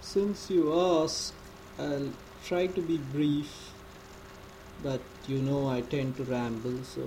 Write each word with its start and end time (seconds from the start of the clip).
since 0.00 0.50
you 0.50 0.78
ask, 0.78 1.34
I'll 1.78 2.12
try 2.44 2.66
to 2.66 2.80
be 2.80 2.98
brief, 2.98 3.72
but 4.82 5.00
you 5.26 5.38
know 5.38 5.68
I 5.68 5.82
tend 5.82 6.16
to 6.16 6.24
ramble, 6.24 6.82
so 6.84 7.02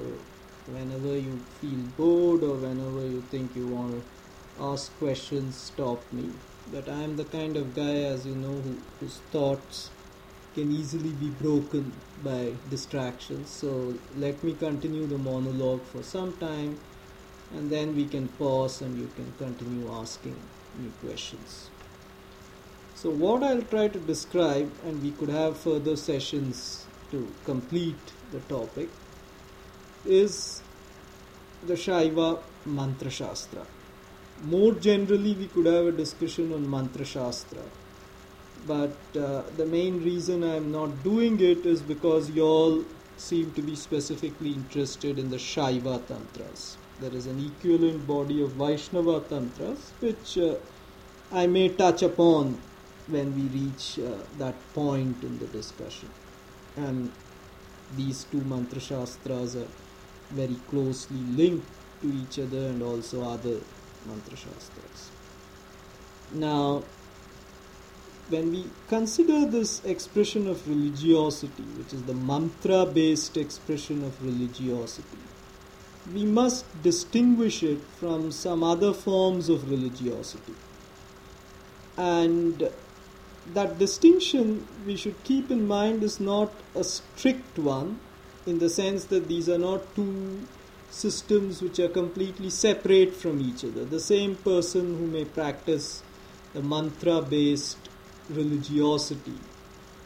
whenever 0.67 1.17
you 1.17 1.39
feel 1.59 1.79
bored 1.97 2.43
or 2.43 2.55
whenever 2.55 3.05
you 3.05 3.21
think 3.29 3.55
you 3.55 3.67
want 3.67 3.93
to 3.93 4.63
ask 4.63 4.95
questions, 4.99 5.55
stop 5.55 6.01
me. 6.11 6.29
But 6.71 6.87
I 6.87 7.01
am 7.01 7.17
the 7.17 7.25
kind 7.25 7.57
of 7.57 7.75
guy, 7.75 8.03
as 8.03 8.25
you 8.25 8.35
know, 8.35 8.61
who, 8.61 8.77
whose 8.99 9.17
thoughts 9.31 9.89
can 10.55 10.71
easily 10.71 11.09
be 11.09 11.29
broken 11.29 11.91
by 12.23 12.53
distractions. 12.69 13.49
So 13.49 13.95
let 14.17 14.43
me 14.43 14.53
continue 14.53 15.07
the 15.07 15.17
monologue 15.17 15.81
for 15.83 16.03
some 16.03 16.33
time 16.37 16.79
and 17.53 17.69
then 17.69 17.95
we 17.95 18.05
can 18.05 18.27
pause 18.27 18.81
and 18.81 18.97
you 18.97 19.09
can 19.15 19.31
continue 19.37 19.91
asking 19.91 20.35
me 20.79 20.91
questions. 21.01 21.69
So, 23.03 23.09
what 23.09 23.43
I'll 23.43 23.63
try 23.63 23.89
to 23.89 23.99
describe, 23.99 24.71
and 24.85 25.03
we 25.03 25.11
could 25.11 25.27
have 25.27 25.57
further 25.57 25.97
sessions 25.97 26.85
to 27.11 27.27
complete 27.43 28.13
the 28.31 28.39
topic, 28.51 28.87
is 30.05 30.61
the 31.67 31.73
Shaiva 31.73 32.39
Mantra 32.65 33.09
Shastra. 33.09 33.65
More 34.45 34.71
generally, 34.75 35.33
we 35.33 35.47
could 35.47 35.65
have 35.65 35.87
a 35.87 35.91
discussion 35.91 36.53
on 36.53 36.69
Mantra 36.69 37.03
Shastra, 37.03 37.63
but 38.65 38.95
uh, 39.19 39.41
the 39.57 39.65
main 39.65 40.01
reason 40.01 40.41
I'm 40.41 40.71
not 40.71 41.03
doing 41.03 41.41
it 41.41 41.65
is 41.65 41.81
because 41.81 42.29
you 42.29 42.43
all 42.43 42.85
seem 43.17 43.51
to 43.55 43.61
be 43.61 43.75
specifically 43.75 44.53
interested 44.53 45.19
in 45.19 45.29
the 45.29 45.43
Shaiva 45.51 46.07
Tantras. 46.07 46.77
There 47.01 47.13
is 47.13 47.25
an 47.25 47.45
equivalent 47.45 48.07
body 48.07 48.41
of 48.41 48.53
Vaishnava 48.53 49.19
Tantras 49.27 49.91
which 49.99 50.37
uh, 50.37 50.55
I 51.33 51.47
may 51.47 51.67
touch 51.67 52.01
upon 52.01 52.59
when 53.07 53.35
we 53.35 53.43
reach 53.59 53.99
uh, 53.99 54.17
that 54.37 54.55
point 54.73 55.23
in 55.23 55.39
the 55.39 55.47
discussion. 55.47 56.09
And 56.75 57.11
these 57.95 58.25
two 58.25 58.41
mantra 58.41 58.79
shastras 58.79 59.55
are 59.55 59.67
very 60.31 60.57
closely 60.69 61.17
linked 61.17 61.67
to 62.01 62.13
each 62.13 62.39
other 62.39 62.67
and 62.67 62.81
also 62.81 63.23
other 63.23 63.59
mantra 64.05 64.35
shastras. 64.35 65.11
Now, 66.31 66.83
when 68.29 68.51
we 68.51 68.65
consider 68.87 69.45
this 69.45 69.83
expression 69.85 70.47
of 70.47 70.67
religiosity, 70.67 71.63
which 71.77 71.93
is 71.93 72.03
the 72.03 72.13
mantra 72.13 72.85
based 72.85 73.37
expression 73.37 74.03
of 74.03 74.23
religiosity, 74.23 75.17
we 76.13 76.25
must 76.25 76.65
distinguish 76.81 77.63
it 77.63 77.79
from 77.99 78.31
some 78.31 78.63
other 78.63 78.93
forms 78.93 79.49
of 79.49 79.69
religiosity. 79.69 80.55
And 81.97 82.69
that 83.53 83.77
distinction 83.77 84.67
we 84.85 84.95
should 84.95 85.21
keep 85.23 85.51
in 85.51 85.67
mind 85.67 86.03
is 86.03 86.19
not 86.19 86.51
a 86.75 86.83
strict 86.83 87.59
one 87.59 87.99
in 88.45 88.59
the 88.59 88.69
sense 88.69 89.05
that 89.05 89.27
these 89.27 89.49
are 89.49 89.57
not 89.57 89.95
two 89.95 90.47
systems 90.89 91.61
which 91.61 91.79
are 91.79 91.89
completely 91.89 92.49
separate 92.49 93.13
from 93.15 93.41
each 93.41 93.63
other. 93.65 93.83
The 93.83 93.99
same 93.99 94.35
person 94.35 94.97
who 94.97 95.07
may 95.07 95.25
practice 95.25 96.03
the 96.53 96.61
mantra 96.61 97.21
based 97.21 97.89
religiosity 98.29 99.37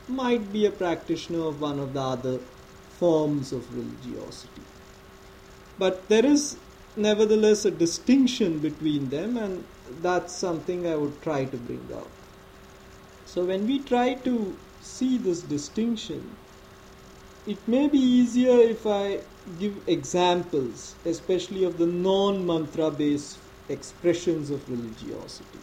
might 0.08 0.52
be 0.54 0.66
a 0.66 0.72
practitioner 0.72 1.48
of 1.48 1.60
one 1.62 1.80
of 1.80 1.94
the 1.94 2.02
other 2.02 2.40
forms 2.98 3.52
of 3.52 3.76
religiosity. 3.76 4.62
But 5.78 6.08
there 6.08 6.26
is 6.26 6.58
nevertheless 6.96 7.66
a 7.66 7.72
distinction 7.72 8.60
between 8.60 9.10
them, 9.10 9.38
and 9.38 9.64
that's 10.02 10.34
something 10.34 10.88
I 10.88 10.96
would 10.96 11.22
try 11.22 11.46
to 11.46 11.58
bring 11.58 11.88
out. 11.94 12.10
So 13.28 13.44
when 13.44 13.68
we 13.68 13.80
try 13.80 14.14
to 14.26 14.58
see 14.82 15.18
this 15.18 15.42
distinction, 15.42 16.38
it 17.46 17.58
may 17.68 17.88
be 17.88 18.00
easier 18.00 18.58
if 18.58 18.88
I 18.88 19.20
give 19.60 19.76
examples, 19.86 20.96
especially 21.06 21.66
of 21.66 21.78
the 21.78 21.86
non 21.86 22.46
mantra 22.46 22.90
based 22.90 23.38
expressions 23.68 24.50
of 24.50 24.70
religiosity. 24.70 25.60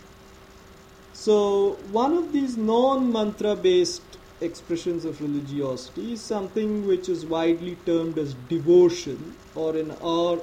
So, 1.15 1.79
one 1.91 2.19
of 2.19 2.33
these 2.33 2.59
non 2.59 3.11
mantra 3.11 3.57
based 3.57 4.19
expressions 4.43 5.07
of 5.07 5.23
religiosity 5.23 6.13
is 6.13 6.21
something 6.21 6.87
which 6.87 7.09
is 7.09 7.25
widely 7.25 7.77
termed 7.87 8.19
as 8.19 8.35
devotion, 8.49 9.37
or 9.55 9.75
in 9.75 9.91
our 10.03 10.39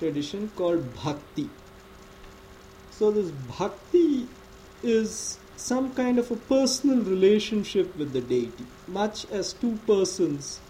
tradition 0.00 0.50
called 0.56 0.92
bhakti. 0.96 1.48
So, 2.90 3.12
this 3.12 3.30
bhakti 3.30 4.26
is 4.82 5.38
some 5.64 5.94
kind 5.94 6.18
of 6.18 6.30
a 6.30 6.36
personal 6.36 6.98
relationship 7.02 7.96
with 7.96 8.12
the 8.12 8.20
deity, 8.20 8.66
much 8.86 9.24
as 9.30 9.54
two 9.54 9.78
persons 9.86 10.60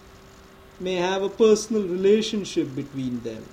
may 0.79 0.95
have 0.95 1.21
a 1.21 1.29
personal 1.29 1.83
relationship 1.83 2.73
between 2.77 3.21
them. 3.25 3.45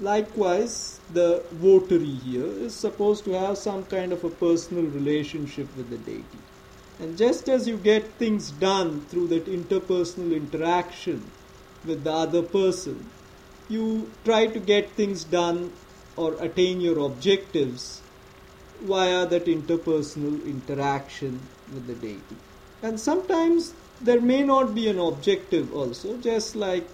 Likewise, 0.00 1.00
the 1.12 1.42
votary 1.52 2.14
here 2.28 2.46
is 2.46 2.74
supposed 2.74 3.26
to 3.26 3.32
have 3.32 3.58
some 3.58 3.84
kind 3.84 4.10
of 4.10 4.24
a 4.24 4.30
personal 4.30 4.84
relationship 4.84 5.68
with 5.76 5.90
the 5.90 5.98
deity. 5.98 6.38
And 6.98 7.18
just 7.18 7.50
as 7.50 7.68
you 7.68 7.76
get 7.76 8.14
things 8.14 8.50
done 8.50 9.02
through 9.10 9.26
that 9.28 9.44
interpersonal 9.44 10.34
interaction 10.34 11.30
with 11.84 12.04
the 12.04 12.12
other 12.12 12.42
person, 12.42 13.10
you 13.68 14.10
try 14.24 14.46
to 14.46 14.60
get 14.60 14.88
things 14.92 15.24
done 15.24 15.72
or 16.16 16.42
attain 16.42 16.80
your 16.80 17.00
objectives 17.00 18.00
via 18.82 19.26
that 19.26 19.46
interpersonal 19.46 20.44
interaction 20.46 21.40
with 21.72 21.86
the 21.86 21.94
deity. 21.94 22.36
And 22.82 22.98
sometimes 23.00 23.72
there 24.00 24.20
may 24.20 24.42
not 24.42 24.74
be 24.74 24.88
an 24.88 24.98
objective 24.98 25.74
also, 25.74 26.16
just 26.18 26.54
like 26.56 26.86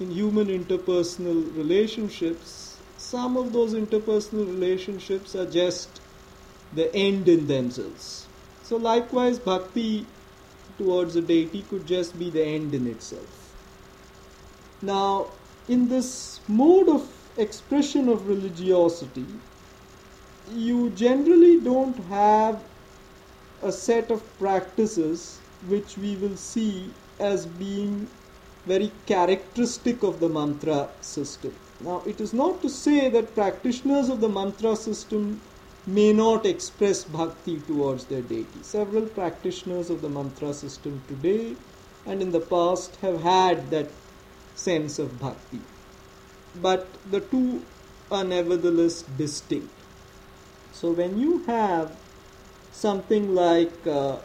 in 0.00 0.10
human 0.10 0.48
interpersonal 0.48 1.54
relationships, 1.56 2.78
some 2.96 3.36
of 3.36 3.52
those 3.52 3.74
interpersonal 3.74 4.46
relationships 4.46 5.34
are 5.34 5.50
just 5.50 6.00
the 6.74 6.94
end 6.94 7.28
in 7.28 7.46
themselves. 7.46 8.26
So, 8.62 8.76
likewise, 8.76 9.38
bhakti 9.38 10.06
towards 10.78 11.16
a 11.16 11.20
deity 11.20 11.62
could 11.62 11.86
just 11.86 12.18
be 12.18 12.30
the 12.30 12.44
end 12.44 12.74
in 12.74 12.86
itself. 12.86 13.54
Now, 14.82 15.28
in 15.68 15.88
this 15.88 16.40
mode 16.48 16.88
of 16.88 17.08
expression 17.36 18.08
of 18.08 18.28
religiosity, 18.28 19.26
you 20.52 20.90
generally 20.90 21.60
don't 21.60 21.96
have 22.04 22.62
a 23.62 23.72
set 23.72 24.10
of 24.10 24.22
practices 24.38 25.38
which 25.68 25.96
we 25.98 26.16
will 26.16 26.36
see 26.36 26.90
as 27.18 27.46
being 27.46 28.06
very 28.66 28.90
characteristic 29.06 30.02
of 30.02 30.20
the 30.20 30.28
mantra 30.28 30.88
system. 31.00 31.54
Now, 31.80 32.02
it 32.06 32.20
is 32.20 32.32
not 32.32 32.62
to 32.62 32.68
say 32.68 33.08
that 33.10 33.34
practitioners 33.34 34.08
of 34.08 34.20
the 34.20 34.28
mantra 34.28 34.76
system 34.76 35.40
may 35.86 36.12
not 36.12 36.44
express 36.44 37.04
bhakti 37.04 37.60
towards 37.60 38.06
their 38.06 38.22
deity. 38.22 38.62
Several 38.62 39.06
practitioners 39.06 39.88
of 39.88 40.02
the 40.02 40.08
mantra 40.08 40.52
system 40.52 41.02
today 41.06 41.56
and 42.04 42.22
in 42.22 42.32
the 42.32 42.40
past 42.40 42.96
have 42.96 43.22
had 43.22 43.70
that 43.70 43.90
sense 44.54 44.98
of 44.98 45.20
bhakti. 45.20 45.60
But 46.60 46.88
the 47.10 47.20
two 47.20 47.62
are 48.10 48.24
nevertheless 48.24 49.02
distinct. 49.02 49.75
So 50.76 50.90
when 50.90 51.18
you 51.18 51.38
have 51.44 51.96
something 52.70 53.34
like 53.34 53.86
uh, 53.86 54.16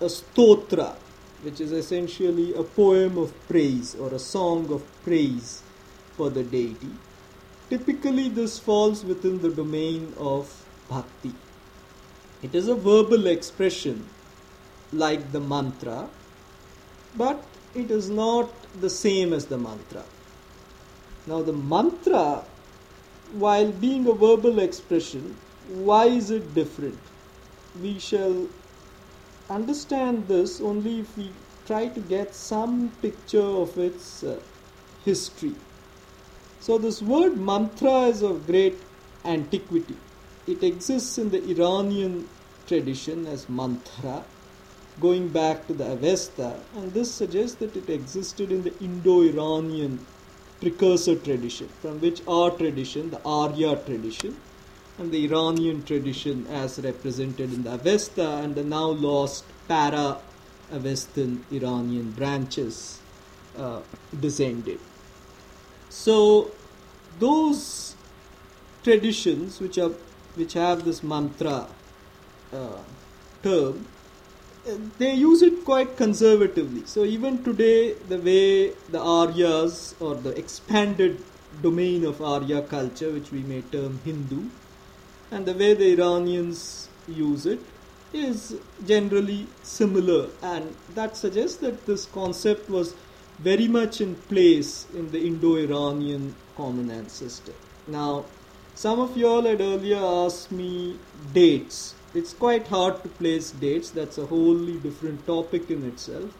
a 0.00 0.04
stotra, 0.04 0.94
which 1.42 1.60
is 1.60 1.72
essentially 1.72 2.54
a 2.54 2.62
poem 2.62 3.18
of 3.18 3.32
praise 3.48 3.96
or 3.96 4.14
a 4.14 4.20
song 4.20 4.72
of 4.72 4.84
praise 5.02 5.64
for 6.16 6.30
the 6.30 6.44
deity, 6.44 6.92
typically 7.70 8.28
this 8.28 8.60
falls 8.60 9.04
within 9.04 9.42
the 9.42 9.48
domain 9.48 10.14
of 10.16 10.64
bhakti. 10.88 11.34
It 12.40 12.54
is 12.54 12.68
a 12.68 12.76
verbal 12.76 13.26
expression 13.26 14.08
like 14.92 15.32
the 15.32 15.40
mantra, 15.40 16.08
but 17.16 17.42
it 17.74 17.90
is 17.90 18.08
not 18.08 18.48
the 18.80 18.90
same 18.90 19.32
as 19.32 19.46
the 19.46 19.58
mantra. 19.58 20.04
Now, 21.26 21.42
the 21.42 21.52
mantra 21.52 22.44
while 23.32 23.72
being 23.72 24.06
a 24.06 24.12
verbal 24.12 24.58
expression, 24.58 25.36
why 25.68 26.06
is 26.06 26.30
it 26.30 26.54
different? 26.54 26.98
We 27.80 27.98
shall 27.98 28.46
understand 29.48 30.28
this 30.28 30.60
only 30.60 31.00
if 31.00 31.16
we 31.16 31.30
try 31.66 31.88
to 31.88 32.00
get 32.00 32.34
some 32.34 32.90
picture 33.00 33.40
of 33.64 33.78
its 33.78 34.22
uh, 34.22 34.38
history. 35.04 35.54
So, 36.60 36.78
this 36.78 37.02
word 37.02 37.38
mantra 37.38 38.02
is 38.02 38.22
of 38.22 38.46
great 38.46 38.78
antiquity. 39.24 39.96
It 40.46 40.62
exists 40.62 41.18
in 41.18 41.30
the 41.30 41.42
Iranian 41.50 42.28
tradition 42.66 43.26
as 43.26 43.48
mantra, 43.48 44.24
going 45.00 45.28
back 45.28 45.66
to 45.66 45.72
the 45.72 45.92
Avesta, 45.92 46.60
and 46.76 46.92
this 46.92 47.10
suggests 47.10 47.56
that 47.56 47.76
it 47.76 47.88
existed 47.88 48.52
in 48.52 48.62
the 48.62 48.78
Indo 48.80 49.22
Iranian 49.22 50.04
precursor 50.62 51.16
tradition, 51.16 51.68
from 51.80 52.00
which 52.00 52.22
our 52.28 52.50
tradition, 52.52 53.10
the 53.10 53.20
Arya 53.24 53.76
tradition, 53.84 54.36
and 54.98 55.10
the 55.10 55.24
Iranian 55.24 55.82
tradition 55.82 56.46
as 56.46 56.78
represented 56.78 57.52
in 57.52 57.64
the 57.64 57.74
Avesta 57.74 58.36
and 58.42 58.54
the 58.54 58.62
now 58.62 58.86
lost 58.86 59.44
para 59.66 60.18
Avestan 60.72 61.40
Iranian 61.50 62.12
branches 62.12 63.00
uh, 63.58 63.80
descended. 64.20 64.78
So 65.88 66.52
those 67.18 67.96
traditions 68.84 69.60
which 69.60 69.78
are 69.78 69.92
which 70.36 70.52
have 70.54 70.84
this 70.84 71.02
mantra 71.02 71.66
uh, 72.52 72.78
term 73.42 73.84
they 74.98 75.14
use 75.14 75.42
it 75.42 75.64
quite 75.64 75.96
conservatively. 75.96 76.82
So 76.86 77.04
even 77.04 77.42
today, 77.42 77.94
the 77.94 78.18
way 78.18 78.70
the 78.90 78.98
Aryas 78.98 79.94
or 80.00 80.14
the 80.14 80.30
expanded 80.30 81.22
domain 81.60 82.04
of 82.04 82.22
Arya 82.22 82.62
culture, 82.62 83.10
which 83.10 83.32
we 83.32 83.40
may 83.40 83.62
term 83.62 84.00
Hindu, 84.04 84.44
and 85.30 85.46
the 85.46 85.54
way 85.54 85.74
the 85.74 85.92
Iranians 85.92 86.88
use 87.08 87.46
it 87.46 87.60
is 88.12 88.56
generally 88.86 89.46
similar, 89.62 90.28
and 90.42 90.76
that 90.94 91.16
suggests 91.16 91.56
that 91.58 91.86
this 91.86 92.04
concept 92.06 92.68
was 92.68 92.94
very 93.38 93.66
much 93.66 94.00
in 94.00 94.14
place 94.14 94.86
in 94.94 95.10
the 95.10 95.26
Indo-Iranian 95.26 96.34
common 96.56 96.90
ancestor. 96.90 97.54
Now, 97.88 98.26
some 98.74 99.00
of 99.00 99.16
you 99.16 99.26
all 99.26 99.42
had 99.42 99.60
earlier 99.60 99.96
asked 99.96 100.52
me 100.52 100.98
dates 101.32 101.94
it's 102.14 102.34
quite 102.34 102.68
hard 102.68 103.02
to 103.02 103.08
place 103.08 103.50
dates, 103.50 103.90
that's 103.90 104.18
a 104.18 104.26
wholly 104.26 104.78
different 104.78 105.26
topic 105.26 105.70
in 105.70 105.86
itself. 105.86 106.30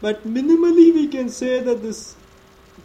But 0.00 0.26
minimally, 0.26 0.94
we 0.94 1.08
can 1.08 1.28
say 1.28 1.60
that 1.60 1.82
this 1.82 2.16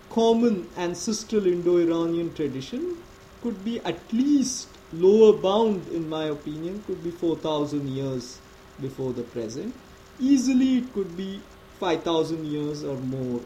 common 0.09 0.67
ancestral 0.77 1.45
Indo 1.45 1.77
Iranian 1.77 2.33
tradition 2.33 2.97
could 3.44 3.63
be 3.63 3.79
at 3.81 4.00
least 4.11 4.69
lower 4.91 5.33
bound, 5.33 5.88
in 5.89 6.09
my 6.09 6.25
opinion, 6.25 6.83
could 6.88 7.03
be 7.03 7.11
4000 7.11 7.88
years 7.88 8.39
before 8.81 9.13
the 9.13 9.23
present. 9.23 9.75
Easily, 10.19 10.79
it 10.79 10.94
could 10.94 11.15
be 11.15 11.41
5000 11.79 12.45
years 12.45 12.83
or 12.83 12.97
more 12.97 13.41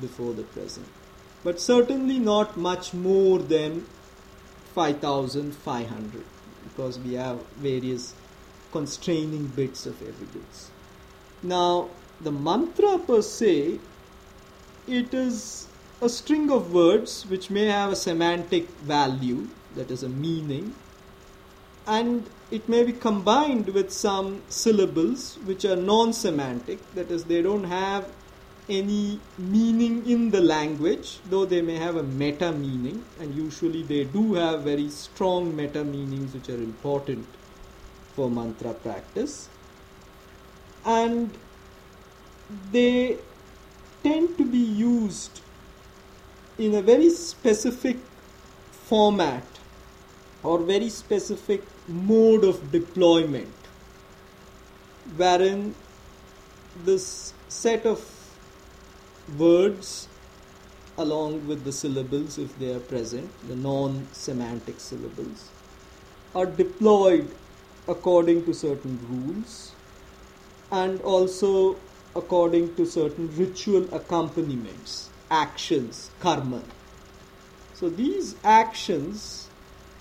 before 0.00 0.32
the 0.34 0.42
present. 0.42 0.86
But 1.42 1.60
certainly 1.60 2.18
not 2.18 2.56
much 2.56 2.92
more 2.94 3.38
than 3.38 3.86
5500 4.74 6.24
because 6.74 6.98
we 6.98 7.14
have 7.14 7.40
various 7.56 8.14
constraining 8.72 9.46
bits 9.46 9.86
of 9.86 10.00
evidence. 10.00 10.70
Now, 11.42 11.88
the 12.20 12.32
mantra 12.32 12.98
per 12.98 13.20
se, 13.20 13.78
it 14.86 15.12
is 15.12 15.66
a 16.00 16.08
string 16.08 16.50
of 16.50 16.72
words 16.72 17.26
which 17.26 17.50
may 17.50 17.66
have 17.66 17.92
a 17.92 17.96
semantic 17.96 18.68
value, 18.80 19.48
that 19.76 19.90
is, 19.90 20.02
a 20.02 20.08
meaning, 20.08 20.74
and 21.86 22.28
it 22.50 22.68
may 22.68 22.84
be 22.84 22.92
combined 22.92 23.68
with 23.70 23.92
some 23.92 24.42
syllables 24.48 25.38
which 25.44 25.64
are 25.64 25.76
non 25.76 26.12
semantic, 26.12 26.78
that 26.94 27.10
is, 27.10 27.24
they 27.24 27.42
don't 27.42 27.64
have 27.64 28.08
any 28.68 29.20
meaning 29.38 30.06
in 30.06 30.30
the 30.30 30.40
language, 30.40 31.18
though 31.28 31.44
they 31.44 31.60
may 31.60 31.76
have 31.76 31.96
a 31.96 32.02
meta 32.02 32.52
meaning, 32.52 33.04
and 33.20 33.34
usually 33.34 33.82
they 33.82 34.04
do 34.04 34.34
have 34.34 34.62
very 34.62 34.88
strong 34.88 35.54
meta 35.54 35.82
meanings 35.84 36.32
which 36.34 36.48
are 36.48 36.62
important 36.62 37.26
for 38.14 38.30
mantra 38.30 38.72
practice. 38.74 39.48
And 40.84 41.30
they 42.70 43.18
tend 44.02 44.36
to 44.38 44.44
be 44.44 44.58
used 44.58 45.40
in 46.58 46.74
a 46.74 46.82
very 46.82 47.10
specific 47.10 47.96
format 48.70 49.44
or 50.42 50.58
very 50.58 50.88
specific 50.88 51.62
mode 51.88 52.44
of 52.44 52.70
deployment, 52.70 53.54
wherein 55.16 55.74
this 56.84 57.32
set 57.48 57.86
of 57.86 57.98
words 59.38 60.08
along 60.98 61.46
with 61.46 61.64
the 61.64 61.72
syllables 61.72 62.38
if 62.38 62.58
they 62.58 62.72
are 62.74 62.80
present, 62.80 63.30
the 63.48 63.56
non 63.56 64.06
semantic 64.12 64.78
syllables, 64.80 65.48
are 66.34 66.46
deployed 66.46 67.28
according 67.88 68.44
to 68.44 68.52
certain 68.52 68.98
rules 69.08 69.72
and 70.70 71.00
also 71.00 71.76
according 72.14 72.74
to 72.76 72.86
certain 72.86 73.34
ritual 73.36 73.92
accompaniments, 73.94 75.10
actions, 75.30 76.10
karma. 76.20 76.62
So 77.74 77.88
these 77.88 78.36
actions 78.44 79.48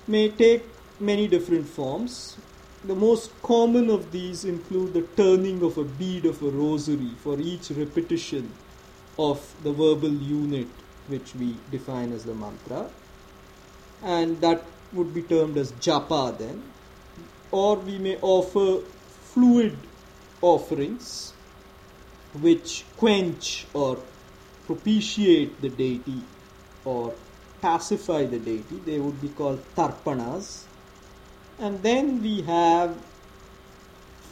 may 0.08 0.30
take 0.30 0.64
many 1.00 1.28
different 1.28 1.68
forms. 1.68 2.38
The 2.84 2.96
most 2.96 3.32
common 3.42 3.90
of 3.90 4.12
these 4.12 4.44
include 4.46 4.94
the 4.94 5.04
turning 5.16 5.64
of 5.64 5.78
a 5.78 5.84
bead 5.84 6.26
of 6.26 6.42
a 6.42 6.50
rosary 6.50 7.12
for 7.24 7.40
each 7.40 7.72
repetition 7.72 8.52
of 9.30 9.40
the 9.64 9.72
verbal 9.72 10.14
unit 10.28 10.68
which 11.08 11.36
we 11.36 11.56
define 11.70 12.12
as 12.12 12.24
the 12.24 12.34
mantra. 12.34 12.90
And 14.04 14.42
that 14.42 14.64
would 14.94 15.14
be 15.14 15.22
termed 15.22 15.58
as 15.58 15.72
japa 15.74 16.38
then. 16.38 16.64
Or 17.52 17.76
we 17.76 17.98
may 17.98 18.18
offer 18.22 18.82
fluid 19.34 19.78
offerings 20.42 21.34
which 22.40 22.84
quench 22.98 23.68
or 23.74 24.00
propitiate 24.66 25.62
the 25.62 25.70
deity 25.70 26.22
or 26.86 27.14
pacify 27.62 28.26
the 28.26 28.40
deity. 28.40 28.82
They 28.86 29.00
would 29.00 29.22
be 29.22 29.30
called 29.30 29.64
tarpanas. 29.76 30.64
And 31.60 31.84
then 31.84 32.22
we 32.24 32.42
have 32.42 32.98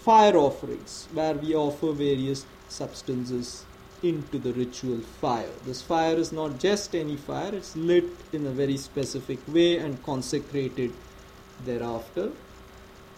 fire 0.01 0.37
offerings 0.37 1.07
where 1.13 1.33
we 1.33 1.53
offer 1.53 1.91
various 1.91 2.45
substances 2.69 3.65
into 4.03 4.37
the 4.37 4.53
ritual 4.53 4.99
fire. 4.99 5.51
This 5.65 5.81
fire 5.81 6.15
is 6.15 6.31
not 6.31 6.59
just 6.59 6.95
any 6.95 7.15
fire, 7.15 7.53
it's 7.53 7.75
lit 7.75 8.05
in 8.33 8.45
a 8.45 8.51
very 8.51 8.77
specific 8.77 9.39
way 9.47 9.77
and 9.77 10.03
consecrated 10.03 10.93
thereafter. 11.65 12.31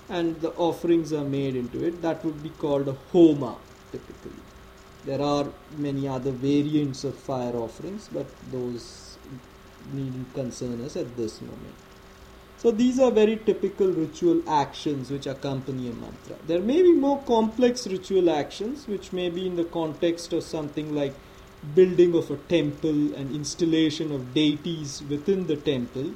And 0.10 0.40
the 0.42 0.52
offerings 0.52 1.14
are 1.14 1.24
made 1.24 1.56
into 1.56 1.86
it. 1.86 2.02
That 2.02 2.26
would 2.26 2.44
be 2.44 2.50
called 2.50 2.88
a 2.88 2.94
homa 3.12 3.58
typically. 3.92 4.32
There 5.06 5.22
are 5.22 5.48
many 5.78 6.08
other 6.08 6.32
variants 6.32 7.04
of 7.04 7.16
fire 7.16 7.56
offerings, 7.56 8.10
but 8.12 8.28
those 8.52 9.18
needn't 9.94 10.34
concern 10.34 10.84
us 10.86 10.96
at 10.96 11.18
this 11.18 11.42
moment. 11.42 11.76
So 12.62 12.70
these 12.70 13.00
are 13.00 13.10
very 13.10 13.38
typical 13.38 13.88
ritual 13.88 14.48
actions 14.48 15.10
which 15.10 15.26
accompany 15.26 15.90
a 15.90 15.94
mantra. 15.94 16.36
There 16.46 16.60
may 16.60 16.84
be 16.84 16.92
more 16.94 17.20
complex 17.24 17.88
ritual 17.88 18.30
actions 18.30 18.88
which 18.88 19.12
may 19.12 19.32
be 19.32 19.48
in 19.48 19.56
the 19.56 19.64
context 19.64 20.32
of 20.32 20.44
something 20.44 20.94
like 20.94 21.16
building 21.74 22.14
of 22.14 22.30
a 22.30 22.38
temple 22.38 23.16
and 23.16 23.36
installation 23.36 24.12
of 24.12 24.36
deities 24.36 25.02
within 25.10 25.48
the 25.48 25.56
temple 25.56 26.12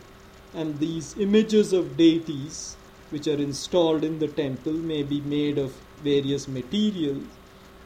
and 0.54 0.78
these 0.78 1.18
images 1.18 1.74
of 1.74 1.98
deities 1.98 2.78
which 3.10 3.28
are 3.28 3.42
installed 3.42 4.04
in 4.04 4.20
the 4.20 4.28
temple 4.28 4.74
may 4.74 5.02
be 5.02 5.22
made 5.22 5.58
of 5.58 5.74
various 6.04 6.48
materials 6.48 7.24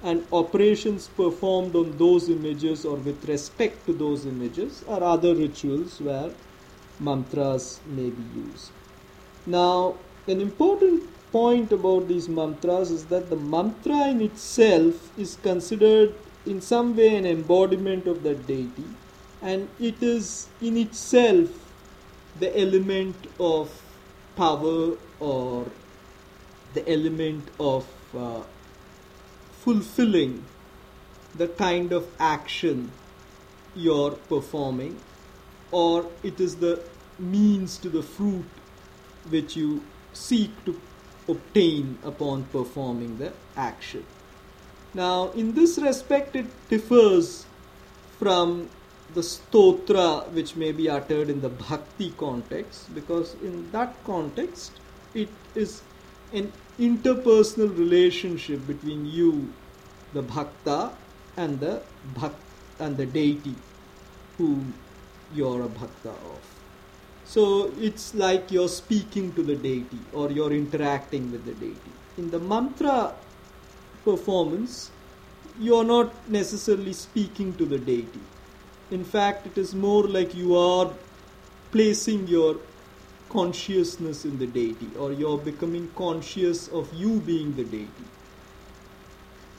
and 0.03 0.27
operations 0.33 1.07
performed 1.15 1.77
on 1.77 1.97
those 1.97 2.27
images 2.27 2.83
or 2.83 2.97
with 2.97 3.23
respect 3.29 3.85
to 3.85 3.93
those 3.93 4.25
images 4.25 4.83
are 4.89 5.01
other 5.01 5.33
rituals 5.33 6.01
where 6.01 6.31
mantras 6.99 7.79
may 7.85 8.09
be 8.09 8.23
used. 8.35 8.71
Now, 9.45 9.95
an 10.27 10.41
important 10.41 11.03
point 11.31 11.71
about 11.71 12.07
these 12.07 12.27
mantras 12.27 12.91
is 12.91 13.05
that 13.05 13.29
the 13.29 13.35
mantra 13.35 14.07
in 14.09 14.21
itself 14.21 15.17
is 15.17 15.37
considered 15.41 16.13
in 16.45 16.61
some 16.61 16.95
way 16.95 17.15
an 17.15 17.25
embodiment 17.25 18.07
of 18.07 18.23
that 18.23 18.47
deity 18.47 18.85
and 19.41 19.69
it 19.79 20.01
is 20.01 20.47
in 20.61 20.77
itself 20.77 21.49
the 22.39 22.59
element 22.59 23.15
of 23.39 23.81
power 24.35 24.95
or 25.19 25.65
the 26.73 26.89
element 26.89 27.47
of 27.59 27.87
uh, 28.17 28.41
fulfilling 29.51 30.43
the 31.35 31.47
kind 31.47 31.91
of 31.91 32.07
action 32.19 32.91
you're 33.75 34.11
performing 34.11 34.99
or 35.71 36.05
it 36.23 36.39
is 36.39 36.55
the 36.55 36.81
means 37.17 37.77
to 37.77 37.89
the 37.89 38.01
fruit 38.01 38.45
which 39.29 39.55
you 39.55 39.83
seek 40.13 40.51
to 40.65 40.79
obtain 41.27 41.97
upon 42.03 42.43
performing 42.45 43.17
the 43.17 43.31
action. 43.55 44.05
Now, 44.93 45.29
in 45.31 45.53
this 45.53 45.77
respect, 45.77 46.35
it 46.35 46.47
differs 46.69 47.45
from 48.17 48.69
the 49.13 49.21
stotra 49.21 50.27
which 50.31 50.55
may 50.55 50.71
be 50.71 50.89
uttered 50.89 51.29
in 51.29 51.41
the 51.41 51.49
bhakti 51.49 52.11
context 52.17 52.93
because 52.93 53.35
in 53.41 53.71
that 53.71 53.95
context 54.03 54.71
it 55.13 55.29
is 55.55 55.81
an 56.31 56.51
interpersonal 56.79 57.75
relationship 57.77 58.65
between 58.67 59.05
you 59.05 59.51
the 60.13 60.21
bhakta 60.21 60.91
and 61.37 61.59
the 61.59 61.81
bhakt 62.15 62.35
and 62.79 62.97
the 62.97 63.05
deity 63.05 63.55
whom 64.37 64.73
you're 65.33 65.63
a 65.63 65.69
bhakta 65.69 66.09
of. 66.09 66.39
So 67.25 67.71
it's 67.79 68.15
like 68.15 68.51
you're 68.51 68.69
speaking 68.69 69.33
to 69.33 69.43
the 69.43 69.55
deity 69.55 69.99
or 70.13 70.31
you're 70.31 70.51
interacting 70.51 71.31
with 71.31 71.45
the 71.45 71.53
deity. 71.53 71.91
In 72.17 72.31
the 72.31 72.39
mantra 72.39 73.13
performance, 74.03 74.89
you're 75.59 75.83
not 75.83 76.11
necessarily 76.29 76.93
speaking 76.93 77.53
to 77.57 77.65
the 77.65 77.77
deity. 77.77 78.21
In 78.91 79.03
fact, 79.03 79.45
it 79.45 79.57
is 79.57 79.75
more 79.75 80.07
like 80.07 80.33
you 80.33 80.55
are 80.57 80.91
placing 81.71 82.27
your 82.27 82.57
consciousness 83.29 84.25
in 84.25 84.39
the 84.39 84.47
deity 84.47 84.89
or 84.97 85.13
you're 85.13 85.37
becoming 85.37 85.91
conscious 85.95 86.67
of 86.69 86.91
you 86.93 87.19
being 87.19 87.55
the 87.55 87.63
deity. 87.63 88.07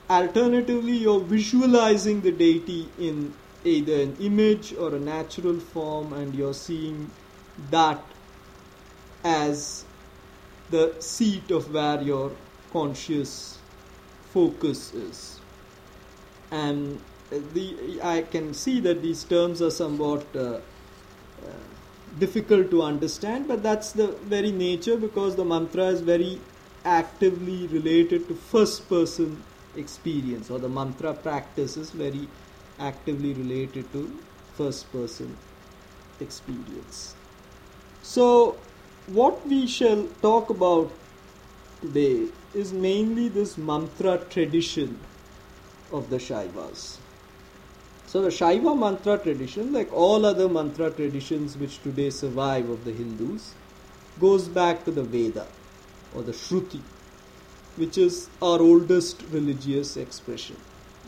Alternatively, 0.09 0.97
you're 0.97 1.21
visualizing 1.21 2.19
the 2.19 2.33
deity 2.33 2.89
in 2.99 3.33
either 3.63 4.01
an 4.01 4.17
image 4.19 4.73
or 4.73 4.95
a 4.95 4.99
natural 4.99 5.59
form 5.59 6.13
and 6.13 6.33
you're 6.33 6.53
seeing 6.53 7.11
that 7.69 8.03
as 9.23 9.85
the 10.69 10.95
seat 10.99 11.51
of 11.51 11.71
where 11.73 12.01
your 12.01 12.31
conscious 12.71 13.59
focus 14.33 14.93
is. 14.93 15.39
And 16.49 16.99
the, 17.29 17.99
I 18.03 18.23
can 18.23 18.53
see 18.53 18.79
that 18.81 19.01
these 19.01 19.23
terms 19.23 19.61
are 19.61 19.71
somewhat 19.71 20.25
uh, 20.35 20.39
uh, 20.39 20.59
difficult 22.19 22.71
to 22.71 22.81
understand, 22.81 23.47
but 23.47 23.63
that's 23.63 23.91
the 23.93 24.07
very 24.07 24.51
nature 24.51 24.97
because 24.97 25.35
the 25.35 25.45
mantra 25.45 25.85
is 25.85 26.01
very 26.01 26.39
actively 26.83 27.67
related 27.67 28.27
to 28.27 28.35
first 28.35 28.89
person 28.89 29.43
experience, 29.75 30.49
or 30.49 30.59
the 30.59 30.67
mantra 30.67 31.13
practice 31.13 31.77
is 31.77 31.91
very 31.91 32.27
actively 32.81 33.33
related 33.33 33.91
to 33.93 34.03
first 34.55 34.91
person 34.91 35.37
experience. 36.19 37.15
So, 38.01 38.57
what 39.07 39.45
we 39.47 39.67
shall 39.67 40.07
talk 40.21 40.49
about 40.49 40.91
today 41.81 42.27
is 42.53 42.73
mainly 42.73 43.29
this 43.29 43.57
mantra 43.57 44.17
tradition 44.29 44.99
of 45.91 46.09
the 46.09 46.17
Shaivas. 46.17 46.97
So, 48.07 48.21
the 48.21 48.29
Shaiva 48.29 48.77
mantra 48.77 49.17
tradition, 49.17 49.71
like 49.71 49.91
all 49.93 50.25
other 50.25 50.49
mantra 50.49 50.91
traditions 50.91 51.57
which 51.57 51.81
today 51.81 52.09
survive 52.09 52.69
of 52.69 52.83
the 52.85 52.91
Hindus, 52.91 53.53
goes 54.19 54.47
back 54.47 54.83
to 54.85 54.91
the 54.91 55.03
Veda 55.03 55.47
or 56.13 56.21
the 56.21 56.33
Shruti, 56.33 56.81
which 57.77 57.97
is 57.97 58.29
our 58.41 58.59
oldest 58.59 59.23
religious 59.31 59.95
expression. 59.95 60.57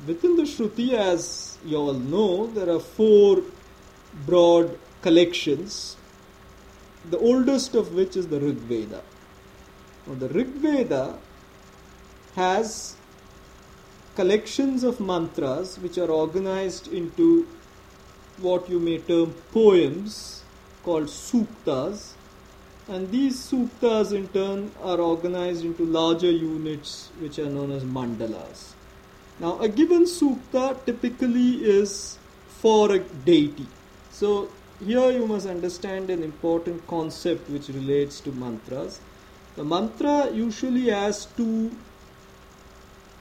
Within 0.06 0.36
the 0.36 0.44
Shruti, 0.44 0.94
as 0.94 1.58
you 1.66 1.78
all 1.78 1.94
know, 1.94 2.48
there 2.48 2.70
are 2.70 2.80
four 2.80 3.42
broad 4.26 4.78
collections 5.02 5.96
the 7.10 7.18
oldest 7.18 7.76
of 7.76 7.94
which 7.94 8.16
is 8.16 8.28
the 8.28 8.40
Rig 8.40 8.56
Veda. 8.56 9.02
Now, 10.08 10.16
the 10.16 10.30
Rig 10.30 10.48
Veda 10.48 11.18
has 12.36 12.96
collections 14.16 14.84
of 14.84 15.00
mantras 15.00 15.78
which 15.80 15.98
are 15.98 16.10
organized 16.10 16.88
into 16.88 17.48
what 18.38 18.70
you 18.70 18.80
may 18.80 19.00
term 19.00 19.34
poems 19.52 20.44
called 20.84 21.06
suktas 21.06 22.14
and 22.88 23.10
these 23.12 23.36
suktas 23.36 24.12
in 24.12 24.28
turn 24.30 24.72
are 24.82 25.00
organized 25.00 25.64
into 25.64 25.86
larger 25.86 26.32
units 26.32 27.10
which 27.20 27.40
are 27.40 27.50
known 27.50 27.72
as 27.72 27.84
mandalas. 27.84 28.74
Now 29.40 29.60
a 29.60 29.68
given 29.68 30.04
sukta 30.04 30.78
typically 30.86 31.64
is 31.64 32.18
for 32.48 32.92
a 32.94 33.00
deity. 33.00 33.68
So 34.12 34.50
here 34.86 35.12
you 35.12 35.28
must 35.28 35.48
understand 35.48 36.10
an 36.10 36.24
important 36.24 36.86
concept 36.88 37.50
which 37.50 37.70
relates 37.70 38.20
to 38.22 38.32
mantras. 38.32 39.00
The 39.56 39.64
mantra 39.64 40.32
usually 40.32 40.90
has 40.90 41.26
two 41.26 41.72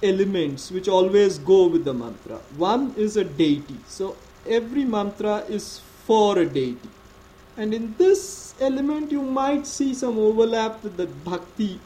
elements 0.03 0.71
which 0.71 0.89
always 0.89 1.39
go 1.39 1.67
with 1.67 1.85
the 1.85 1.95
mantra. 1.95 2.39
One 2.57 2.95
is 2.97 3.17
a 3.17 3.25
deity. 3.25 3.77
So 3.87 4.17
every 4.47 4.85
mantra 4.85 5.45
is 5.49 5.81
for 6.07 6.39
a 6.39 6.47
deity. 6.47 6.89
And 7.57 7.75
in 7.75 7.95
this 7.99 8.55
element, 8.61 9.13
you 9.13 9.23
might 9.23 9.67
see 9.67 9.95
some 9.95 10.19
overlap 10.19 10.83
with 10.83 10.97
the 10.97 11.07
bhakti 11.07 11.79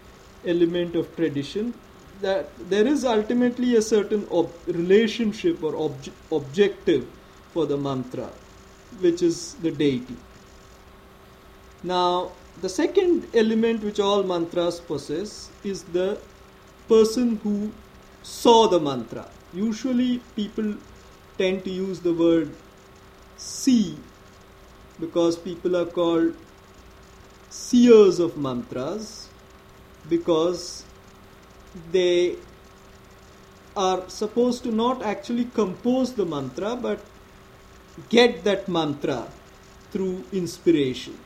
element 0.47 0.95
of 0.95 1.15
tradition. 1.17 1.75
That 2.21 2.51
there 2.71 2.87
is 2.87 3.05
ultimately 3.05 3.77
a 3.77 3.83
certain 3.83 4.27
ob- 4.31 4.53
relationship 4.67 5.63
or 5.63 5.75
obj- 5.75 6.13
objective 6.33 7.07
for 7.53 7.67
the 7.67 7.77
mantra 7.77 8.31
which 9.01 9.23
is 9.23 9.55
the 9.55 9.71
deity. 9.71 10.17
Now, 11.83 12.33
the 12.63 12.69
second 12.69 13.29
element 13.35 13.85
which 13.85 14.01
all 14.01 14.23
mantras 14.23 14.81
possess 14.81 15.51
is 15.63 15.83
the 15.83 16.19
person 16.89 17.37
who 17.43 17.73
saw 18.23 18.67
the 18.67 18.81
mantra. 18.81 19.29
Usually, 19.53 20.21
people 20.35 20.75
tend 21.37 21.65
to 21.65 21.71
use 21.71 22.01
the 22.01 22.15
word 22.15 22.55
see 23.37 23.99
because 24.99 25.37
people 25.37 25.77
are 25.77 25.85
called 25.85 26.35
seers 27.51 28.19
of 28.19 28.37
mantras 28.39 29.29
because 30.09 30.86
they 31.93 32.37
are 33.77 34.09
supposed 34.09 34.63
to 34.65 34.73
not 34.73 35.03
actually 35.03 35.45
compose 35.55 36.15
the 36.15 36.25
mantra 36.25 36.77
but 36.77 37.01
get 38.09 38.45
that 38.45 38.69
mantra 38.69 39.29
through 39.91 40.25
inspiration. 40.33 41.19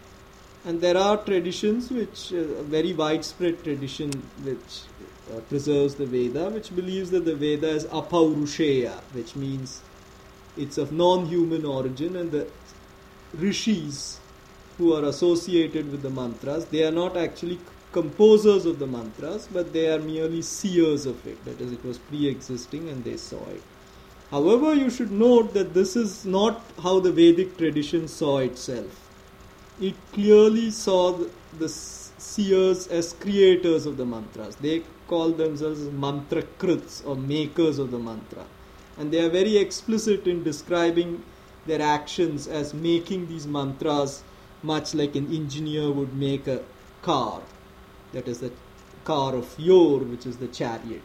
And 0.64 0.80
there 0.80 0.96
are 0.96 1.16
traditions 1.16 1.90
which, 1.90 2.32
uh, 2.32 2.62
very 2.62 2.92
widespread 2.92 3.64
tradition 3.64 4.10
which 4.42 4.82
uh, 5.32 5.40
preserves 5.48 5.94
the 5.94 6.06
Veda, 6.06 6.50
which 6.50 6.74
believes 6.74 7.10
that 7.10 7.24
the 7.24 7.34
Veda 7.34 7.68
is 7.68 7.84
apaurusheya, 7.86 9.00
which 9.12 9.36
means 9.36 9.80
it's 10.56 10.76
of 10.76 10.92
non 10.92 11.26
human 11.26 11.64
origin, 11.64 12.16
and 12.16 12.30
the 12.30 12.46
rishis 13.34 14.20
who 14.76 14.92
are 14.92 15.04
associated 15.04 15.90
with 15.90 16.02
the 16.02 16.10
mantras, 16.10 16.66
they 16.66 16.84
are 16.84 16.90
not 16.90 17.16
actually 17.16 17.58
composers 17.92 18.66
of 18.66 18.78
the 18.78 18.86
mantras, 18.86 19.48
but 19.52 19.72
they 19.72 19.90
are 19.92 19.98
merely 19.98 20.42
seers 20.42 21.06
of 21.06 21.26
it. 21.26 21.44
That 21.44 21.60
is, 21.60 21.72
it 21.72 21.84
was 21.84 21.98
pre 21.98 22.28
existing 22.28 22.88
and 22.88 23.04
they 23.04 23.16
saw 23.16 23.44
it. 23.48 23.62
However, 24.30 24.74
you 24.74 24.90
should 24.90 25.10
note 25.10 25.54
that 25.54 25.74
this 25.74 25.96
is 25.96 26.24
not 26.24 26.62
how 26.82 27.00
the 27.00 27.10
Vedic 27.10 27.56
tradition 27.56 28.06
saw 28.06 28.38
itself. 28.38 29.08
It 29.80 29.94
clearly 30.12 30.70
saw 30.70 31.18
the 31.58 31.68
seers 31.68 32.86
as 32.86 33.12
creators 33.14 33.86
of 33.86 33.96
the 33.96 34.06
mantras. 34.06 34.56
They 34.56 34.84
call 35.08 35.30
themselves 35.30 35.80
mantrakrits 35.80 37.04
or 37.04 37.16
makers 37.16 37.78
of 37.78 37.90
the 37.90 37.98
mantra. 37.98 38.44
And 38.96 39.10
they 39.10 39.24
are 39.24 39.30
very 39.30 39.56
explicit 39.56 40.26
in 40.26 40.44
describing 40.44 41.24
their 41.66 41.82
actions 41.82 42.46
as 42.46 42.72
making 42.72 43.28
these 43.28 43.46
mantras 43.46 44.22
much 44.62 44.94
like 44.94 45.16
an 45.16 45.34
engineer 45.34 45.90
would 45.90 46.14
make 46.14 46.46
a 46.46 46.62
car. 47.02 47.42
That 48.12 48.28
is 48.28 48.40
the 48.40 48.52
car 49.04 49.34
of 49.34 49.54
Yor, 49.58 50.00
which 50.00 50.26
is 50.26 50.36
the 50.38 50.48
chariot, 50.48 51.02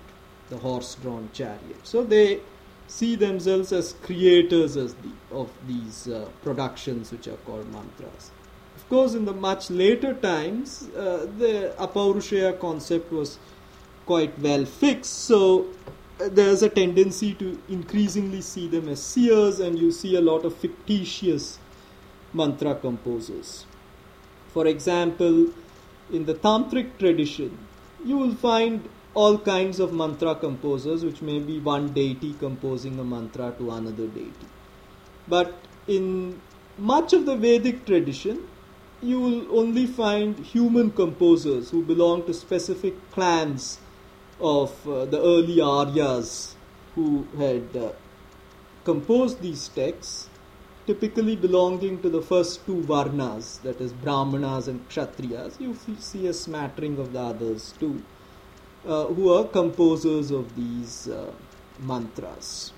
the 0.50 0.58
horse 0.58 0.96
drawn 0.96 1.30
chariot. 1.34 1.80
So 1.84 2.04
they 2.04 2.40
see 2.88 3.16
themselves 3.16 3.72
as 3.72 3.94
creators 4.04 4.78
as 4.78 4.94
the, 4.96 5.12
of 5.36 5.50
these 5.68 6.08
uh, 6.08 6.30
productions 6.44 7.12
which 7.12 7.28
are 7.28 7.38
called 7.38 7.72
mantras. 7.72 8.32
Of 8.76 8.90
course, 8.90 9.14
in 9.14 9.26
the 9.26 9.34
much 9.34 9.70
later 9.70 10.14
times, 10.14 10.90
uh, 10.96 11.28
the 11.38 11.74
Apaurusheya 11.80 12.60
concept 12.60 13.12
was 13.12 13.40
quite 14.06 14.38
well 14.40 14.66
fixed, 14.66 15.14
so 15.14 15.68
uh, 16.22 16.30
there's 16.30 16.62
a 16.62 16.70
tendency 16.70 17.34
to 17.36 17.60
increasingly 17.70 18.42
see 18.42 18.68
them 18.68 18.88
as 18.90 19.02
seers, 19.02 19.60
and 19.60 19.80
you 19.80 19.92
see 19.92 20.16
a 20.16 20.22
lot 20.22 20.46
of 20.46 20.56
fictitious 20.56 21.58
mantra 22.34 22.76
composers. 22.76 23.66
For 24.50 24.68
example, 24.68 25.48
in 26.12 26.26
the 26.26 26.34
Tantric 26.34 26.98
tradition, 26.98 27.58
you 28.04 28.18
will 28.18 28.36
find 28.36 28.88
all 29.14 29.38
kinds 29.38 29.80
of 29.80 29.94
mantra 29.94 30.36
composers, 30.36 31.04
which 31.04 31.22
may 31.22 31.40
be 31.40 31.60
one 31.60 31.94
deity 31.94 32.34
composing 32.40 33.00
a 33.00 33.04
mantra 33.04 33.54
to 33.58 33.72
another 33.72 34.08
deity. 34.08 34.48
But 35.28 35.56
in 35.88 36.42
much 36.78 37.14
of 37.14 37.26
the 37.26 37.36
Vedic 37.36 37.86
tradition, 37.86 38.48
you 39.02 39.20
will 39.20 39.60
only 39.60 39.86
find 39.86 40.38
human 40.38 40.92
composers 40.92 41.70
who 41.70 41.84
belong 41.84 42.26
to 42.26 42.34
specific 42.34 42.94
clans 43.12 43.80
of 44.40 44.88
uh, 44.88 45.06
the 45.06 45.20
early 45.20 45.58
Aryas 45.58 46.56
who 46.96 47.26
had 47.38 47.76
uh, 47.76 47.92
composed 48.84 49.42
these 49.42 49.68
texts, 49.70 50.30
typically 50.86 51.36
belonging 51.36 52.02
to 52.02 52.10
the 52.10 52.22
first 52.22 52.66
two 52.66 52.82
Varnas, 52.82 53.62
that 53.62 53.82
is 53.82 53.92
Brahmanas 53.94 54.68
and 54.68 54.88
Kshatriyas. 54.90 55.60
You 55.60 55.76
see 56.00 56.28
a 56.28 56.34
smattering 56.34 57.00
of 57.00 57.14
the 57.14 57.20
others 57.20 57.74
too 57.80 58.04
uh, 58.88 59.06
who 59.06 59.34
are 59.34 59.46
composers 59.46 60.32
of 60.32 60.56
these 60.56 61.08
uh, 61.08 61.32
mantras. 61.80 62.72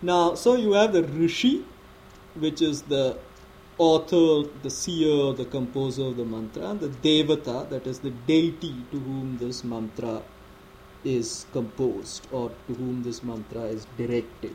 Now, 0.00 0.34
so 0.34 0.54
you 0.54 0.72
have 0.72 0.92
the 0.92 1.04
rishi, 1.04 1.64
which 2.34 2.62
is 2.62 2.82
the 2.82 3.18
author, 3.78 4.48
the 4.62 4.70
seer, 4.70 5.32
the 5.32 5.44
composer 5.44 6.04
of 6.04 6.16
the 6.16 6.24
mantra, 6.24 6.70
and 6.70 6.80
the 6.80 6.88
devata, 6.88 7.68
that 7.68 7.86
is 7.86 8.00
the 8.00 8.10
deity 8.10 8.74
to 8.90 8.98
whom 8.98 9.38
this 9.38 9.64
mantra 9.64 10.22
is 11.04 11.46
composed 11.52 12.26
or 12.32 12.50
to 12.66 12.74
whom 12.74 13.02
this 13.02 13.22
mantra 13.22 13.62
is 13.62 13.86
directed. 13.96 14.54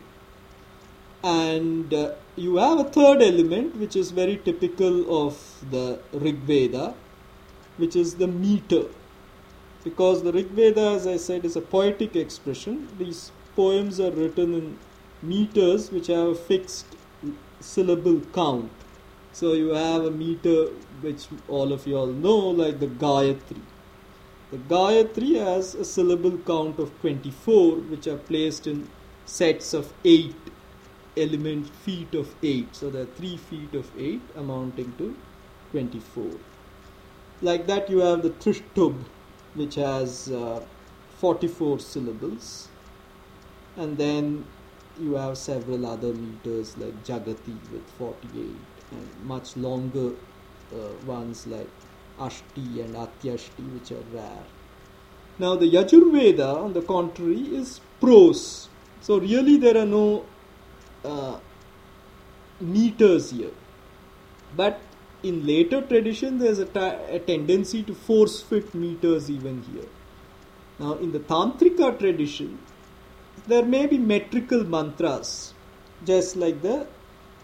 And 1.24 1.94
uh, 1.94 2.16
you 2.36 2.58
have 2.58 2.80
a 2.80 2.84
third 2.84 3.22
element 3.22 3.78
which 3.78 3.96
is 3.96 4.12
very 4.12 4.38
typical 4.38 5.26
of 5.26 5.64
the 5.72 6.00
Rig 6.12 6.40
Veda, 6.40 6.94
which 7.78 7.96
is 7.96 8.16
the 8.16 8.28
meter. 8.28 8.84
Because 9.86 10.24
the 10.24 10.34
Rig 10.34 10.48
Veda, 10.48 10.82
as 10.92 11.08
I 11.08 11.16
said, 11.16 11.46
is 11.46 11.56
a 11.56 11.62
poetic 11.62 12.18
expression. 12.18 12.90
These 12.98 13.32
poems 13.56 14.02
are 14.02 14.12
written 14.12 14.54
in 14.54 14.78
meters 15.22 15.92
which 15.92 16.08
have 16.08 16.28
a 16.28 16.36
fixed 16.36 16.86
syllable 17.62 18.20
count. 18.34 18.72
So 19.32 19.54
you 19.54 19.70
have 19.70 20.04
a 20.04 20.12
meter 20.12 20.66
which 21.00 21.28
all 21.48 21.72
of 21.72 21.88
you 21.88 21.98
all 21.98 22.08
know, 22.08 22.38
like 22.38 22.80
the 22.80 22.88
Gayatri. 22.88 23.62
The 24.52 24.58
Gayatri 24.58 25.40
has 25.40 25.74
a 25.74 25.86
syllable 25.86 26.38
count 26.40 26.80
of 26.80 27.00
24, 27.00 27.76
which 27.76 28.08
are 28.08 28.18
placed 28.18 28.68
in 28.68 28.90
sets 29.26 29.74
of 29.74 29.94
8 30.04 30.36
element 31.18 31.70
feet 31.70 32.14
of 32.16 32.34
8. 32.42 32.76
So 32.76 32.90
there 32.90 33.04
are 33.04 33.06
3 33.18 33.38
feet 33.38 33.74
of 33.76 33.90
8 33.98 34.22
amounting 34.36 34.94
to 34.98 35.16
24. 35.72 36.26
Like 37.42 37.68
that, 37.68 37.90
you 37.90 38.00
have 38.00 38.24
the 38.24 38.30
Trishtubh, 38.32 39.04
which 39.56 39.76
has 39.76 40.32
uh, 40.32 40.64
44 41.18 41.80
syllables. 41.80 42.70
And 43.76 43.98
then 43.98 44.46
you 45.00 45.16
have 45.16 45.38
several 45.38 45.86
other 45.86 46.14
meters 46.14 46.78
like 46.78 47.04
Jagati 47.04 47.58
with 47.72 47.90
48 47.98 48.46
and 48.92 49.26
much 49.26 49.58
longer 49.58 50.12
uh, 50.74 50.78
ones 51.06 51.48
like 51.48 51.70
Ashti 52.20 52.84
and 52.84 52.96
Atyashti 52.96 53.74
which 53.74 53.92
are 53.92 54.04
rare. 54.14 54.44
Now 55.40 55.56
the 55.56 55.70
Yajurveda 55.72 56.64
on 56.64 56.74
the 56.74 56.82
contrary 56.82 57.42
is 57.56 57.82
prose. 58.00 58.70
So 59.02 59.18
really 59.20 59.58
there 59.58 59.78
are 59.78 59.86
no 59.86 60.26
uh, 61.04 61.38
meters 62.60 63.32
here. 63.32 63.52
But 64.56 64.80
in 65.24 65.46
later 65.46 65.82
tradition 65.82 66.38
there's 66.38 66.60
a, 66.60 66.68
a 67.10 67.20
tendency 67.20 67.84
to 67.84 67.94
force 67.94 68.42
fit 68.42 68.74
meters 68.74 69.30
even 69.30 69.64
here. 69.64 69.88
Now 70.80 70.96
in 70.96 71.12
the 71.12 71.20
Tantrika 71.20 71.98
tradition 71.98 72.60
there 73.48 73.66
may 73.66 73.88
be 73.88 73.98
metrical 73.98 74.64
mantras, 74.64 75.54
just 76.06 76.36
like 76.36 76.62
the 76.62 76.88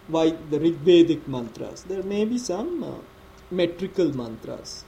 why 0.08 0.30
the 0.30 0.58
Rigvedic 0.58 1.26
mantras. 1.28 1.82
There 1.82 2.02
may 2.02 2.24
be 2.24 2.38
some 2.38 2.82
uh, 2.82 2.94
metrical 3.50 4.14
mantras, 4.16 4.84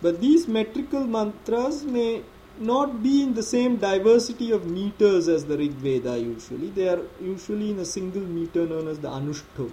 but 0.00 0.20
these 0.20 0.48
metrical 0.48 1.04
mantras 1.06 1.84
may 1.84 2.22
not 2.58 3.02
be 3.02 3.22
in 3.22 3.34
the 3.34 3.42
same 3.42 3.76
diversity 3.76 4.50
of 4.52 4.66
meters 4.66 5.28
as 5.28 5.44
the 5.46 5.56
Rig 5.56 5.72
Veda 5.72 6.18
usually. 6.18 6.70
They 6.70 6.88
are 6.88 7.02
usually 7.20 7.70
in 7.70 7.78
a 7.78 7.84
single 7.84 8.22
meter 8.22 8.66
known 8.66 8.88
as 8.88 8.98
the 8.98 9.08
Anushtup, 9.08 9.72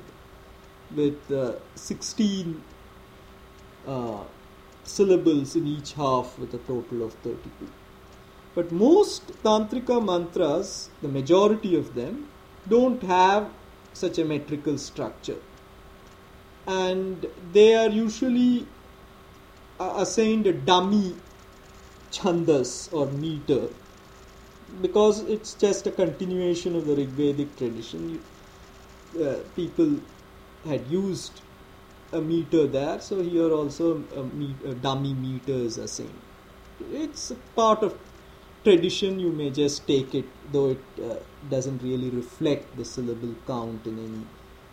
with 0.96 1.32
uh, 1.32 1.54
16 1.76 2.64
uh, 3.88 4.24
syllables 4.84 5.56
in 5.56 5.68
each 5.68 5.94
half 5.94 6.38
with 6.40 6.54
a 6.54 6.58
total 6.60 7.04
of 7.04 7.14
32. 7.16 7.70
But 8.56 8.72
most 8.72 9.28
Tantrika 9.44 10.04
mantras, 10.04 10.90
the 11.02 11.08
majority 11.08 11.76
of 11.76 11.94
them, 11.96 12.28
don't 12.68 13.02
have 13.04 13.50
such 13.94 14.18
a 14.18 14.26
metrical 14.26 14.78
structure. 14.78 15.40
And 16.68 17.26
they 17.54 17.76
are 17.76 17.90
usually 17.90 18.66
assigned 19.80 20.46
a 20.48 20.54
dummy 20.54 21.16
chandas 22.12 22.92
or 22.94 23.06
meter 23.08 23.70
because 24.82 25.22
it's 25.22 25.54
just 25.54 25.88
a 25.88 25.92
continuation 25.92 26.76
of 26.76 26.86
the 26.86 26.96
Rigvedic 26.96 27.56
tradition. 27.58 28.22
Uh, 29.20 29.36
people 29.56 30.00
had 30.66 30.86
used 30.88 31.42
a 32.14 32.22
meter 32.22 32.68
there, 32.68 33.00
so 33.00 33.22
here 33.22 33.52
also 33.52 34.04
a, 34.16 34.24
me- 34.24 34.56
a 34.66 34.74
dummy 34.74 35.14
meters 35.14 35.78
are 35.78 35.84
assigned. 35.84 36.22
It's 36.92 37.32
a 37.32 37.36
part 37.56 37.84
of 37.84 37.98
tradition 38.64 39.20
you 39.20 39.32
may 39.32 39.50
just 39.50 39.88
take 39.88 40.14
it 40.14 40.26
though 40.52 40.70
it 40.72 40.84
uh, 41.02 41.16
doesn't 41.50 41.82
really 41.82 42.10
reflect 42.10 42.76
the 42.78 42.84
syllable 42.84 43.34
count 43.48 43.86
in 43.88 43.98
any 43.98 44.26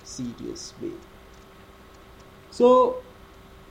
serious 0.02 0.74
way 0.82 0.92
so 2.50 2.68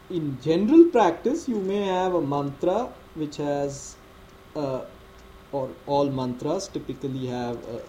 in 0.10 0.40
general 0.42 0.86
practice 0.86 1.48
you 1.50 1.60
may 1.60 1.84
have 1.84 2.14
a 2.14 2.22
mantra 2.22 2.78
which 3.16 3.38
has 3.38 3.96
uh, 4.56 4.82
or 5.52 5.70
all 5.88 6.10
mantras 6.10 6.68
typically 6.68 7.28
have 7.28 7.58
a 7.76 7.82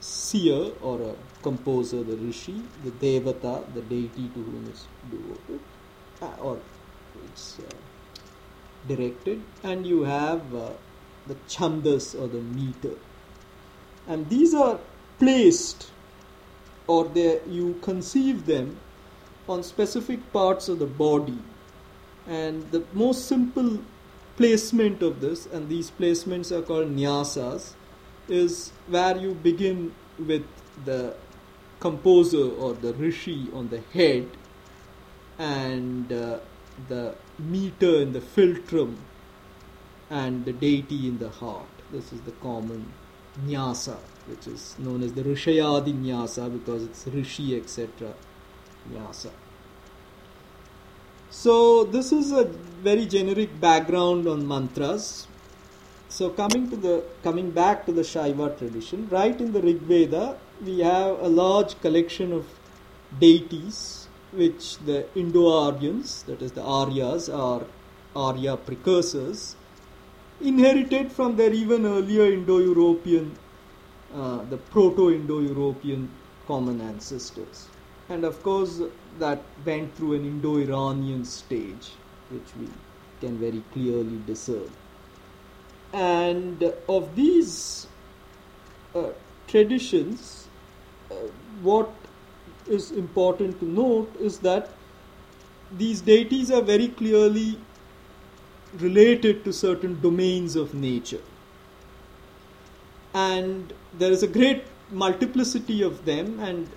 seer 0.00 0.70
or 0.82 1.00
a 1.02 1.14
composer 1.42 2.02
the 2.02 2.16
rishi 2.16 2.62
the 2.84 2.90
devata 3.02 3.54
the 3.74 3.82
deity 3.82 4.28
to 4.34 4.42
whom 4.48 4.66
it's 4.68 4.86
devoted 5.10 5.60
uh, 6.22 6.34
or 6.40 6.58
it's 7.24 7.58
uh, 7.58 7.76
directed 8.86 9.42
and 9.62 9.86
you 9.86 10.02
have 10.02 10.54
uh, 10.54 10.70
the 11.28 11.34
chandas 11.46 12.18
or 12.18 12.26
the 12.26 12.40
meter. 12.40 12.96
And 14.06 14.28
these 14.28 14.54
are 14.54 14.78
placed 15.18 15.90
or 16.86 17.10
you 17.14 17.78
conceive 17.82 18.46
them 18.46 18.78
on 19.48 19.62
specific 19.62 20.32
parts 20.32 20.68
of 20.68 20.78
the 20.78 20.86
body. 20.86 21.38
And 22.26 22.70
the 22.70 22.84
most 22.94 23.26
simple 23.26 23.78
placement 24.38 25.02
of 25.02 25.20
this, 25.20 25.46
and 25.46 25.68
these 25.68 25.90
placements 25.90 26.52
are 26.52 26.62
called 26.62 26.94
nyasas, 26.94 27.74
is 28.28 28.70
where 28.86 29.16
you 29.16 29.34
begin 29.34 29.92
with 30.18 30.46
the 30.84 31.14
composer 31.80 32.48
or 32.48 32.72
the 32.74 32.94
rishi 32.94 33.48
on 33.52 33.68
the 33.68 33.80
head 33.92 34.28
and 35.38 36.12
uh, 36.12 36.38
the 36.88 37.14
meter 37.38 37.96
in 38.02 38.12
the 38.12 38.20
philtrum 38.20 38.96
and 40.10 40.44
the 40.44 40.52
deity 40.52 41.08
in 41.08 41.18
the 41.18 41.28
heart. 41.28 41.68
This 41.90 42.12
is 42.12 42.20
the 42.22 42.32
common 42.32 42.92
nyasa, 43.44 43.96
which 44.26 44.46
is 44.46 44.76
known 44.78 45.02
as 45.02 45.12
the 45.14 45.22
Rishayadi 45.22 45.92
nyasa 45.94 46.52
because 46.52 46.84
it's 46.84 47.06
Rishi, 47.08 47.56
etc. 47.56 48.14
nyasa. 48.92 49.30
So, 51.30 51.84
this 51.84 52.10
is 52.10 52.32
a 52.32 52.44
very 52.82 53.04
generic 53.04 53.60
background 53.60 54.26
on 54.26 54.48
mantras. 54.48 55.26
So, 56.08 56.30
coming 56.30 56.70
to 56.70 56.76
the 56.76 57.04
coming 57.22 57.50
back 57.50 57.84
to 57.84 57.92
the 57.92 58.00
Shaiva 58.00 58.56
tradition, 58.56 59.08
right 59.10 59.38
in 59.38 59.52
the 59.52 59.60
Rig 59.60 59.80
Veda, 59.80 60.38
we 60.64 60.80
have 60.80 61.20
a 61.20 61.28
large 61.28 61.78
collection 61.82 62.32
of 62.32 62.46
deities 63.20 64.08
which 64.32 64.78
the 64.78 65.06
Indo-Aryans, 65.14 66.22
that 66.24 66.40
is 66.40 66.52
the 66.52 66.62
Aryas, 66.62 67.28
are 67.28 67.66
Arya 68.16 68.56
precursors, 68.56 69.56
inherited 70.40 71.12
from 71.12 71.36
their 71.36 71.52
even 71.52 71.84
earlier 71.84 72.32
Indo-European, 72.32 73.36
uh, 74.14 74.44
the 74.44 74.56
Proto-Indo-European 74.56 76.10
common 76.46 76.80
ancestors. 76.80 77.68
And 78.08 78.24
of 78.24 78.42
course, 78.42 78.80
that 79.18 79.42
went 79.64 79.94
through 79.94 80.14
an 80.14 80.24
Indo-Iranian 80.24 81.24
stage, 81.24 81.92
which 82.30 82.54
we 82.60 82.68
can 83.20 83.38
very 83.38 83.62
clearly 83.72 84.20
discern. 84.26 84.70
And 85.92 86.62
of 86.88 87.14
these 87.16 87.86
uh, 88.94 89.10
traditions, 89.46 90.48
uh, 91.10 91.14
what 91.62 91.90
is 92.66 92.90
important 92.90 93.58
to 93.60 93.64
note 93.64 94.14
is 94.20 94.38
that 94.40 94.70
these 95.76 96.00
deities 96.00 96.50
are 96.50 96.62
very 96.62 96.88
clearly 96.88 97.58
related 98.78 99.44
to 99.44 99.52
certain 99.52 100.00
domains 100.00 100.56
of 100.56 100.74
nature. 100.74 101.22
And 103.14 103.72
there 103.94 104.12
is 104.12 104.22
a 104.22 104.28
great 104.28 104.64
multiplicity 104.90 105.82
of 105.82 106.04
them, 106.04 106.38
and 106.40 106.68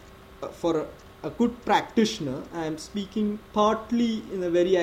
uh, 0.42 0.48
for 0.48 0.88
a, 1.24 1.30
good 1.30 1.64
practitioner, 1.66 2.44
I 2.54 2.66
am 2.66 2.78
speaking 2.78 3.40
partly 3.54 4.24
in 4.34 4.44
a 4.44 4.50
very 4.50 4.78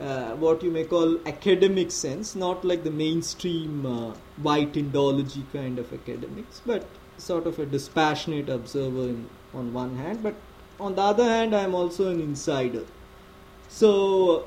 uh, 0.00 0.32
what 0.36 0.62
you 0.62 0.70
may 0.70 0.84
call 0.84 1.18
academic 1.26 1.90
sense, 1.90 2.36
not 2.36 2.64
like 2.64 2.84
the 2.84 2.90
mainstream 2.90 3.86
uh, 3.86 4.14
white 4.42 4.74
Indology 4.74 5.44
kind 5.52 5.78
of 5.78 5.92
academics, 5.92 6.60
but 6.66 6.86
sort 7.18 7.46
of 7.46 7.58
a 7.58 7.66
dispassionate 7.66 8.48
observer 8.48 9.04
in, 9.04 9.28
on 9.54 9.72
one 9.72 9.96
hand, 9.96 10.22
but 10.22 10.34
on 10.78 10.94
the 10.94 11.02
other 11.02 11.24
hand, 11.24 11.54
I 11.54 11.62
am 11.62 11.74
also 11.74 12.10
an 12.10 12.20
insider. 12.20 12.84
So 13.68 14.46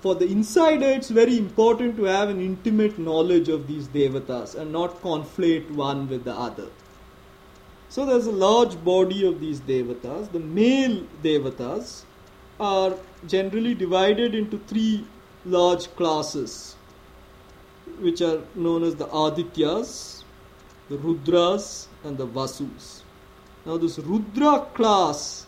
for 0.00 0.14
the 0.14 0.26
insider, 0.26 0.86
it's 0.86 1.10
very 1.10 1.36
important 1.36 1.96
to 1.96 2.04
have 2.04 2.28
an 2.28 2.40
intimate 2.40 2.98
knowledge 2.98 3.48
of 3.48 3.66
these 3.66 3.88
devatas 3.88 4.54
and 4.54 4.72
not 4.72 5.00
conflate 5.02 5.70
one 5.70 6.08
with 6.08 6.24
the 6.24 6.32
other. 6.34 6.68
So 7.92 8.06
there's 8.06 8.26
a 8.26 8.32
large 8.32 8.82
body 8.82 9.26
of 9.26 9.38
these 9.38 9.60
devatas. 9.60 10.32
The 10.32 10.38
male 10.38 11.02
devatas 11.22 12.04
are 12.58 12.94
generally 13.26 13.74
divided 13.74 14.34
into 14.34 14.56
three 14.60 15.04
large 15.44 15.94
classes, 15.94 16.74
which 18.00 18.22
are 18.22 18.40
known 18.54 18.82
as 18.82 18.94
the 18.94 19.08
Adityas, 19.08 20.22
the 20.88 20.96
Rudras, 20.96 21.88
and 22.02 22.16
the 22.16 22.26
Vasus. 22.26 23.02
Now, 23.66 23.76
this 23.76 23.98
Rudra 23.98 24.66
class 24.72 25.46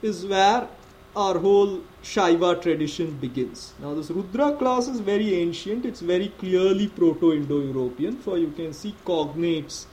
is 0.00 0.24
where 0.24 0.66
our 1.14 1.38
whole 1.38 1.82
Shaiva 2.02 2.62
tradition 2.62 3.10
begins. 3.18 3.74
Now, 3.78 3.92
this 3.92 4.10
Rudra 4.10 4.56
class 4.56 4.88
is 4.88 5.00
very 5.00 5.34
ancient, 5.34 5.84
it's 5.84 6.00
very 6.00 6.28
clearly 6.38 6.88
Proto 6.88 7.34
Indo 7.34 7.60
European, 7.60 8.16
for 8.16 8.38
you 8.38 8.52
can 8.52 8.72
see 8.72 8.96
cognates 9.04 9.84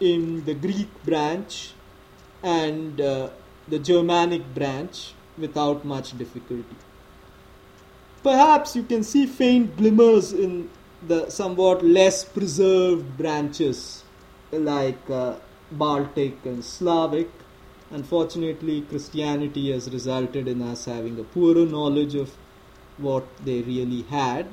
in 0.00 0.44
the 0.44 0.54
Greek 0.54 0.88
branch 1.04 1.72
and 2.42 3.00
uh, 3.00 3.30
the 3.68 3.78
Germanic 3.78 4.54
branch 4.54 5.12
without 5.38 5.84
much 5.84 6.16
difficulty. 6.16 6.76
Perhaps 8.22 8.76
you 8.76 8.82
can 8.82 9.02
see 9.02 9.26
faint 9.26 9.76
glimmers 9.76 10.32
in 10.32 10.68
the 11.06 11.30
somewhat 11.30 11.84
less 11.84 12.24
preserved 12.24 13.16
branches 13.16 14.04
like 14.52 15.08
uh, 15.08 15.36
Baltic 15.72 16.44
and 16.44 16.64
Slavic. 16.64 17.30
Unfortunately, 17.90 18.82
Christianity 18.82 19.72
has 19.72 19.90
resulted 19.90 20.46
in 20.46 20.62
us 20.62 20.84
having 20.84 21.18
a 21.18 21.24
poorer 21.24 21.66
knowledge 21.66 22.14
of 22.14 22.36
what 22.98 23.24
they 23.44 23.62
really 23.62 24.02
had. 24.02 24.46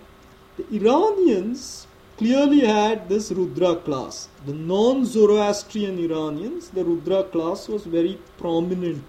The 0.58 0.66
Iranians 0.76 1.88
clearly 2.18 2.62
had 2.62 3.10
this 3.10 3.32
Rudra 3.32 3.76
class. 3.76 4.28
The 4.46 4.54
non 4.54 5.06
Zoroastrian 5.06 6.00
Iranians, 6.00 6.70
the 6.70 6.84
Rudra 6.84 7.24
class 7.24 7.68
was 7.68 7.86
very 7.86 8.20
prominent 8.38 9.04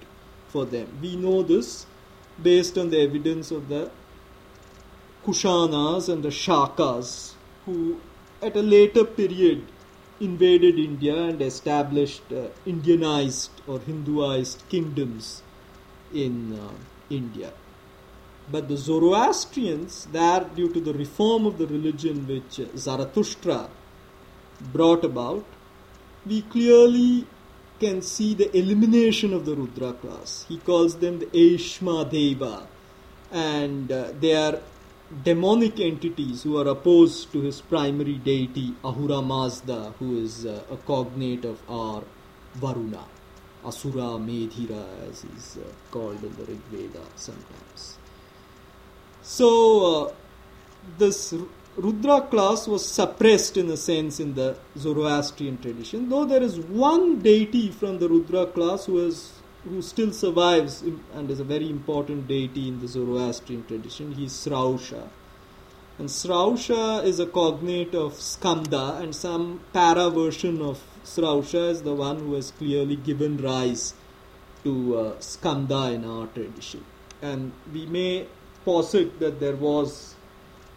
for 0.48 0.64
them. 0.64 0.98
We 1.00 1.16
know 1.16 1.42
this 1.42 1.86
based 2.42 2.78
on 2.78 2.90
the 2.90 3.00
evidence 3.00 3.50
of 3.50 3.68
the 3.68 3.90
Kushanas 5.24 6.08
and 6.08 6.22
the 6.22 6.28
Shakas, 6.28 7.34
who 7.66 8.00
at 8.40 8.56
a 8.56 8.62
later 8.62 9.04
period 9.04 9.64
invaded 10.20 10.78
India 10.78 11.14
and 11.14 11.42
established 11.42 12.22
uh, 12.32 12.48
Indianized 12.66 13.50
or 13.66 13.78
Hinduized 13.80 14.62
kingdoms 14.68 15.42
in 16.12 16.58
uh, 16.58 16.72
India. 17.10 17.52
But 18.50 18.68
the 18.68 18.76
Zoroastrians, 18.76 20.06
there 20.10 20.44
due 20.56 20.72
to 20.72 20.80
the 20.80 20.94
reform 20.94 21.46
of 21.46 21.58
the 21.58 21.66
religion 21.66 22.26
which 22.26 22.60
Zarathustra 22.76 23.68
brought 24.72 25.04
about, 25.04 25.44
we 26.26 26.42
clearly 26.42 27.26
can 27.78 28.02
see 28.02 28.34
the 28.34 28.56
elimination 28.56 29.32
of 29.32 29.44
the 29.44 29.54
Rudra 29.54 29.92
class. 29.92 30.46
He 30.48 30.58
calls 30.58 30.96
them 30.96 31.20
the 31.20 31.26
Aishma 31.26 32.10
Deva, 32.10 32.66
and 33.30 33.92
uh, 33.92 34.12
they 34.18 34.34
are 34.34 34.60
demonic 35.22 35.78
entities 35.80 36.42
who 36.42 36.58
are 36.58 36.68
opposed 36.68 37.32
to 37.32 37.40
his 37.40 37.60
primary 37.60 38.14
deity 38.14 38.74
Ahura 38.84 39.22
Mazda, 39.22 39.94
who 39.98 40.22
is 40.22 40.44
uh, 40.44 40.62
a 40.70 40.76
cognate 40.76 41.44
of 41.44 41.60
our 41.68 42.02
Varuna, 42.54 43.04
Asura 43.64 44.18
Medhira, 44.18 44.84
as 45.08 45.24
is 45.24 45.58
uh, 45.58 45.68
called 45.90 46.22
in 46.22 46.34
the 46.36 46.44
Rig 46.44 46.60
Veda 46.70 47.04
sometimes. 47.14 47.97
So, 49.30 49.50
uh, 50.06 50.12
this 50.96 51.34
Rudra 51.76 52.22
class 52.22 52.66
was 52.66 52.88
suppressed 52.88 53.58
in 53.58 53.68
a 53.68 53.76
sense 53.76 54.20
in 54.20 54.32
the 54.32 54.56
Zoroastrian 54.78 55.58
tradition, 55.58 56.08
though 56.08 56.24
there 56.24 56.42
is 56.42 56.58
one 56.58 57.20
deity 57.20 57.70
from 57.70 57.98
the 57.98 58.08
Rudra 58.08 58.46
class 58.46 58.86
who 58.86 59.06
is 59.06 59.34
who 59.64 59.82
still 59.82 60.12
survives 60.12 60.80
and 60.80 61.30
is 61.30 61.40
a 61.40 61.44
very 61.44 61.68
important 61.68 62.26
deity 62.26 62.68
in 62.68 62.80
the 62.80 62.88
Zoroastrian 62.88 63.66
tradition. 63.66 64.12
He 64.14 64.24
is 64.24 64.32
Srausha. 64.32 65.08
And 65.98 66.08
Srausha 66.08 67.04
is 67.04 67.20
a 67.20 67.26
cognate 67.26 67.94
of 67.94 68.14
Skanda, 68.14 68.96
and 69.02 69.14
some 69.14 69.60
para 69.74 70.08
version 70.08 70.62
of 70.62 70.82
Srausha 71.04 71.70
is 71.72 71.82
the 71.82 71.94
one 71.94 72.18
who 72.20 72.32
has 72.32 72.50
clearly 72.52 72.96
given 72.96 73.36
rise 73.36 73.92
to 74.64 74.96
uh, 74.96 75.20
Skanda 75.20 75.92
in 75.92 76.06
our 76.06 76.28
tradition. 76.28 76.86
And 77.20 77.52
we 77.70 77.84
may 77.84 78.26
posit 78.68 79.18
that 79.18 79.40
there 79.40 79.56
was 79.56 80.14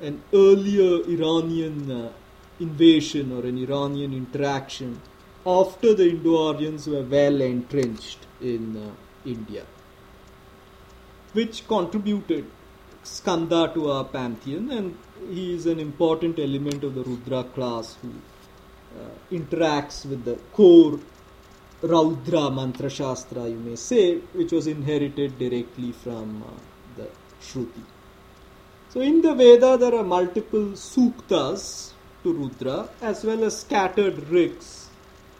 an 0.10 0.21
earlier 0.34 0.93
Iranian 1.15 1.77
uh, 1.91 2.12
invasion 2.60 3.32
or 3.38 3.45
an 3.51 3.58
Iranian 3.58 4.13
interaction 4.13 5.01
after 5.45 5.93
the 5.99 6.08
Indo-Aryans 6.10 6.88
were 6.88 7.04
well 7.04 7.41
entrenched 7.41 8.27
in 8.39 8.77
uh, 8.77 8.91
India, 9.25 9.63
which 11.34 11.67
contributed 11.67 12.45
Skanda 13.04 13.71
to 13.73 13.89
our 13.91 14.06
pantheon, 14.06 14.69
and 14.71 14.97
he 15.30 15.56
is 15.56 15.65
an 15.65 15.80
important 15.80 16.38
element 16.38 16.84
of 16.84 16.93
the 16.93 17.04
Rudra 17.04 17.43
class 17.56 17.97
who 18.01 18.12
uh, 18.99 19.10
interacts 19.32 20.06
with 20.06 20.23
the 20.25 20.36
core 20.54 20.99
Raudra 21.82 22.54
Mantra 22.54 22.89
Shastra, 22.89 23.47
you 23.47 23.58
may 23.58 23.75
say, 23.75 24.17
which 24.39 24.51
was 24.51 24.67
inherited 24.67 25.39
directly 25.39 25.91
from 25.91 26.43
uh, 26.43 26.47
the 26.97 27.08
Shruti. 27.41 27.84
So 28.89 29.01
in 29.01 29.21
the 29.21 29.34
Veda 29.34 29.77
there 29.77 29.95
are 29.95 30.04
multiple 30.04 30.71
suktas 30.73 31.91
to 32.23 32.34
Rudra 32.34 32.89
as 33.01 33.23
well 33.23 33.43
as 33.43 33.60
scattered 33.62 34.27
rigs 34.30 34.89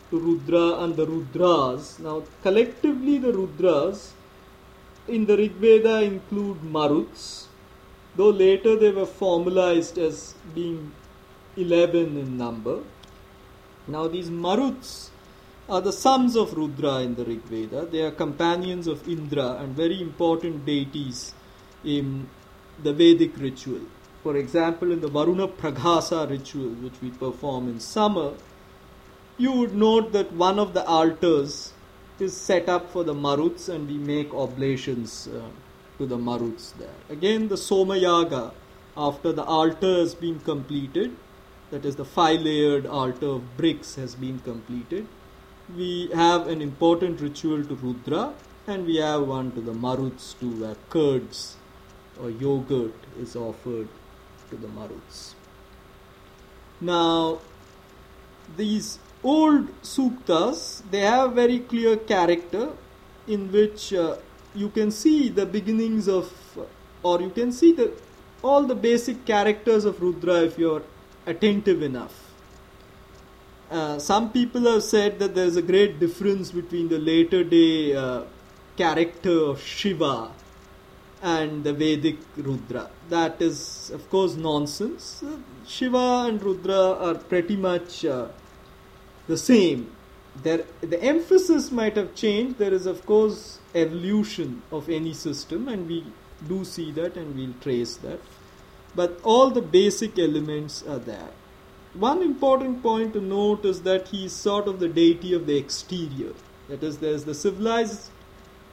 to 0.10 0.20
Rudra 0.20 0.84
and 0.84 0.96
the 0.96 1.06
Rudras. 1.06 2.00
Now 2.00 2.24
collectively 2.42 3.18
the 3.18 3.32
Rudras 3.32 4.12
in 5.08 5.26
the 5.26 5.36
Rig 5.36 5.54
Veda 5.54 6.02
include 6.02 6.62
Maruts, 6.62 7.48
though 8.16 8.30
later 8.30 8.76
they 8.76 8.92
were 8.92 9.06
formalized 9.06 9.98
as 9.98 10.36
being 10.56 10.92
11 11.58 12.18
in 12.18 12.38
number. 12.38 12.80
Now 13.88 14.08
these 14.08 14.30
Maruts 14.30 15.10
are 15.68 15.82
the 15.82 15.94
sons 15.94 16.36
of 16.36 16.54
Rudra 16.54 17.00
in 17.00 17.16
the 17.16 17.26
Rig 17.26 17.42
Veda. 17.44 17.86
They 17.86 18.02
are 18.02 18.12
companions 18.12 18.88
of 18.88 19.08
Indra 19.08 19.58
and 19.60 19.76
very 19.76 20.02
important 20.02 20.66
deities 20.66 21.34
in 21.84 22.30
the 22.82 22.94
Vedic 22.94 23.38
ritual. 23.38 23.82
For 24.24 24.38
example, 24.38 24.92
in 24.92 25.02
the 25.02 25.08
Varuna 25.08 25.48
Praghasa 25.48 26.30
ritual, 26.30 26.70
which 26.70 26.94
we 27.02 27.10
perform 27.10 27.68
in 27.68 27.80
summer, 27.80 28.34
you 29.38 29.52
would 29.52 29.76
note 29.76 30.12
that 30.12 30.32
one 30.34 30.60
of 30.60 30.74
the 30.74 30.86
altars 30.86 31.74
is 32.20 32.38
set 32.38 32.70
up 32.70 32.92
for 32.92 33.04
the 33.04 33.16
Maruts 33.16 33.68
and 33.68 33.88
we 33.88 33.98
make 33.98 34.34
oblations 34.34 35.28
uh, 35.28 35.42
to 35.98 36.06
the 36.06 36.18
Maruts 36.18 36.78
there. 36.78 36.94
Again, 37.10 37.48
the 37.48 37.56
Somayaga, 37.56 38.52
after 38.96 39.32
the 39.32 39.44
altar 39.44 39.96
has 40.00 40.14
been 40.14 40.40
completed, 40.40 41.16
that 41.72 41.86
is, 41.86 41.96
the 41.96 42.06
five 42.06 42.42
layered 42.42 42.86
altar 42.86 43.28
of 43.28 43.58
bricks 43.58 43.96
has 43.96 44.14
been 44.14 44.40
completed, 44.40 45.08
we 45.76 46.10
have 46.14 46.48
an 46.48 46.62
important 46.62 47.22
ritual 47.22 47.64
to 47.64 47.76
Rudra 47.76 48.34
and 48.68 48.86
we 48.86 48.98
have 48.98 49.26
one 49.26 49.52
to 49.54 49.62
the 49.62 49.74
Maruts 49.74 50.38
too, 50.40 50.52
where 50.62 50.76
curds 50.90 51.56
or 52.20 52.30
yogurt 52.30 52.94
is 53.20 53.36
offered 53.36 53.88
to 54.50 54.56
the 54.58 54.68
Maruts. 54.68 55.34
Now, 56.80 57.40
these 58.58 59.00
old 59.24 59.68
suktas, 59.82 60.82
they 60.90 61.02
have 61.02 61.34
very 61.34 61.60
clear 61.60 61.96
character 61.98 62.70
in 63.28 63.52
which 63.52 63.94
uh, 63.94 64.18
you 64.56 64.70
can 64.70 64.92
see 64.92 65.30
the 65.30 65.46
beginnings 65.46 66.08
of, 66.08 66.32
or 67.04 67.22
you 67.22 67.30
can 67.30 67.52
see 67.52 67.72
the 67.72 67.94
all 68.44 68.64
the 68.64 68.76
basic 68.76 69.24
characters 69.24 69.86
of 69.86 70.02
Rudra 70.02 70.42
if 70.42 70.58
you're 70.58 70.82
attentive 71.28 71.84
enough. 71.84 72.34
Uh, 73.70 74.00
some 74.00 74.32
people 74.32 74.62
have 74.62 74.84
said 74.84 75.20
that 75.20 75.36
there's 75.36 75.56
a 75.56 75.62
great 75.62 76.00
difference 76.00 76.52
between 76.52 76.90
the 76.90 76.98
later 76.98 77.44
day 77.44 77.96
uh, 77.96 78.24
character 78.76 79.38
of 79.52 79.62
Shiva 79.62 80.32
and 81.22 81.64
the 81.64 81.74
Vedic 81.74 82.18
Rudra. 82.38 82.90
That 83.10 83.42
is, 83.42 83.92
of 83.92 84.10
course, 84.10 84.36
nonsense. 84.36 85.24
Shiva 85.68 86.26
and 86.28 86.42
Rudra 86.42 86.94
are 86.94 87.16
pretty 87.16 87.56
much 87.56 88.06
uh, 88.06 88.30
the 89.28 89.38
same. 89.38 89.92
There, 90.44 90.66
the 90.82 91.02
emphasis 91.02 91.72
might 91.72 91.96
have 91.98 92.16
changed. 92.16 92.58
There 92.58 92.74
is, 92.74 92.86
of 92.86 93.06
course, 93.06 93.60
evolution 93.76 94.64
of 94.72 94.90
any 94.90 95.14
system, 95.14 95.68
and 95.68 95.88
we 95.88 96.06
do 96.48 96.66
see 96.66 96.92
that 96.94 97.16
and 97.16 97.36
we'll 97.36 97.54
trace 97.62 97.98
that. 97.98 98.20
But 98.96 99.20
all 99.24 99.52
the 99.52 99.62
basic 99.62 100.18
elements 100.18 100.84
are 100.84 101.00
there. 101.00 101.30
One 101.94 102.22
important 102.22 102.82
point 102.82 103.14
to 103.14 103.22
note 103.22 103.66
is 103.66 103.82
that 103.82 104.08
he 104.08 104.26
is 104.26 104.34
sort 104.34 104.68
of 104.68 104.80
the 104.80 104.88
deity 104.88 105.34
of 105.34 105.46
the 105.46 105.58
exterior. 105.58 106.34
That 106.70 106.84
is, 106.84 106.98
there's 107.00 107.26
the 107.26 107.36
civilized 107.36 108.10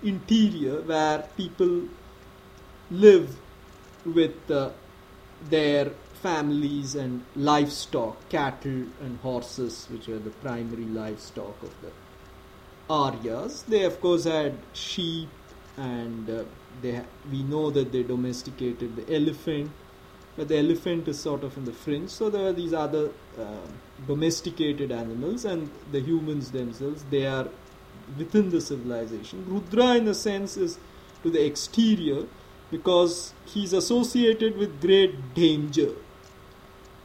interior 0.02 0.80
where 0.82 1.28
people 1.36 1.88
live 2.90 3.36
with 4.04 4.50
uh, 4.50 4.70
their 5.50 5.90
families 6.22 6.94
and 6.94 7.24
livestock, 7.36 8.28
cattle 8.28 8.84
and 9.00 9.18
horses, 9.22 9.86
which 9.90 10.08
are 10.08 10.18
the 10.18 10.30
primary 10.30 10.84
livestock 10.84 11.62
of 11.62 11.74
the 11.82 11.90
Aryas. 12.90 13.64
They, 13.66 13.84
of 13.84 14.00
course, 14.00 14.24
had 14.24 14.54
sheep, 14.72 15.28
and 15.76 16.28
uh, 16.28 16.44
they 16.82 17.02
we 17.30 17.42
know 17.42 17.70
that 17.70 17.92
they 17.92 18.02
domesticated 18.02 18.96
the 18.96 19.14
elephant, 19.14 19.70
but 20.36 20.48
the 20.48 20.58
elephant 20.58 21.06
is 21.08 21.20
sort 21.20 21.44
of 21.44 21.56
in 21.56 21.64
the 21.66 21.72
fringe. 21.72 22.10
So 22.10 22.30
there 22.30 22.48
are 22.48 22.52
these 22.52 22.72
other 22.72 23.10
uh, 23.38 23.66
domesticated 24.06 24.90
animals, 24.90 25.44
and 25.44 25.70
the 25.92 26.00
humans 26.00 26.50
themselves. 26.50 27.04
They 27.10 27.26
are 27.26 27.48
within 28.16 28.50
the 28.50 28.60
civilization. 28.60 29.44
Rudra, 29.46 29.96
in 29.96 30.08
a 30.08 30.14
sense, 30.14 30.56
is 30.56 30.78
to 31.22 31.30
the 31.30 31.44
exterior 31.44 32.24
because 32.70 33.32
he's 33.44 33.72
associated 33.72 34.56
with 34.56 34.80
great 34.80 35.34
danger. 35.34 35.92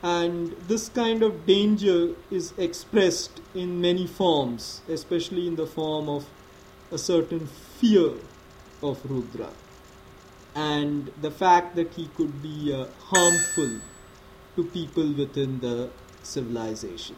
And 0.01 0.51
this 0.67 0.89
kind 0.89 1.23
of 1.23 1.45
danger 1.45 2.15
is 2.29 2.53
expressed 2.57 3.39
in 3.55 3.79
many 3.79 4.05
forms, 4.05 4.81
especially 4.89 5.47
in 5.47 5.55
the 5.55 5.65
form 5.65 6.09
of 6.09 6.25
a 6.91 6.97
certain 6.97 7.47
fear 7.47 8.11
of 8.81 8.99
Rudra. 9.09 9.51
And 10.55 11.11
the 11.21 11.31
fact 11.31 11.75
that 11.77 11.93
he 11.93 12.07
could 12.15 12.43
be 12.43 12.73
uh, 12.73 12.87
harmful 12.99 13.79
to 14.55 14.63
people 14.65 15.13
within 15.13 15.59
the 15.61 15.89
civilization. 16.21 17.15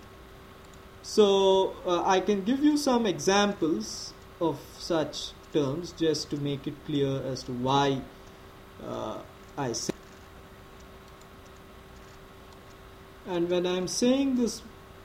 So, 1.01 1.75
uh, 1.85 2.03
I 2.05 2.19
can 2.19 2.43
give 2.43 2.63
you 2.63 2.77
some 2.77 3.05
examples 3.05 4.13
of 4.39 4.59
such 4.77 5.31
terms 5.53 5.91
just 5.91 6.29
to 6.29 6.37
make 6.37 6.67
it 6.67 6.73
clear 6.85 7.21
as 7.23 7.43
to 7.43 7.51
why 7.51 8.01
uh, 8.86 9.18
I 9.56 9.72
say. 9.72 9.92
And 13.26 13.48
when 13.48 13.66
I'm 13.66 13.86
saying 13.88 14.36
this 14.36 14.62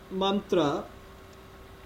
mantra, 0.09 0.85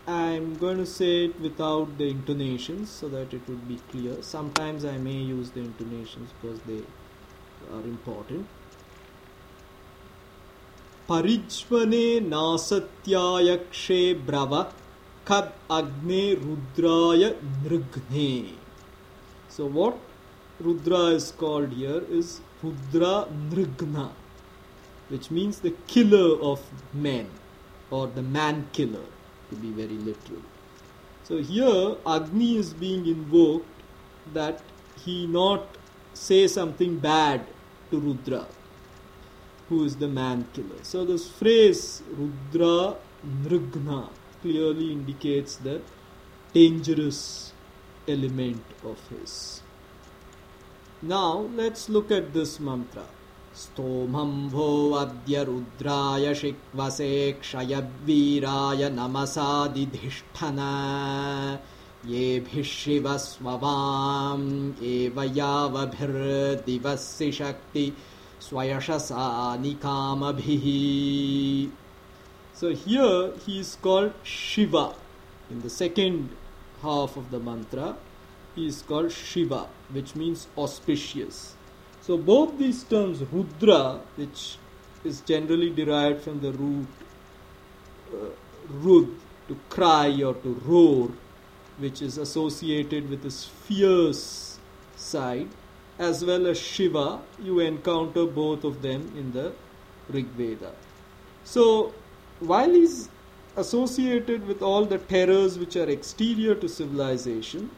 I'm 0.08 0.56
going 0.56 0.78
to 0.78 0.86
say 0.86 1.26
it 1.26 1.40
without 1.40 1.98
the 1.98 2.10
intonations 2.10 2.90
so 2.90 3.10
that 3.10 3.34
it 3.34 3.42
would 3.48 3.68
be 3.68 3.80
clear. 3.92 4.22
Sometimes 4.22 4.86
I 4.86 4.98
may 4.98 5.18
use 5.18 5.52
the 5.52 5.62
intonations 5.62 6.32
because 6.42 6.60
they 6.62 6.82
are 7.74 7.84
important. 7.84 8.48
परिज्वने 11.10 12.20
नासत्याय 12.20 13.56
क्षे 13.72 14.02
ब्रव 14.26 14.52
खद 15.28 15.52
अग्ने 15.78 16.22
रुद्राय 16.42 17.30
नृघ्ने 17.64 18.32
So 19.56 19.66
what 19.66 19.98
Rudra 20.61 21.07
is 21.07 21.33
called 21.33 21.73
here 21.73 22.03
is 22.09 22.41
Rudra 22.63 23.27
Nrighna, 23.51 24.13
which 25.09 25.31
means 25.31 25.59
the 25.59 25.73
killer 25.89 26.41
of 26.41 26.63
men 26.93 27.29
or 27.91 28.07
the 28.07 28.23
man 28.23 28.69
killer, 28.73 29.05
to 29.51 29.57
be 29.57 29.71
very 29.71 29.99
literal. 29.99 30.43
So 31.25 31.39
here 31.39 31.97
Agni 32.07 32.57
is 32.57 32.73
being 32.73 33.07
invoked 33.07 33.67
that 34.33 34.63
he 35.05 35.27
not 35.27 35.67
say 36.13 36.47
something 36.47 36.99
bad 37.01 37.47
to 37.91 37.99
Rudra, 37.99 38.47
who 39.69 39.85
is 39.85 39.97
the 39.97 40.09
man 40.09 40.47
killer. 40.53 40.83
So 40.83 41.05
this 41.05 41.29
phrase 41.29 42.03
Rudra 42.11 42.97
Nrighna 43.27 44.09
clearly 44.41 44.93
indicates 44.93 45.57
the 45.57 45.83
dangerous 46.53 47.53
element 48.07 48.63
of 48.85 49.01
his. 49.09 49.64
Now 51.07 51.51
let's 51.55 51.91
look 51.91 52.11
at 52.11 52.33
this 52.33 52.59
mantra. 52.59 53.05
स्तोमम्भो 53.57 54.69
अद्य 54.99 55.43
रुद्राय 55.45 56.35
शिक्वसे 56.35 57.11
क्षयवीराय 57.43 58.89
नमसादिधिष्ठन 58.95 60.59
येभिः 62.13 62.63
शिवस्ववाम् 62.71 64.49
एव 64.93 65.23
यावभिर्दिवसि 65.37 67.31
शक्ति 67.39 67.87
स्वयशसा 68.49 69.27
निकामभिः 69.67 70.67
So 72.55 72.71
here 72.71 73.33
he 73.45 73.61
is 73.61 73.77
called 73.83 74.13
Shiva. 74.23 74.95
In 75.51 75.61
the 75.61 75.71
second 75.71 76.31
half 76.83 77.17
of 77.17 77.31
the 77.31 77.41
mantra, 77.41 77.97
he 78.55 78.69
is 78.69 78.83
called 78.83 79.11
Shiva, 79.13 79.67
which 79.95 80.15
means 80.15 80.49
auspicious. 80.59 81.55
So 82.03 82.19
both 82.19 82.59
these 82.59 82.83
terms, 82.85 83.23
Rudra, 83.33 84.01
which 84.17 84.59
is 85.05 85.21
generally 85.23 85.71
derived 85.71 86.23
from 86.23 86.41
the 86.41 86.53
root 86.53 86.87
uh, 88.13 88.29
Rud, 88.69 89.09
to 89.49 89.57
cry 89.69 90.23
or 90.23 90.35
to 90.35 90.55
roar, 90.65 91.11
which 91.79 92.01
is 92.03 92.19
associated 92.19 93.11
with 93.11 93.23
this 93.23 93.45
fierce 93.45 94.59
side, 94.97 95.49
as 95.99 96.25
well 96.25 96.47
as 96.47 96.59
Shiva, 96.59 97.21
you 97.43 97.61
encounter 97.61 98.27
both 98.27 98.65
of 98.65 98.83
them 98.83 99.13
in 99.17 99.33
the 99.33 99.53
Rig 100.09 100.27
Veda. 100.27 100.73
So 101.45 101.93
while 102.41 102.71
he's 102.71 103.09
associated 103.57 104.47
with 104.47 104.63
all 104.63 104.85
the 104.85 104.99
terrors 104.99 105.59
which 105.59 105.77
are 105.77 105.89
exterior 105.89 106.55
to 106.57 106.69
civilization, 106.69 107.71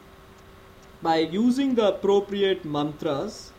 by 1.01 1.17
using 1.17 1.75
the 1.75 1.89
appropriate 1.89 2.65
mantras, 2.65 3.51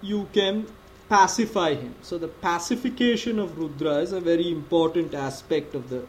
you 0.00 0.28
can 0.32 0.66
pacify 1.08 1.74
him. 1.74 1.94
So, 2.02 2.18
the 2.18 2.28
pacification 2.28 3.38
of 3.38 3.58
Rudra 3.58 3.96
is 3.96 4.12
a 4.12 4.20
very 4.20 4.50
important 4.50 5.14
aspect 5.14 5.74
of 5.74 5.88
the 5.88 6.06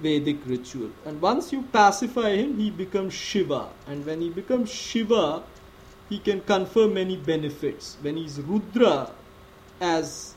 Vedic 0.00 0.38
ritual. 0.46 0.90
And 1.04 1.20
once 1.20 1.52
you 1.52 1.62
pacify 1.72 2.36
him, 2.36 2.58
he 2.58 2.70
becomes 2.70 3.14
Shiva. 3.14 3.68
And 3.86 4.04
when 4.04 4.20
he 4.20 4.30
becomes 4.30 4.70
Shiva, 4.70 5.44
he 6.08 6.18
can 6.18 6.40
confer 6.42 6.88
many 6.88 7.16
benefits. 7.16 7.96
When 8.02 8.16
he's 8.16 8.40
Rudra 8.40 9.12
as 9.80 10.34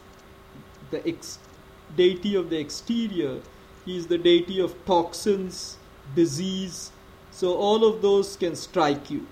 the 0.91 1.05
ex- 1.07 1.39
deity 1.95 2.35
of 2.35 2.49
the 2.49 2.59
exterior, 2.59 3.41
he 3.85 3.97
is 3.97 4.07
the 4.07 4.17
deity 4.17 4.59
of 4.59 4.73
toxins, 4.85 5.77
disease. 6.15 6.91
So 7.35 7.53
all 7.57 7.83
of 7.83 8.01
those 8.01 8.37
can 8.37 8.55
strike 8.55 9.11
you. 9.11 9.27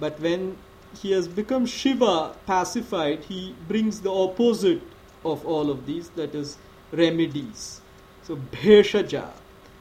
But 0.00 0.18
when 0.18 0.56
he 1.00 1.12
has 1.12 1.28
become 1.28 1.66
Shiva, 1.66 2.34
pacified, 2.46 3.20
he 3.20 3.54
brings 3.68 4.00
the 4.00 4.12
opposite 4.12 4.82
of 5.24 5.46
all 5.46 5.70
of 5.70 5.86
these, 5.86 6.08
that 6.16 6.34
is 6.34 6.58
remedies. 6.90 7.80
So 8.24 8.34
Bheshaja 8.50 9.30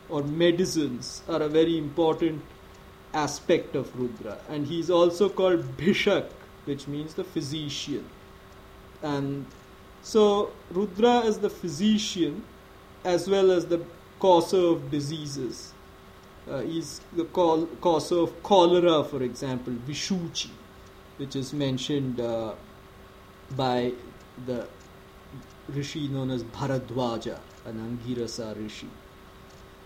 or 0.07 0.21
medicines 0.21 1.23
are 1.27 1.41
a 1.41 1.47
very 1.47 1.79
important 1.79 2.43
aspect 3.11 3.75
of 3.75 3.99
Rudra. 3.99 4.37
And 4.47 4.67
he 4.67 4.79
is 4.79 4.91
also 4.91 5.27
called 5.27 5.77
Bhishak, 5.77 6.29
which 6.65 6.87
means 6.87 7.15
the 7.15 7.23
physician. 7.23 8.07
And 9.01 9.47
so 10.03 10.51
Rudra 10.69 11.21
is 11.21 11.39
the 11.39 11.49
physician 11.49 12.43
as 13.03 13.27
well 13.27 13.49
as 13.49 13.65
the 13.65 13.83
causer 14.19 14.63
of 14.73 14.91
diseases. 14.91 15.70
Uh, 16.49 16.61
he's 16.61 17.01
the 17.13 17.25
call, 17.25 17.67
causer 17.81 18.19
of 18.19 18.43
cholera, 18.43 19.03
for 19.03 19.21
example, 19.23 19.73
Vishuchi, 19.87 20.49
which 21.17 21.35
is 21.35 21.53
mentioned 21.53 22.19
uh, 22.19 22.53
by 23.55 23.93
the 24.45 24.67
rishi 25.69 26.07
known 26.07 26.31
as 26.31 26.43
Bharadwaja, 26.43 27.39
an 27.65 27.99
Angirasa 28.05 28.57
rishi. 28.61 28.89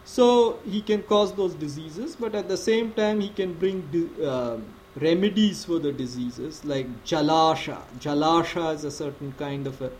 So 0.05 0.59
he 0.65 0.81
can 0.81 1.03
cause 1.03 1.33
those 1.33 1.55
diseases, 1.55 2.15
but 2.15 2.35
at 2.35 2.47
the 2.47 2.57
same 2.57 2.93
time 2.93 3.19
he 3.19 3.29
can 3.29 3.53
bring 3.53 4.09
uh, 4.23 4.57
remedies 4.95 5.65
for 5.65 5.79
the 5.79 5.91
diseases 5.91 6.63
like 6.63 6.87
jalasha. 7.03 7.81
Jalasha 7.99 8.75
is 8.75 8.83
a 8.83 8.91
certain 8.91 9.33
kind 9.33 9.67
of 9.67 9.81
a 9.81 9.91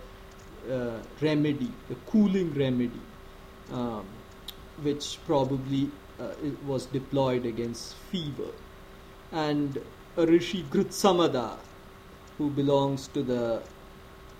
uh, 0.71 0.99
remedy, 1.21 1.71
a 1.91 1.95
cooling 2.09 2.53
remedy, 2.53 3.01
um, 3.71 4.05
which 4.81 5.17
probably 5.25 5.91
was 6.65 6.85
deployed 6.85 7.45
against 7.45 7.95
fever. 8.11 8.51
And 9.31 9.81
rishi 10.15 10.63
Grutsamada, 10.63 11.57
who 12.37 12.49
belongs 12.49 13.07
to 13.09 13.23
the 13.23 13.61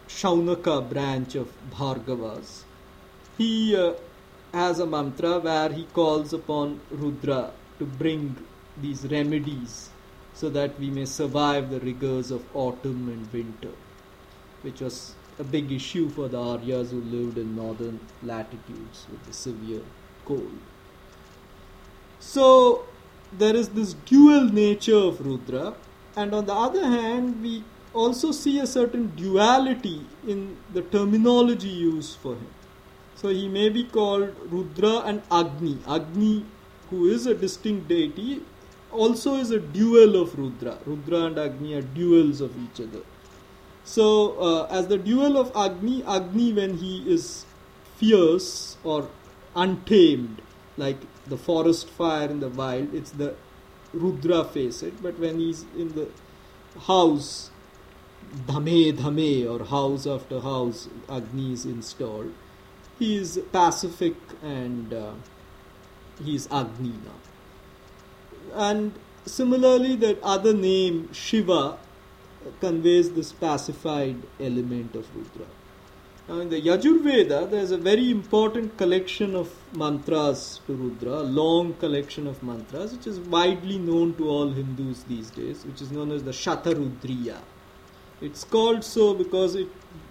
Shaunaka 0.08 0.90
branch 0.90 1.36
of 1.36 1.52
Bhargavas, 1.72 2.64
he 3.38 3.76
uh, 3.76 3.94
has 4.54 4.80
a 4.80 4.86
mantra 4.86 5.40
where 5.40 5.70
he 5.70 5.86
calls 5.86 6.32
upon 6.34 6.80
Rudra 6.90 7.52
to 7.80 7.86
bring 7.86 8.38
these 8.82 9.06
remedies 9.08 9.90
so 10.34 10.50
that 10.50 10.80
we 10.80 10.90
may 10.90 11.06
survive 11.06 11.70
the 11.70 11.80
rigors 11.80 12.32
of 12.32 12.44
autumn 12.56 13.10
and 13.10 13.32
winter, 13.34 13.74
which 14.62 14.82
was 14.82 15.16
a 15.40 15.44
big 15.44 15.72
issue 15.72 16.10
for 16.10 16.28
the 16.28 16.38
Aryas 16.38 16.92
who 16.92 17.02
lived 17.02 17.38
in 17.38 17.56
northern 17.56 18.00
latitudes 18.24 19.06
with 19.12 19.26
the 19.26 19.34
severe 19.34 19.82
cold. 20.26 20.60
So 22.20 22.86
there 23.32 23.56
is 23.56 23.70
this 23.70 23.94
dual 23.94 24.46
nature 24.46 24.98
of 24.98 25.26
Rudra, 25.26 25.76
and 26.16 26.34
on 26.34 26.46
the 26.46 26.54
other 26.54 26.86
hand, 26.86 27.42
we 27.42 27.64
also 27.94 28.32
see 28.32 28.60
a 28.60 28.68
certain 28.68 29.08
duality 29.16 30.06
in 30.28 30.58
the 30.74 30.82
terminology 30.82 31.70
used 31.70 32.18
for 32.18 32.34
him. 32.34 32.50
So 33.16 33.30
he 33.30 33.48
may 33.48 33.70
be 33.70 33.86
called 33.86 34.36
Rudra 34.50 35.00
and 35.00 35.22
Agni. 35.32 35.78
Agni 35.88 36.46
who 36.90 37.08
is 37.08 37.26
a 37.26 37.34
distinct 37.34 37.88
deity, 37.88 38.42
also 38.92 39.36
is 39.36 39.52
a 39.52 39.60
dual 39.60 40.22
of 40.22 40.38
Rudra. 40.38 40.78
Rudra 40.86 41.26
and 41.26 41.38
Agni 41.38 41.74
are 41.74 41.82
duals 41.82 42.42
of 42.42 42.56
each 42.64 42.80
other. 42.80 43.02
So, 43.84 44.40
uh, 44.40 44.68
as 44.72 44.88
the 44.88 44.98
dual 44.98 45.38
of 45.38 45.52
Agni, 45.56 46.04
Agni, 46.04 46.54
when 46.54 46.78
he 46.78 47.04
is 47.12 47.46
fierce 47.98 48.78
or 48.84 49.10
untamed, 49.56 50.42
like 50.78 50.98
the 51.28 51.38
forest 51.38 51.90
fire 51.90 52.30
in 52.30 52.40
the 52.40 52.50
wild, 52.50 52.94
it's 52.94 53.12
the 53.12 53.36
Rudra 53.94 54.44
face 54.44 54.84
it, 54.84 55.02
but 55.02 55.18
when 55.20 55.40
he's 55.40 55.66
in 55.78 55.94
the 55.94 56.10
house, 56.82 57.52
dhame 58.46 58.94
dhame 58.94 59.50
or 59.50 59.66
house 59.66 60.06
after 60.06 60.42
house, 60.42 60.90
Agni 61.10 61.54
is 61.54 61.66
installed. 61.66 62.34
He 63.00 63.18
is 63.18 63.40
pacific 63.52 64.16
and 64.42 64.94
uh, 64.94 65.14
he 66.24 66.40
Agni 66.52 66.94
now. 67.06 67.20
And 68.54 68.94
similarly, 69.26 69.96
that 69.98 70.22
other 70.22 70.54
name 70.54 71.12
Shiva 71.14 71.78
conveys 72.60 73.12
this 73.12 73.32
pacified 73.32 74.18
element 74.40 74.96
of 74.96 75.14
Rudra. 75.16 75.48
Now, 76.28 76.40
in 76.40 76.50
the 76.50 76.60
Yajurveda, 76.60 77.52
there 77.52 77.62
is 77.62 77.70
a 77.70 77.78
very 77.78 78.10
important 78.10 78.78
collection 78.78 79.36
of 79.36 79.54
mantras 79.74 80.60
to 80.66 80.74
Rudra, 80.74 81.20
a 81.20 81.22
long 81.22 81.76
collection 81.76 82.26
of 82.26 82.42
mantras, 82.42 82.94
which 82.94 83.06
is 83.06 83.20
widely 83.20 83.78
known 83.78 84.16
to 84.16 84.28
all 84.28 84.50
Hindus 84.50 85.04
these 85.04 85.30
days, 85.30 85.64
which 85.66 85.84
is 85.84 85.92
known 85.92 86.12
as 86.12 86.24
the 86.24 86.32
Shatarudriya. 86.32 87.38
It's 88.22 88.44
called 88.44 88.84
so 88.84 89.14
because 89.14 89.54
it 89.54 89.68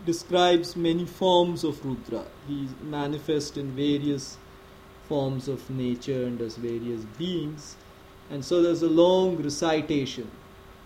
describes 0.07 0.77
many 0.77 1.05
forms 1.05 1.65
of 1.65 1.85
Rudra. 1.85 2.27
He 2.47 2.69
manifests 2.83 3.57
in 3.57 3.73
various 3.73 4.37
forms 5.09 5.49
of 5.49 5.69
nature 5.69 6.27
and 6.27 6.41
as 6.41 6.57
various 6.57 7.05
beings. 7.19 7.77
And 8.31 8.45
so 8.45 8.63
there's 8.63 8.83
a 8.83 8.89
long 8.89 9.43
recitation 9.43 10.31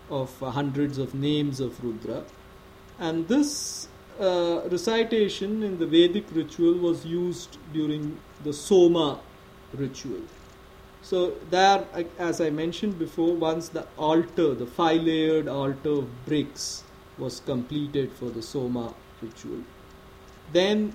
of 0.09 0.41
uh, 0.41 0.49
hundreds 0.49 0.97
of 0.97 1.13
names 1.13 1.59
of 1.59 1.83
Rudra. 1.83 2.23
And 2.97 3.27
this 3.27 3.88
uh, 4.19 4.67
recitation 4.69 5.63
in 5.63 5.79
the 5.79 5.85
Vedic 5.85 6.25
ritual 6.33 6.73
was 6.73 7.05
used 7.05 7.57
during 7.73 8.19
the 8.43 8.53
Soma 8.53 9.19
ritual. 9.73 10.21
So, 11.01 11.35
there, 11.49 11.85
as 12.17 12.41
I 12.41 12.49
mentioned 12.49 12.99
before, 12.99 13.33
once 13.33 13.69
the 13.69 13.87
altar, 13.97 14.53
the 14.53 14.65
five 14.65 15.01
layered 15.01 15.47
altar 15.47 15.91
of 15.91 16.25
bricks, 16.25 16.83
was 17.17 17.41
completed 17.41 18.11
for 18.13 18.29
the 18.29 18.41
Soma 18.41 18.93
ritual, 19.21 19.63
then 20.53 20.93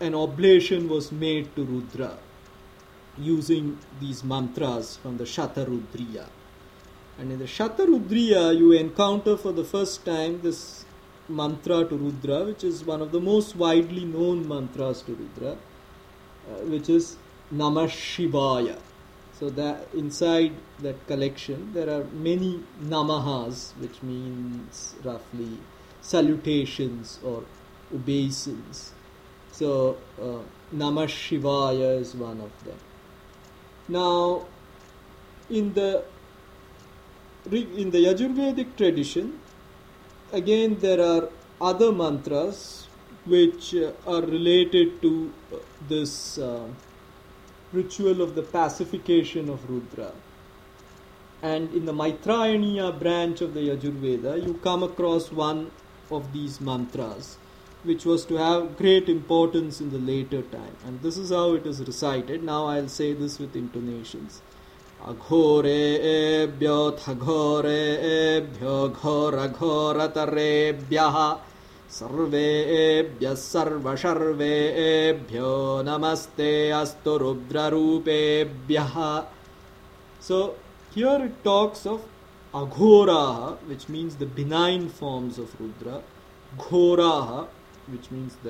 an 0.00 0.14
oblation 0.14 0.88
was 0.88 1.12
made 1.12 1.54
to 1.56 1.64
Rudra 1.64 2.18
using 3.18 3.78
these 4.00 4.24
mantras 4.24 4.96
from 4.96 5.16
the 5.18 5.24
Shatarudriya. 5.24 6.26
And 7.18 7.32
in 7.32 7.38
the 7.38 7.44
Shatarudriya, 7.44 8.56
you 8.56 8.72
encounter 8.72 9.36
for 9.36 9.52
the 9.52 9.64
first 9.64 10.04
time 10.04 10.40
this 10.42 10.79
mantra 11.30 11.84
to 11.84 11.96
Rudra, 11.96 12.44
which 12.44 12.64
is 12.64 12.84
one 12.84 13.00
of 13.00 13.12
the 13.12 13.20
most 13.20 13.56
widely 13.56 14.04
known 14.04 14.46
mantras 14.46 15.02
to 15.02 15.14
Rudra, 15.14 15.52
uh, 15.52 16.54
which 16.64 16.88
is 16.88 17.16
Namah 17.54 17.88
Shivaya. 17.88 18.78
So 19.38 19.48
that 19.48 19.88
inside 19.94 20.52
that 20.80 21.06
collection 21.06 21.72
there 21.72 21.88
are 21.88 22.04
many 22.12 22.62
namahas, 22.82 23.74
which 23.78 24.02
means 24.02 24.96
roughly 25.02 25.56
salutations 26.02 27.18
or 27.24 27.44
obeisance. 27.94 28.92
So 29.52 29.96
uh, 30.20 30.42
Namah 30.76 31.08
Shivaya 31.08 31.98
is 31.98 32.14
one 32.14 32.40
of 32.40 32.52
them. 32.64 32.76
Now, 33.88 34.46
in 35.48 35.72
the 35.72 36.04
in 37.50 37.90
the 37.90 38.04
Yajurvedic 38.04 38.76
tradition, 38.76 39.40
again 40.32 40.76
there 40.80 41.00
are 41.00 41.28
other 41.60 41.92
mantras 41.92 42.86
which 43.26 43.74
uh, 43.74 43.92
are 44.06 44.22
related 44.22 45.00
to 45.02 45.32
uh, 45.52 45.56
this 45.88 46.38
uh, 46.38 46.66
ritual 47.72 48.22
of 48.22 48.34
the 48.34 48.42
pacification 48.42 49.48
of 49.48 49.68
Rudra. 49.68 50.12
And 51.42 51.72
in 51.74 51.84
the 51.86 51.92
Maitrayaniya 51.92 52.98
branch 52.98 53.40
of 53.40 53.54
the 53.54 53.60
Yajurveda, 53.60 54.44
you 54.44 54.54
come 54.54 54.82
across 54.82 55.30
one 55.30 55.70
of 56.10 56.32
these 56.32 56.60
mantras, 56.60 57.36
which 57.82 58.04
was 58.04 58.24
to 58.26 58.36
have 58.36 58.76
great 58.76 59.08
importance 59.08 59.80
in 59.80 59.90
the 59.90 59.98
later 59.98 60.42
time. 60.42 60.76
And 60.84 61.00
this 61.02 61.16
is 61.16 61.30
how 61.30 61.54
it 61.54 61.66
is 61.66 61.80
recited. 61.80 62.42
Now 62.42 62.66
I'll 62.66 62.88
say 62.88 63.12
this 63.12 63.38
with 63.38 63.56
intonations. 63.56 64.42
अघोरेभ्योऽथ 65.08 67.04
घोरेभ्यो 67.14 68.72
घोरघोरतरेभ्यः 69.02 69.96
सर्वेभ्यः 71.98 73.34
सर्वशर्वेभ्यो 73.42 74.72
नमस्ते 75.88 76.50
अस्तु 76.80 77.12
रुद्ररूपेभ्यः। 77.22 78.96
So 80.28 80.38
here 80.96 81.24
it 81.24 81.36
talks 81.44 81.82
of 81.94 82.04
Aghora 82.62 83.24
which 83.68 83.82
means 83.90 84.12
the 84.20 84.22
benign 84.36 84.86
forms 85.00 85.40
of 85.46 85.56
Rudra 85.60 85.88
Ghora 86.58 87.30
which 87.92 88.12
means 88.12 88.38
the 88.44 88.46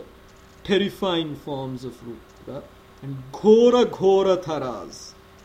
terrifying 0.66 1.32
forms 1.46 1.86
of 1.92 2.04
Rudra 2.08 2.50
and 3.02 3.16
Ghora 3.32 3.82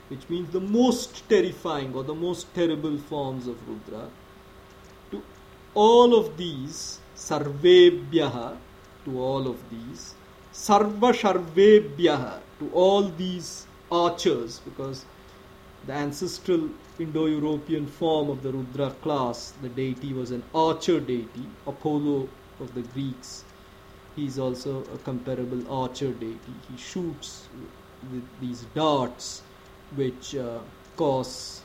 which 0.09 0.29
means 0.29 0.49
the 0.51 0.59
most 0.59 1.27
terrifying 1.29 1.93
or 1.95 2.03
the 2.03 2.13
most 2.13 2.53
terrible 2.53 2.97
forms 2.97 3.47
of 3.47 3.57
Rudra. 3.67 4.09
To 5.11 5.21
all 5.73 6.15
of 6.15 6.37
these, 6.37 6.99
Sarvebhyaha, 7.15 8.57
to 9.05 9.19
all 9.19 9.47
of 9.47 9.57
these, 9.69 10.13
Sarva 10.53 11.11
Sharvebhyaha, 11.13 12.39
to 12.59 12.69
all 12.73 13.03
these 13.03 13.67
archers, 13.91 14.59
because 14.59 15.05
the 15.85 15.93
ancestral 15.93 16.69
Indo 16.97 17.25
European 17.25 17.85
form 17.85 18.29
of 18.29 18.41
the 18.41 18.51
Rudra 18.51 18.91
class, 19.01 19.53
the 19.61 19.69
deity 19.69 20.13
was 20.13 20.31
an 20.31 20.43
archer 20.53 20.99
deity, 20.99 21.45
Apollo 21.67 22.29
of 22.59 22.73
the 22.73 22.81
Greeks. 22.81 23.43
He 24.15 24.25
is 24.27 24.39
also 24.39 24.83
a 24.93 24.97
comparable 24.99 25.69
archer 25.69 26.11
deity. 26.13 26.53
He 26.71 26.77
shoots 26.77 27.49
with 28.11 28.23
these 28.39 28.65
darts 28.73 29.41
which 29.95 30.35
uh, 30.35 30.59
cause 30.95 31.61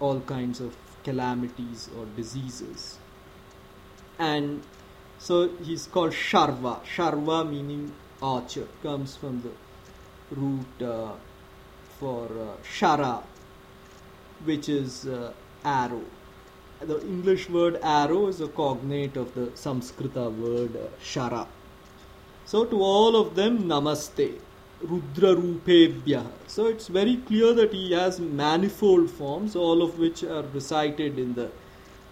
all 0.00 0.20
kinds 0.20 0.60
of 0.60 0.76
calamities 1.02 1.88
or 1.98 2.06
diseases. 2.16 2.98
And 4.18 4.62
so 5.18 5.48
he's 5.62 5.86
called 5.86 6.12
Sharva. 6.12 6.82
Sharva 6.84 7.48
meaning 7.48 7.92
archer 8.22 8.68
comes 8.82 9.16
from 9.16 9.42
the 9.42 9.50
root 10.34 10.82
uh, 10.82 11.12
for 11.98 12.26
uh, 12.26 12.56
Shara, 12.62 13.22
which 14.44 14.68
is 14.68 15.06
uh, 15.06 15.32
arrow. 15.64 16.02
The 16.80 17.00
English 17.02 17.48
word 17.48 17.78
arrow 17.82 18.26
is 18.26 18.40
a 18.40 18.48
cognate 18.48 19.16
of 19.16 19.34
the 19.34 19.46
Sanskrita 19.48 20.30
word 20.36 20.76
uh, 20.76 20.88
Shara. 21.02 21.46
So 22.44 22.64
to 22.66 22.82
all 22.82 23.16
of 23.16 23.34
them, 23.36 23.64
Namaste. 23.64 24.38
Rudra 24.84 25.34
Rupebhya. 25.34 26.26
So 26.46 26.66
it's 26.66 26.88
very 26.88 27.16
clear 27.16 27.54
that 27.54 27.72
he 27.72 27.92
has 27.92 28.20
manifold 28.20 29.10
forms, 29.10 29.56
all 29.56 29.82
of 29.82 29.98
which 29.98 30.22
are 30.22 30.44
recited 30.52 31.18
in 31.18 31.34
the 31.34 31.50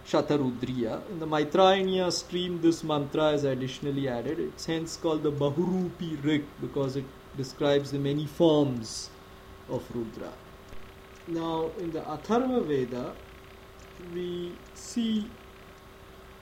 Shatarudriya. 0.07 1.09
In 1.11 1.19
the 1.21 1.27
Maitrayaniya 1.27 2.11
stream, 2.11 2.61
this 2.61 2.83
mantra 2.83 3.33
is 3.33 3.45
additionally 3.45 4.09
added. 4.09 4.41
It's 4.41 4.67
hence 4.67 4.97
called 4.97 5.23
the 5.23 5.31
Bahurupi 5.31 6.25
Rig 6.25 6.45
because 6.61 6.97
it 6.97 7.05
describes 7.37 7.91
the 7.91 7.99
many 7.99 8.27
forms 8.27 9.11
of 9.69 9.85
Rudra. 9.95 10.33
Now, 11.29 11.71
in 11.79 11.93
the 11.93 12.01
Atharva 12.01 12.65
Veda, 12.65 13.13
we 14.15 14.53
see 14.75 15.31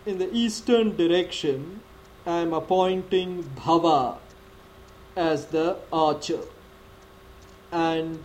in 0.06 0.18
the 0.18 0.32
eastern 0.32 0.96
direction 0.96 1.80
I 2.26 2.38
am 2.38 2.54
appointing 2.54 3.42
Bhava 3.56 4.16
as 5.14 5.46
the 5.46 5.76
archer 5.92 6.40
and 7.70 8.24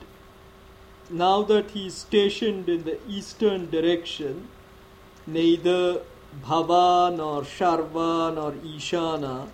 now 1.10 1.44
that 1.44 1.72
he 1.72 1.88
is 1.88 1.96
stationed 1.96 2.70
in 2.70 2.84
the 2.84 3.00
eastern 3.08 3.70
direction 3.70 4.48
neither 5.27 6.03
Bhava 6.43 7.17
nor 7.17 7.43
Sharva 7.43 8.35
nor 8.35 8.53
Ishana 8.53 9.49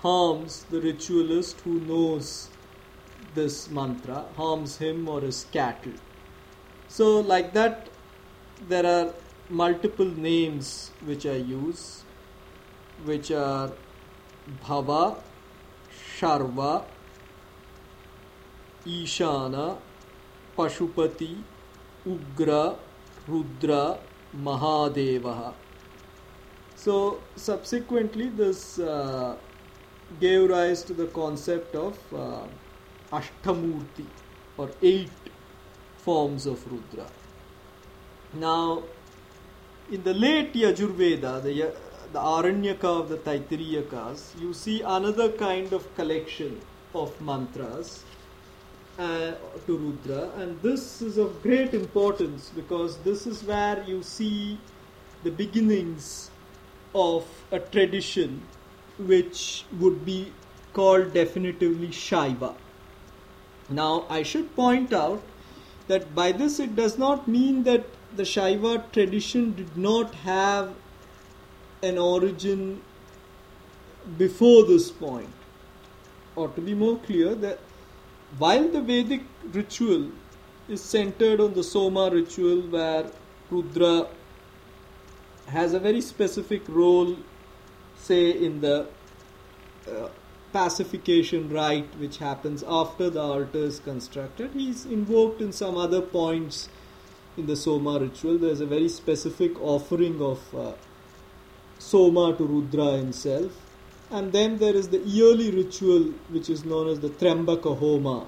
harms 0.00 0.64
the 0.70 0.80
ritualist 0.80 1.60
who 1.60 1.80
knows 1.80 2.48
this 3.34 3.70
mantra, 3.70 4.24
harms 4.36 4.78
him 4.78 5.08
or 5.08 5.20
his 5.20 5.46
cattle. 5.52 5.92
So, 6.88 7.20
like 7.20 7.52
that, 7.54 7.88
there 8.68 8.86
are 8.86 9.14
multiple 9.50 10.06
names 10.06 10.90
which 11.04 11.26
I 11.26 11.36
use, 11.36 12.04
which 13.04 13.30
are 13.30 13.72
Bhava, 14.64 15.18
Sharva, 16.18 16.84
Ishana, 18.86 19.78
Pashupati, 20.56 21.36
Ugra, 22.06 22.76
Rudra, 23.26 23.98
Mahadeva. 24.42 25.54
So, 26.76 27.20
subsequently, 27.36 28.28
this 28.28 28.78
uh, 28.78 29.36
gave 30.20 30.50
rise 30.50 30.82
to 30.84 30.92
the 30.92 31.06
concept 31.06 31.74
of 31.74 31.98
uh, 32.12 32.46
Ashtamurti 33.12 34.06
or 34.56 34.70
eight 34.82 35.10
forms 35.98 36.46
of 36.46 36.70
Rudra. 36.70 37.06
Now, 38.34 38.82
in 39.90 40.02
the 40.02 40.14
late 40.14 40.52
Yajurveda, 40.52 41.42
the, 41.42 41.72
the 42.12 42.18
Aranyaka 42.18 42.84
of 42.84 43.08
the 43.08 43.16
Taittiriyakas, 43.18 44.40
you 44.40 44.52
see 44.52 44.82
another 44.82 45.30
kind 45.30 45.72
of 45.72 45.94
collection 45.94 46.60
of 46.94 47.18
mantras 47.20 48.04
uh, 48.98 49.32
to 49.66 49.76
Rudra, 49.76 50.30
and 50.36 50.60
this 50.62 51.02
is 51.02 51.18
of 51.18 51.42
great 51.42 51.74
importance 51.74 52.50
because 52.54 52.96
this 52.98 53.26
is 53.26 53.42
where 53.42 53.82
you 53.84 54.02
see 54.02 54.58
the 55.24 55.30
beginnings 55.30 56.30
of 56.94 57.26
a 57.50 57.58
tradition 57.58 58.42
which 58.98 59.64
would 59.80 60.04
be 60.04 60.32
called 60.72 61.12
definitively 61.12 61.88
Shaiva. 61.88 62.54
Now, 63.68 64.06
I 64.08 64.22
should 64.22 64.54
point 64.54 64.92
out 64.92 65.22
that 65.88 66.14
by 66.14 66.32
this 66.32 66.60
it 66.60 66.76
does 66.76 66.98
not 66.98 67.26
mean 67.26 67.64
that 67.64 67.84
the 68.14 68.22
Shaiva 68.22 68.90
tradition 68.92 69.54
did 69.54 69.76
not 69.76 70.14
have 70.14 70.74
an 71.82 71.98
origin 71.98 72.82
before 74.18 74.64
this 74.64 74.90
point. 74.90 75.30
Or 76.36 76.48
to 76.48 76.60
be 76.60 76.74
more 76.74 76.98
clear, 76.98 77.34
that 77.34 77.58
while 78.38 78.68
the 78.68 78.80
Vedic 78.80 79.22
ritual 79.52 80.10
is 80.68 80.82
centered 80.82 81.40
on 81.40 81.54
the 81.54 81.62
Soma 81.62 82.10
ritual 82.10 82.62
where 82.62 83.06
Rudra 83.50 84.08
has 85.46 85.74
a 85.74 85.78
very 85.78 86.00
specific 86.00 86.62
role 86.68 87.16
say 87.96 88.30
in 88.30 88.60
the 88.60 88.86
uh, 89.88 90.08
pacification 90.52 91.48
rite 91.50 91.94
which 91.98 92.18
happens 92.18 92.64
after 92.66 93.10
the 93.10 93.20
altar 93.20 93.58
is 93.58 93.80
constructed 93.80 94.50
he's 94.54 94.86
invoked 94.86 95.40
in 95.40 95.52
some 95.52 95.76
other 95.76 96.00
points 96.00 96.68
in 97.36 97.46
the 97.46 97.56
soma 97.56 97.98
ritual. 97.98 98.38
There's 98.38 98.60
a 98.60 98.66
very 98.66 98.88
specific 98.88 99.60
offering 99.60 100.20
of 100.20 100.54
uh, 100.54 100.72
soma 101.78 102.34
to 102.36 102.44
rudra 102.44 102.96
himself 102.96 103.52
and 104.10 104.32
then 104.32 104.58
there 104.58 104.74
is 104.74 104.88
the 104.88 104.98
yearly 104.98 105.50
ritual 105.50 106.02
which 106.30 106.50
is 106.50 106.64
known 106.64 106.88
as 106.88 107.00
the 107.00 107.08
Tryambaka 107.08 107.76
homa 107.78 108.26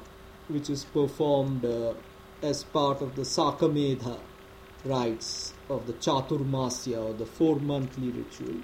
which 0.48 0.70
is 0.70 0.84
performed 0.84 1.64
uh, 1.64 1.94
as 2.42 2.64
part 2.64 3.02
of 3.02 3.16
the 3.16 3.22
sakamedha 3.22 4.18
rites 4.84 5.54
of 5.68 5.86
the 5.86 5.92
chaturmasya 5.94 7.04
or 7.04 7.12
the 7.14 7.26
four 7.26 7.56
monthly 7.56 8.10
ritual 8.10 8.60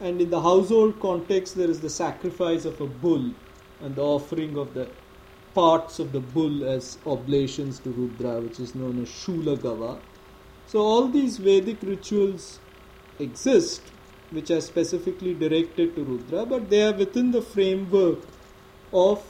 and 0.00 0.20
in 0.20 0.30
the 0.30 0.40
household 0.40 0.98
context 1.00 1.56
there 1.56 1.70
is 1.70 1.80
the 1.80 1.90
sacrifice 1.90 2.64
of 2.64 2.80
a 2.80 2.86
bull 2.86 3.32
and 3.80 3.94
the 3.96 4.02
offering 4.02 4.56
of 4.56 4.74
the 4.74 4.88
parts 5.54 5.98
of 5.98 6.12
the 6.12 6.20
bull 6.20 6.64
as 6.64 6.98
oblations 7.06 7.78
to 7.80 7.90
Rudra, 7.90 8.40
which 8.40 8.58
is 8.60 8.74
known 8.74 9.02
as 9.02 9.08
Shulagava. 9.08 9.98
So, 10.66 10.78
all 10.78 11.08
these 11.08 11.38
Vedic 11.38 11.82
rituals 11.82 12.58
exist, 13.18 13.82
which 14.32 14.50
are 14.50 14.60
specifically 14.60 15.34
directed 15.34 15.94
to 15.94 16.04
Rudra, 16.04 16.44
but 16.46 16.68
they 16.70 16.82
are 16.82 16.92
within 16.92 17.30
the 17.30 17.42
framework 17.42 18.18
of 18.92 19.22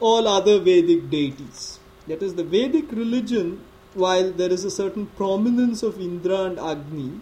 all 0.00 0.26
other 0.26 0.58
Vedic 0.58 1.10
deities. 1.10 1.78
That 2.06 2.22
is, 2.22 2.34
the 2.34 2.44
Vedic 2.44 2.90
religion, 2.92 3.60
while 3.94 4.32
there 4.32 4.50
is 4.50 4.64
a 4.64 4.70
certain 4.70 5.06
prominence 5.06 5.82
of 5.82 6.00
Indra 6.00 6.44
and 6.44 6.58
Agni, 6.58 7.20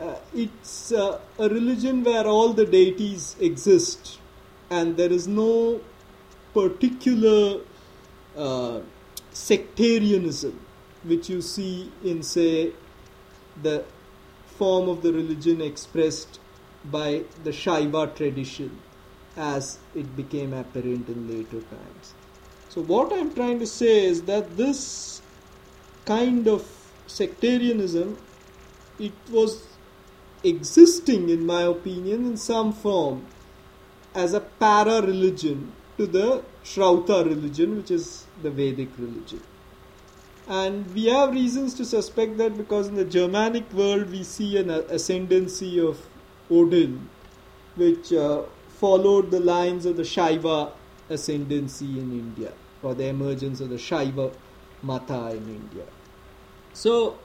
uh, 0.00 0.16
it's 0.34 0.92
uh, 0.92 1.18
a 1.38 1.48
religion 1.48 2.04
where 2.04 2.26
all 2.26 2.52
the 2.52 2.64
deities 2.64 3.36
exist 3.40 4.18
and 4.70 4.96
there 4.96 5.12
is 5.12 5.26
no 5.26 5.80
particular 6.54 7.60
uh, 8.36 8.80
sectarianism 9.32 10.58
which 11.04 11.28
you 11.28 11.40
see 11.40 11.90
in 12.04 12.22
say 12.22 12.72
the 13.62 13.84
form 14.58 14.88
of 14.88 15.02
the 15.02 15.12
religion 15.12 15.60
expressed 15.60 16.40
by 16.84 17.22
the 17.44 17.50
Shaiva 17.50 18.14
tradition 18.14 18.78
as 19.36 19.78
it 19.94 20.16
became 20.16 20.52
apparent 20.52 21.08
in 21.08 21.28
later 21.28 21.60
times. 21.60 22.14
So, 22.68 22.82
what 22.82 23.12
I'm 23.12 23.32
trying 23.34 23.58
to 23.60 23.66
say 23.66 24.04
is 24.04 24.22
that 24.22 24.56
this 24.56 25.22
kind 26.04 26.48
of 26.48 26.66
sectarianism 27.06 28.16
it 28.98 29.12
was 29.30 29.66
existing, 30.42 31.28
in 31.28 31.46
my 31.46 31.62
opinion, 31.62 32.26
in 32.26 32.36
some 32.36 32.72
form 32.72 33.26
as 34.14 34.34
a 34.34 34.40
para 34.40 35.00
religion 35.02 35.72
to 35.96 36.06
the 36.06 36.42
Shrauta 36.64 37.24
religion, 37.24 37.76
which 37.76 37.90
is 37.90 38.26
the 38.42 38.50
Vedic 38.50 38.88
religion. 38.98 39.40
And 40.48 40.90
we 40.94 41.06
have 41.06 41.32
reasons 41.32 41.74
to 41.74 41.84
suspect 41.84 42.38
that 42.38 42.56
because 42.56 42.88
in 42.88 42.94
the 42.94 43.04
Germanic 43.04 43.70
world 43.72 44.10
we 44.10 44.22
see 44.22 44.56
an 44.56 44.70
ascendancy 44.70 45.78
of 45.78 46.06
Odin, 46.50 47.10
which 47.76 48.14
uh, 48.14 48.44
followed 48.68 49.30
the 49.30 49.40
lines 49.40 49.84
of 49.84 49.98
the 49.98 50.04
Shaiva 50.04 50.72
ascendancy 51.10 51.98
in 52.00 52.12
India, 52.12 52.52
or 52.82 52.94
the 52.94 53.08
emergence 53.08 53.60
of 53.60 53.68
the 53.68 53.76
Shaiva 53.76 54.32
Mata 54.82 55.32
in 55.32 55.48
India. 55.48 55.84
So, 56.72 57.18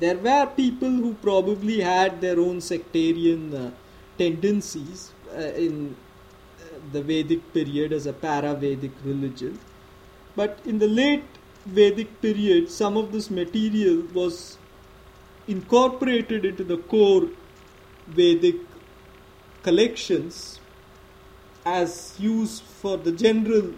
there 0.00 0.16
were 0.16 0.46
people 0.46 0.88
who 0.88 1.12
probably 1.14 1.80
had 1.80 2.22
their 2.22 2.40
own 2.40 2.62
sectarian 2.62 3.54
uh, 3.54 3.70
tendencies 4.16 5.12
uh, 5.34 5.40
in 5.40 5.94
uh, 6.58 6.78
the 6.92 7.02
Vedic 7.02 7.52
period 7.52 7.92
as 7.92 8.06
a 8.06 8.12
para 8.14 8.54
Vedic 8.54 8.92
religion. 9.04 9.58
But 10.36 10.58
in 10.64 10.78
the 10.78 10.88
late 10.88 11.24
Vedic 11.66 12.20
period, 12.20 12.70
some 12.70 12.96
of 12.96 13.12
this 13.12 13.30
material 13.30 14.02
was 14.12 14.58
incorporated 15.46 16.44
into 16.44 16.64
the 16.64 16.76
core 16.76 17.28
Vedic 18.08 18.56
collections 19.62 20.60
as 21.64 22.16
used 22.18 22.62
for 22.62 22.96
the 22.96 23.12
general 23.12 23.72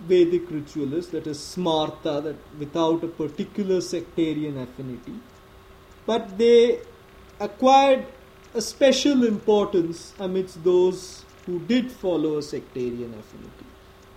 Vedic 0.00 0.50
ritualists, 0.50 1.10
that 1.12 1.26
is 1.26 1.38
smarta, 1.38 2.22
that 2.22 2.36
without 2.58 3.02
a 3.02 3.08
particular 3.08 3.80
sectarian 3.80 4.58
affinity 4.58 5.14
but 6.06 6.38
they 6.38 6.80
acquired 7.40 8.06
a 8.54 8.62
special 8.62 9.24
importance 9.24 10.14
amidst 10.18 10.62
those 10.64 11.24
who 11.44 11.58
did 11.58 11.90
follow 11.90 12.38
a 12.38 12.42
sectarian 12.42 13.12
affinity. 13.18 13.65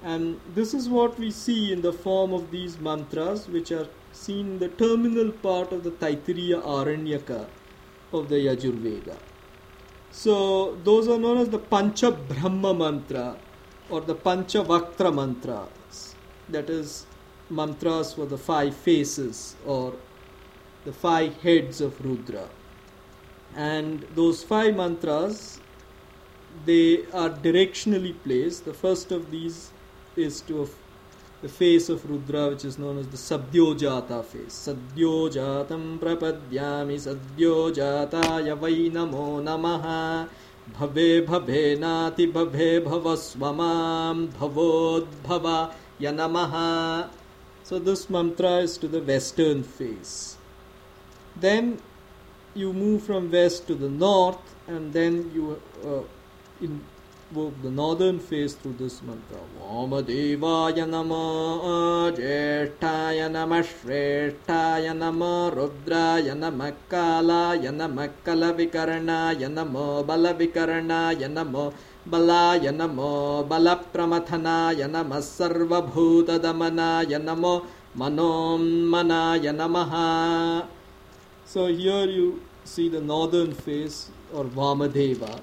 And 0.03 0.39
this 0.55 0.73
is 0.73 0.87
what 0.87 1.19
we 1.19 1.29
see 1.29 1.73
in 1.73 1.81
the 1.81 1.91
form 1.91 2.33
of 2.33 2.51
these 2.51 2.79
mantras, 2.79 3.47
which 3.47 3.71
are 3.71 3.87
seen 4.13 4.51
in 4.51 4.59
the 4.59 4.69
terminal 4.69 5.31
part 5.31 5.71
of 5.73 5.83
the 5.83 5.91
Taittiriya 5.91 6.61
Aranyaka 6.63 7.47
of 8.13 8.29
the 8.29 8.35
Yajurveda. 8.35 9.17
So, 10.11 10.77
those 10.83 11.07
are 11.07 11.19
known 11.19 11.37
as 11.37 11.49
the 11.49 11.59
Pancha 11.59 12.11
Brahma 12.11 12.73
mantra 12.73 13.37
or 13.89 14.01
the 14.01 14.15
Pancha 14.15 14.63
Vaktra 14.63 15.13
mantras. 15.13 16.15
That 16.47 16.69
is, 16.69 17.05
mantras 17.49 18.13
for 18.13 18.25
the 18.25 18.37
five 18.37 18.75
faces 18.75 19.55
or 19.65 19.93
the 20.85 20.93
five 20.93 21.35
heads 21.41 21.81
of 21.81 22.03
Rudra. 22.03 22.49
And 23.55 24.05
those 24.15 24.43
five 24.43 24.75
mantras, 24.75 25.59
they 26.65 27.05
are 27.13 27.29
directionally 27.29 28.15
placed. 28.23 28.65
The 28.65 28.73
first 28.73 29.11
of 29.11 29.31
these 29.31 29.71
is 30.15 30.41
to 30.41 30.69
the 31.41 31.49
face 31.49 31.87
of 31.89 32.09
Rudra, 32.09 32.49
which 32.49 32.65
is 32.65 32.77
known 32.77 32.97
as 32.97 33.07
the 33.07 33.17
Sadyojata 33.17 34.23
face. 34.25 34.67
Sadyojatam 34.67 35.99
prapadyami 35.99 36.97
Sadyojataya 36.99 38.57
vai 38.57 38.89
namo 38.89 39.41
namaha 39.41 40.27
Bhave 40.73 41.25
bhave 41.25 41.79
nati 41.79 42.27
bhave 42.27 42.83
bhavasvamam 42.83 44.27
bhavodbhava 44.27 45.73
yanamaha. 45.99 47.09
So 47.63 47.79
this 47.79 48.09
mantra 48.09 48.57
is 48.57 48.77
to 48.77 48.87
the 48.87 49.01
western 49.01 49.63
face. 49.63 50.37
Then 51.35 51.79
you 52.53 52.73
move 52.73 53.03
from 53.03 53.31
west 53.31 53.67
to 53.67 53.75
the 53.75 53.89
north 53.89 54.55
and 54.67 54.93
then 54.93 55.31
you 55.33 55.61
uh, 55.83 56.01
in 56.61 56.83
the 57.33 57.69
northern 57.69 58.19
face 58.19 58.53
through 58.53 58.73
this 58.73 59.01
mantra. 59.03 59.37
Vamadevaya 59.61 60.87
nama 60.89 62.11
Jeshtaya 62.11 63.31
nama 63.31 63.61
Shreshtaya 63.61 64.97
nama 64.97 65.51
Rudraya 65.53 66.35
nama 66.37 66.73
Kalaya 66.89 67.71
nama 67.73 68.09
Kalavikarnaya 68.25 69.51
nama 69.51 70.03
Balavikarnaya 70.03 71.29
nama 71.29 71.71
बलाय 72.11 72.69
नमो 72.71 73.13
बलप्रमथनाय 73.49 74.83
नमः 74.93 75.19
सर्वभूतदमनाय 75.25 77.17
नमो 77.27 77.53
मनोन्मनाय 78.01 79.51
नमः 79.59 79.93
So 81.45 81.67
here 81.67 82.05
you 82.05 82.41
see 82.63 82.89
the 82.89 83.01
northern 83.01 83.53
face 83.53 84.09
or 84.33 84.45
Vamadeva 84.45 85.39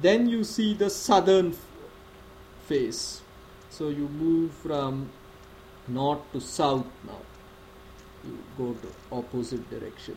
then 0.00 0.28
you 0.28 0.44
see 0.44 0.74
the 0.74 0.90
southern 0.90 1.54
face. 2.66 3.22
So 3.70 3.88
you 3.88 4.08
move 4.08 4.52
from 4.52 5.10
north 5.88 6.20
to 6.32 6.40
south 6.40 6.86
now. 7.06 7.20
You 8.24 8.38
go 8.58 8.74
to 8.74 8.88
opposite 9.12 9.68
direction. 9.70 10.16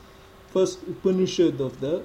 first 0.50 0.84
Upanishad 0.84 1.62
of 1.62 1.80
the 1.80 2.04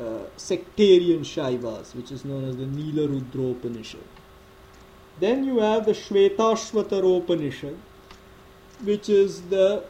uh, 0.00 0.24
sectarian 0.36 1.20
Shaivas, 1.20 1.94
which 1.94 2.10
is 2.10 2.24
known 2.24 2.44
as 2.44 2.56
the 2.56 2.66
Nila 2.66 3.08
Rudropanishad. 3.08 4.08
Then 5.18 5.44
you 5.44 5.58
have 5.58 5.84
the 5.84 5.92
Shvetashvatara 5.92 7.18
Upanishad, 7.18 7.76
which 8.82 9.08
is 9.08 9.42
the 9.42 9.84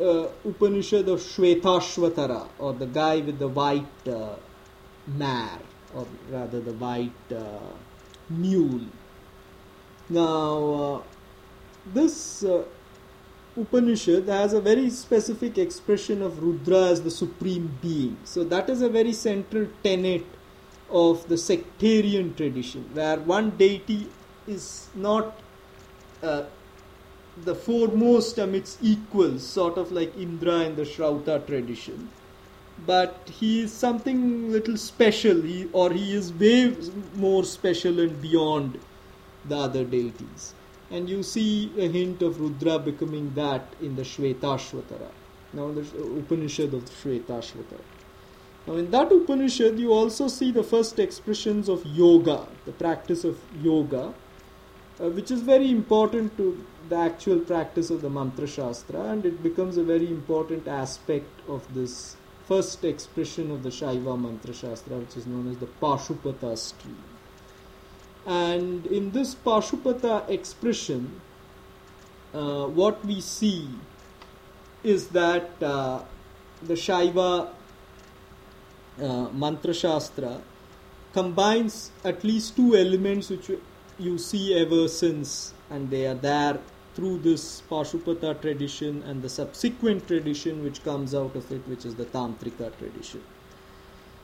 uh, 0.00 0.28
Upanishad 0.44 1.08
of 1.08 1.20
Shvetashvatara, 1.20 2.48
or 2.58 2.72
the 2.74 2.86
guy 2.86 3.16
with 3.20 3.38
the 3.38 3.48
white 3.48 4.08
uh, 4.08 4.36
mare, 5.06 5.58
or 5.94 6.06
rather 6.30 6.60
the 6.60 6.72
white 6.74 7.32
uh, 7.32 7.58
mule. 8.30 8.86
Now, 10.08 10.72
uh, 10.72 11.02
this 11.92 12.44
uh, 12.44 12.62
Upanishad 13.56 14.28
has 14.28 14.52
a 14.52 14.60
very 14.60 14.90
specific 14.90 15.56
expression 15.56 16.20
of 16.20 16.42
Rudra 16.42 16.88
as 16.88 17.02
the 17.02 17.10
supreme 17.10 17.78
being. 17.80 18.18
So 18.24 18.44
that 18.44 18.68
is 18.68 18.82
a 18.82 18.88
very 18.88 19.12
central 19.14 19.66
tenet 19.82 20.26
of 20.90 21.26
the 21.28 21.38
sectarian 21.38 22.34
tradition, 22.34 22.90
where 22.92 23.18
one 23.18 23.50
deity 23.50 24.08
is 24.46 24.88
not 24.94 25.40
uh, 26.22 26.44
the 27.44 27.54
foremost 27.54 28.38
amidst 28.38 28.78
equals, 28.82 29.46
sort 29.46 29.78
of 29.78 29.90
like 29.90 30.16
Indra 30.16 30.60
in 30.60 30.76
the 30.76 30.82
Shrauta 30.82 31.44
tradition, 31.46 32.10
but 32.86 33.30
he 33.32 33.62
is 33.62 33.72
something 33.72 34.52
little 34.52 34.76
special, 34.76 35.40
he, 35.40 35.68
or 35.72 35.92
he 35.92 36.14
is 36.14 36.32
way 36.32 36.76
more 37.14 37.42
special 37.42 38.00
and 38.00 38.20
beyond 38.20 38.78
the 39.46 39.56
other 39.56 39.84
deities 39.84 40.54
and 40.90 41.08
you 41.08 41.22
see 41.22 41.72
a 41.78 41.88
hint 41.88 42.22
of 42.22 42.40
Rudra 42.40 42.78
becoming 42.78 43.32
that 43.34 43.74
in 43.80 43.96
the 43.96 44.02
Shvetashvatara. 44.02 45.10
Now, 45.52 45.72
the 45.72 45.80
Upanishad 46.18 46.74
of 46.74 46.84
Shvetashvatara. 46.84 47.80
Now, 48.66 48.74
in 48.74 48.90
that 48.90 49.12
Upanishad, 49.12 49.78
you 49.78 49.92
also 49.92 50.28
see 50.28 50.50
the 50.50 50.62
first 50.62 50.98
expressions 50.98 51.68
of 51.68 51.84
yoga, 51.86 52.46
the 52.64 52.72
practice 52.72 53.24
of 53.24 53.38
yoga, 53.60 54.12
uh, 55.00 55.08
which 55.10 55.30
is 55.30 55.42
very 55.42 55.70
important 55.70 56.36
to 56.36 56.64
the 56.88 56.96
actual 56.96 57.38
practice 57.40 57.90
of 57.90 58.02
the 58.02 58.10
Mantra 58.10 58.46
Shastra, 58.46 59.00
and 59.04 59.26
it 59.26 59.42
becomes 59.42 59.76
a 59.76 59.84
very 59.84 60.08
important 60.08 60.66
aspect 60.66 61.40
of 61.48 61.74
this 61.74 62.16
first 62.46 62.84
expression 62.84 63.50
of 63.50 63.62
the 63.62 63.70
Shaiva 63.70 64.20
Mantra 64.20 64.54
Shastra, 64.54 64.96
which 64.96 65.16
is 65.16 65.26
known 65.26 65.50
as 65.50 65.58
the 65.58 65.66
Pashupata 65.66 66.56
stream. 66.56 67.15
And 68.26 68.86
in 68.86 69.12
this 69.12 69.34
Pashupata 69.34 70.28
expression, 70.28 71.20
uh, 72.34 72.66
what 72.66 73.04
we 73.04 73.20
see 73.20 73.68
is 74.82 75.08
that 75.08 75.50
uh, 75.62 76.02
the 76.62 76.74
Shaiva 76.74 77.50
uh, 79.00 79.28
Mantra 79.30 79.72
Shastra 79.72 80.40
combines 81.12 81.92
at 82.04 82.24
least 82.24 82.56
two 82.56 82.76
elements 82.76 83.30
which 83.30 83.50
you 83.98 84.18
see 84.18 84.54
ever 84.58 84.88
since, 84.88 85.54
and 85.70 85.88
they 85.88 86.06
are 86.06 86.14
there 86.14 86.58
through 86.94 87.18
this 87.18 87.62
Pashupata 87.70 88.40
tradition 88.40 89.02
and 89.04 89.22
the 89.22 89.28
subsequent 89.28 90.06
tradition 90.08 90.64
which 90.64 90.82
comes 90.82 91.14
out 91.14 91.36
of 91.36 91.50
it, 91.52 91.66
which 91.68 91.84
is 91.84 91.94
the 91.94 92.06
Tantrika 92.06 92.76
tradition. 92.78 93.22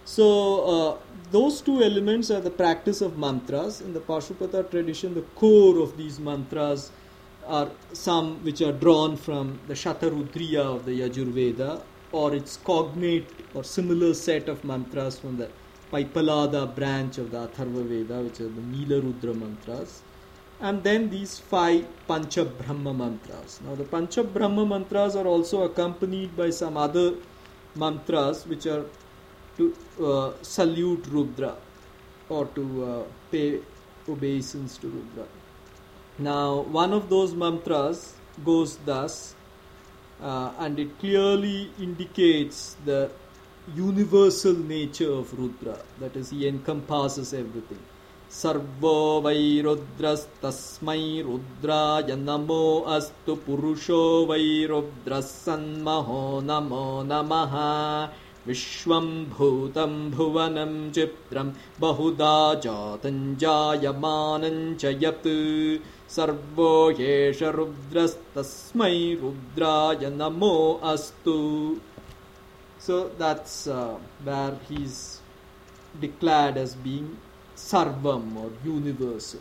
So, 0.05 0.65
uh, 0.65 0.99
those 1.31 1.61
two 1.61 1.83
elements 1.83 2.31
are 2.31 2.41
the 2.41 2.51
practice 2.51 3.01
of 3.01 3.17
mantras. 3.17 3.81
In 3.81 3.95
the 3.95 4.01
Pashupata 4.01 4.69
tradition, 4.71 5.15
the 5.15 5.23
core 5.37 5.79
of 5.79 5.97
these 5.97 6.19
mantras 6.19 6.91
are 7.47 7.71
some 7.93 8.43
which 8.45 8.61
are 8.61 8.73
drawn 8.73 9.17
from 9.17 9.61
the 9.67 9.75
Shatarudriya 9.75 10.59
of 10.61 10.85
the 10.85 11.01
Yajurveda 11.01 11.83
or 12.13 12.35
its 12.35 12.59
cognate 12.59 13.29
or 13.55 13.65
similar 13.65 14.13
set 14.15 14.49
of 14.49 14.63
mantras 14.65 15.19
from 15.19 15.39
the 15.39 15.49
Paipalada 15.93 16.75
branch 16.75 17.19
of 17.19 17.31
the 17.31 17.47
Atharva 17.49 17.87
Veda, 17.87 18.23
which 18.23 18.41
are 18.41 18.49
the 18.49 18.61
Nilarudra 18.61 19.35
mantras. 19.35 20.03
And 20.61 20.83
then 20.83 21.11
these 21.11 21.39
five 21.39 21.87
Pancha 22.07 22.45
Brahma 22.45 22.95
mantras. 22.95 23.61
Now, 23.65 23.75
the 23.75 23.85
Pancha 23.85 24.23
Brahma 24.23 24.65
mantras 24.65 25.17
are 25.17 25.27
also 25.27 25.63
accompanied 25.63 26.37
by 26.37 26.51
some 26.51 26.77
other 26.77 27.15
mantras 27.75 28.47
which 28.47 28.67
are 28.67 28.87
to 29.58 29.74
uh, 30.04 30.34
salute 30.42 31.06
Rudra 31.08 31.56
or 32.30 32.46
to 32.48 32.86
uh, 32.86 33.04
pay 33.32 33.60
obeisance 34.08 34.78
to 34.78 34.88
Rudra. 34.88 35.26
Now, 36.20 36.62
one 36.62 36.94
of 36.94 37.10
those 37.10 37.34
mantras 37.34 38.14
goes 38.44 38.78
thus, 38.78 39.36
uh, 40.22 40.52
and 40.60 40.80
it 40.80 41.00
clearly 41.00 41.72
indicates 41.80 42.76
the 42.86 43.12
universal 43.76 44.54
nature 44.54 45.12
of 45.12 45.38
Rudra, 45.38 45.78
that 46.00 46.16
is, 46.16 46.30
he 46.30 46.48
encompasses 46.48 47.34
everything. 47.34 47.84
Servo 48.36 49.22
वै 49.24 49.62
रुद्रस्तस्मै 49.66 51.04
रुद्राय 51.28 52.16
नमो 52.24 52.64
अस्तु 52.96 53.36
पुरुषो 53.46 54.00
वै 54.30 54.48
रुद्रः 54.72 55.22
सन्महो 55.28 56.24
नमो 56.48 56.82
नमः 57.12 57.56
विश्वं 58.47 59.09
भूतं 59.31 60.11
भुवनं 60.11 60.91
चित्रं 60.93 61.53
बहुधा 61.81 62.33
जातं 62.65 63.35
च 63.41 64.95
यत् 65.03 65.29
सर्वो 66.15 66.73
ह्येष 66.99 67.43
रुद्रस्तस्मै 67.59 68.95
रुद्राय 69.23 70.11
नमो 70.19 70.57
अस्तु 70.93 71.39
that's 73.19 73.69
uh, 73.69 73.97
where 74.25 74.57
he's 74.69 75.21
declared 76.01 76.57
as 76.57 76.75
being 76.75 77.17
sarvam 77.57 78.37
or 78.37 78.51
universal. 78.65 79.41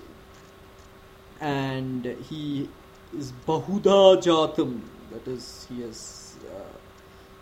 And 1.39 2.05
he 2.29 2.69
is 3.17 3.33
Bahuda 3.47 4.21
Jatam, 4.21 4.81
that 5.11 5.27
is, 5.27 5.65
he 5.69 5.81
has 5.81 6.30
uh, 6.30 6.30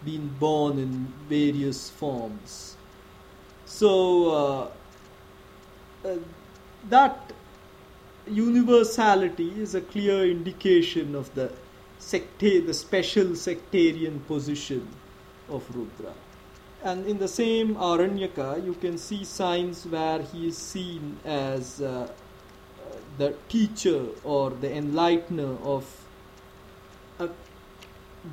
been 0.05 0.27
born 0.39 0.79
in 0.79 1.13
various 1.27 1.89
forms. 1.89 2.77
So 3.65 4.71
uh, 6.03 6.07
uh, 6.07 6.15
that 6.89 7.33
universality 8.27 9.51
is 9.61 9.75
a 9.75 9.81
clear 9.81 10.25
indication 10.25 11.15
of 11.15 11.33
the 11.35 11.51
secta- 11.99 12.65
the 12.65 12.73
special 12.73 13.35
sectarian 13.35 14.19
position 14.21 14.87
of 15.49 15.63
Rudra. 15.75 16.13
And 16.83 17.05
in 17.05 17.17
the 17.17 17.27
same 17.27 17.75
Aranyaka, 17.75 18.65
you 18.65 18.73
can 18.73 18.97
see 18.97 19.25
signs 19.25 19.85
where 19.85 20.21
he 20.21 20.47
is 20.47 20.57
seen 20.57 21.17
as 21.25 21.81
uh, 21.81 22.09
the 23.17 23.35
teacher 23.49 24.05
or 24.23 24.51
the 24.51 24.69
enlightener 24.69 25.61
of 25.63 25.98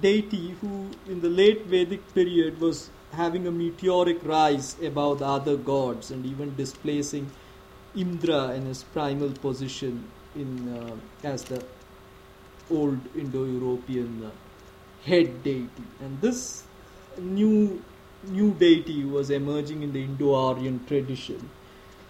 deity 0.01 0.57
who, 0.61 0.91
in 1.09 1.21
the 1.21 1.29
late 1.29 1.67
Vedic 1.67 2.15
period, 2.15 2.61
was 2.61 2.91
having 3.13 3.47
a 3.47 3.51
meteoric 3.51 4.19
rise 4.25 4.77
above 4.83 5.21
the 5.21 5.27
other 5.27 5.57
gods 5.57 6.11
and 6.11 6.27
even 6.27 6.55
displacing 6.57 7.31
Indra 7.95 8.53
in 8.55 8.67
his 8.67 8.83
primal 8.85 9.31
position 9.31 10.05
in 10.35 10.77
uh, 10.77 11.27
as 11.27 11.45
the 11.45 11.65
old 12.71 12.99
Indo-European 13.17 14.25
uh, 14.25 14.31
head 15.05 15.43
deity. 15.43 15.87
And 16.01 16.21
this 16.21 16.65
new 17.19 17.83
new 18.25 18.53
deity 18.53 19.05
was 19.05 19.31
emerging 19.31 19.83
in 19.83 19.93
the 19.93 20.03
Indo-Aryan 20.03 20.85
tradition 20.87 21.49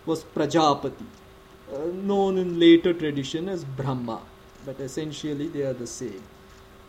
was 0.07 0.25
Prajapati, 0.25 1.05
uh, 1.75 1.79
known 1.93 2.39
in 2.39 2.59
later 2.59 2.95
tradition 2.95 3.49
as 3.49 3.65
Brahma, 3.65 4.23
but 4.65 4.81
essentially 4.81 5.49
they 5.49 5.63
are 5.63 5.75
the 5.75 5.87
same. 5.87 6.23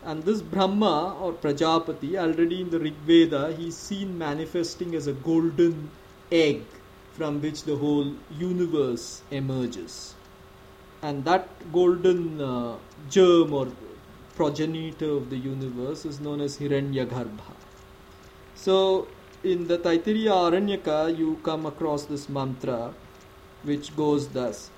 And 0.04 0.22
this 0.22 0.40
Brahma 0.40 1.16
or 1.20 1.32
Prajapati, 1.32 2.16
already 2.16 2.60
in 2.60 2.70
the 2.70 2.78
Rig 2.78 2.94
Veda, 3.06 3.54
he 3.56 3.68
is 3.68 3.76
seen 3.76 4.16
manifesting 4.16 4.94
as 4.94 5.06
a 5.06 5.12
golden 5.12 5.90
egg 6.30 6.62
from 7.12 7.40
which 7.42 7.64
the 7.64 7.76
whole 7.76 8.12
universe 8.38 9.22
emerges. 9.30 10.14
And 11.02 11.24
that 11.24 11.48
golden 11.72 12.40
uh, 12.40 12.76
germ 13.10 13.52
or 13.52 13.68
progenitor 14.36 15.10
of 15.10 15.30
the 15.30 15.36
universe 15.36 16.04
is 16.04 16.20
known 16.20 16.40
as 16.40 16.58
Hiranyagarbha. 16.58 17.54
So, 18.54 19.08
in 19.42 19.66
the 19.66 19.78
Taittiriya 19.78 20.50
Aranyaka, 20.50 21.16
you 21.16 21.38
come 21.42 21.66
across 21.66 22.04
this 22.04 22.28
mantra 22.28 22.94
which 23.64 23.96
goes 23.96 24.28
thus 24.28 24.70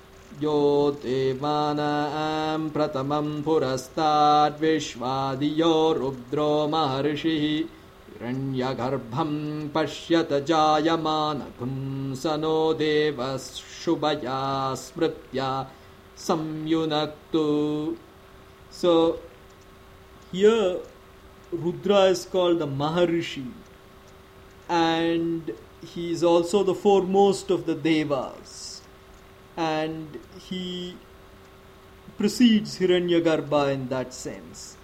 यो 0.43 0.59
देवानां 1.03 2.61
प्रथमं 2.75 3.29
पुरस्ताद्विश्वादियो 3.43 4.33
रुद्रो 5.99 6.53
महर्षिः 6.73 7.43
हिरण्यगर्भं 7.43 9.33
पश्यत 9.75 10.31
जायमानकुं 10.49 11.75
स 12.23 12.25
no 12.45 12.59
देवः 12.83 13.37
शुभया 13.85 14.41
स्मृत्या 14.85 15.51
संयुनक्तु। 16.29 17.47
So 18.71 18.93
here 20.33 20.79
Rudra 21.53 22.03
is 22.15 22.25
called 22.25 22.59
the 22.61 22.67
Maharishi 22.69 23.51
and 24.69 25.51
he 25.93 26.13
is 26.13 26.23
also 26.23 26.63
the 26.63 26.75
foremost 26.75 27.51
of 27.51 27.67
the 27.67 27.75
Devas 27.75 28.70
and 29.61 30.19
he 30.49 30.97
precedes 32.17 32.79
Hiranyagarbha 32.79 33.73
in 33.75 33.89
that 33.89 34.15
sense. 34.15 34.77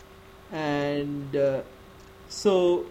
And 0.52 1.34
uh, 1.34 1.62
so 2.28 2.86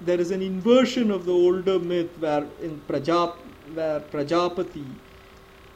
there 0.00 0.20
is 0.20 0.30
an 0.30 0.42
inversion 0.42 1.10
of 1.10 1.26
the 1.26 1.32
older 1.32 1.78
myth 1.78 2.10
where 2.18 2.46
in 2.60 2.80
Prajap, 2.88 3.36
where 3.74 4.00
Prajapati 4.00 4.86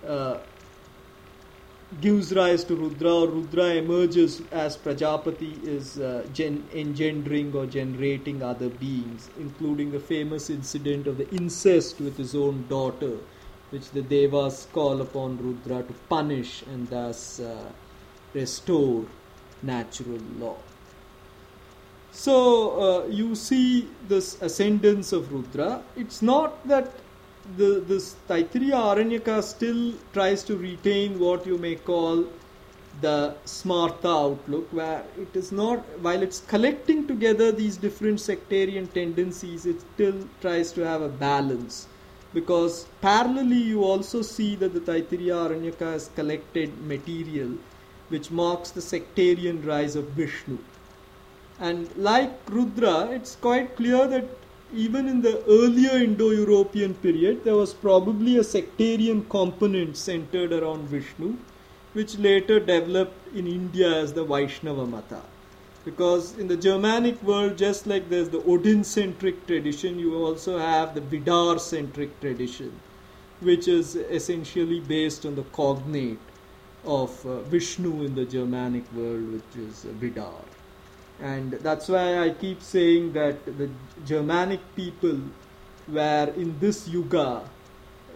uh, 0.06 0.38
gives 2.00 2.34
rise 2.34 2.64
to 2.64 2.74
Rudra 2.74 3.14
or 3.14 3.28
Rudra 3.28 3.66
emerges 3.66 4.42
as 4.50 4.76
Prajapati 4.76 5.62
is 5.64 5.98
uh, 5.98 6.26
gen- 6.32 6.64
engendering 6.74 7.54
or 7.54 7.66
generating 7.66 8.42
other 8.42 8.68
beings, 8.68 9.30
including 9.38 9.92
the 9.92 10.00
famous 10.00 10.48
incident 10.50 11.06
of 11.06 11.18
the 11.18 11.28
incest 11.30 12.00
with 12.00 12.16
his 12.16 12.34
own 12.34 12.66
daughter, 12.68 13.18
which 13.72 13.90
the 13.90 14.02
Devas 14.02 14.66
call 14.72 15.00
upon 15.00 15.38
Rudra 15.38 15.82
to 15.82 15.94
punish 16.08 16.62
and 16.62 16.88
thus 16.88 17.40
uh, 17.40 17.70
restore 18.34 19.04
natural 19.62 20.20
law. 20.38 20.56
So 22.10 22.36
uh, 22.80 23.06
you 23.06 23.34
see 23.34 23.88
this 24.08 24.40
ascendance 24.42 25.12
of 25.12 25.32
Rudra. 25.32 25.82
It's 25.96 26.20
not 26.20 26.66
that 26.68 26.92
the 27.56 27.82
this 27.86 28.16
Taittiriya 28.28 28.80
Aranyaka 28.92 29.42
still 29.42 29.94
tries 30.12 30.44
to 30.44 30.56
retain 30.56 31.18
what 31.18 31.46
you 31.46 31.56
may 31.56 31.76
call 31.76 32.26
the 33.00 33.34
smarta 33.46 34.12
outlook, 34.26 34.68
where 34.70 35.02
it 35.18 35.34
is 35.34 35.50
not, 35.50 35.78
while 36.00 36.22
it's 36.22 36.40
collecting 36.40 37.06
together 37.06 37.50
these 37.50 37.78
different 37.78 38.20
sectarian 38.20 38.86
tendencies, 38.88 39.64
it 39.64 39.80
still 39.94 40.28
tries 40.42 40.70
to 40.72 40.82
have 40.86 41.00
a 41.00 41.08
balance. 41.08 41.88
Because 42.34 42.86
parallelly, 43.02 43.62
you 43.62 43.84
also 43.84 44.22
see 44.22 44.54
that 44.56 44.72
the 44.72 44.80
Taittiriya 44.80 45.48
Aranyaka 45.48 45.92
has 45.92 46.10
collected 46.14 46.80
material 46.86 47.58
which 48.12 48.30
marks 48.30 48.70
the 48.70 48.80
sectarian 48.82 49.64
rise 49.64 49.96
of 49.96 50.08
Vishnu. 50.10 50.58
And 51.58 51.88
like 51.96 52.32
Rudra, 52.48 53.08
it's 53.10 53.36
quite 53.36 53.74
clear 53.76 54.06
that 54.06 54.26
even 54.74 55.08
in 55.08 55.22
the 55.22 55.42
earlier 55.46 55.92
Indo 55.92 56.30
European 56.30 56.94
period, 56.94 57.44
there 57.44 57.56
was 57.56 57.72
probably 57.72 58.36
a 58.38 58.44
sectarian 58.44 59.24
component 59.24 59.96
centered 59.96 60.52
around 60.52 60.88
Vishnu, 60.88 61.36
which 61.92 62.18
later 62.18 62.58
developed 62.58 63.34
in 63.34 63.46
India 63.46 63.94
as 64.02 64.12
the 64.12 64.24
Vaishnava 64.24 64.86
Mata. 64.86 65.22
Because 65.84 66.38
in 66.38 66.48
the 66.48 66.56
Germanic 66.56 67.22
world, 67.22 67.58
just 67.58 67.86
like 67.86 68.08
there's 68.08 68.28
the 68.30 68.42
Odin 68.44 68.84
centric 68.84 69.46
tradition, 69.46 69.98
you 69.98 70.14
also 70.16 70.58
have 70.58 70.94
the 70.94 71.00
Vidar 71.00 71.58
centric 71.58 72.20
tradition, 72.20 72.80
which 73.40 73.68
is 73.68 73.96
essentially 73.96 74.80
based 74.80 75.26
on 75.26 75.34
the 75.36 75.44
cognate. 75.44 76.18
of 76.84 77.24
uh, 77.26 77.40
Vishnu 77.42 78.02
in 78.04 78.14
the 78.14 78.24
Germanic 78.24 78.84
world, 78.92 79.32
which 79.32 79.56
is 79.56 79.84
uh, 79.84 79.88
Vidar. 79.92 80.42
And 81.20 81.52
that's 81.52 81.88
why 81.88 82.18
I 82.18 82.30
keep 82.30 82.62
saying 82.62 83.12
that 83.12 83.44
the 83.46 83.70
Germanic 84.04 84.60
people 84.74 85.20
were 85.88 86.32
in 86.36 86.58
this 86.58 86.88
yuga 86.88 87.48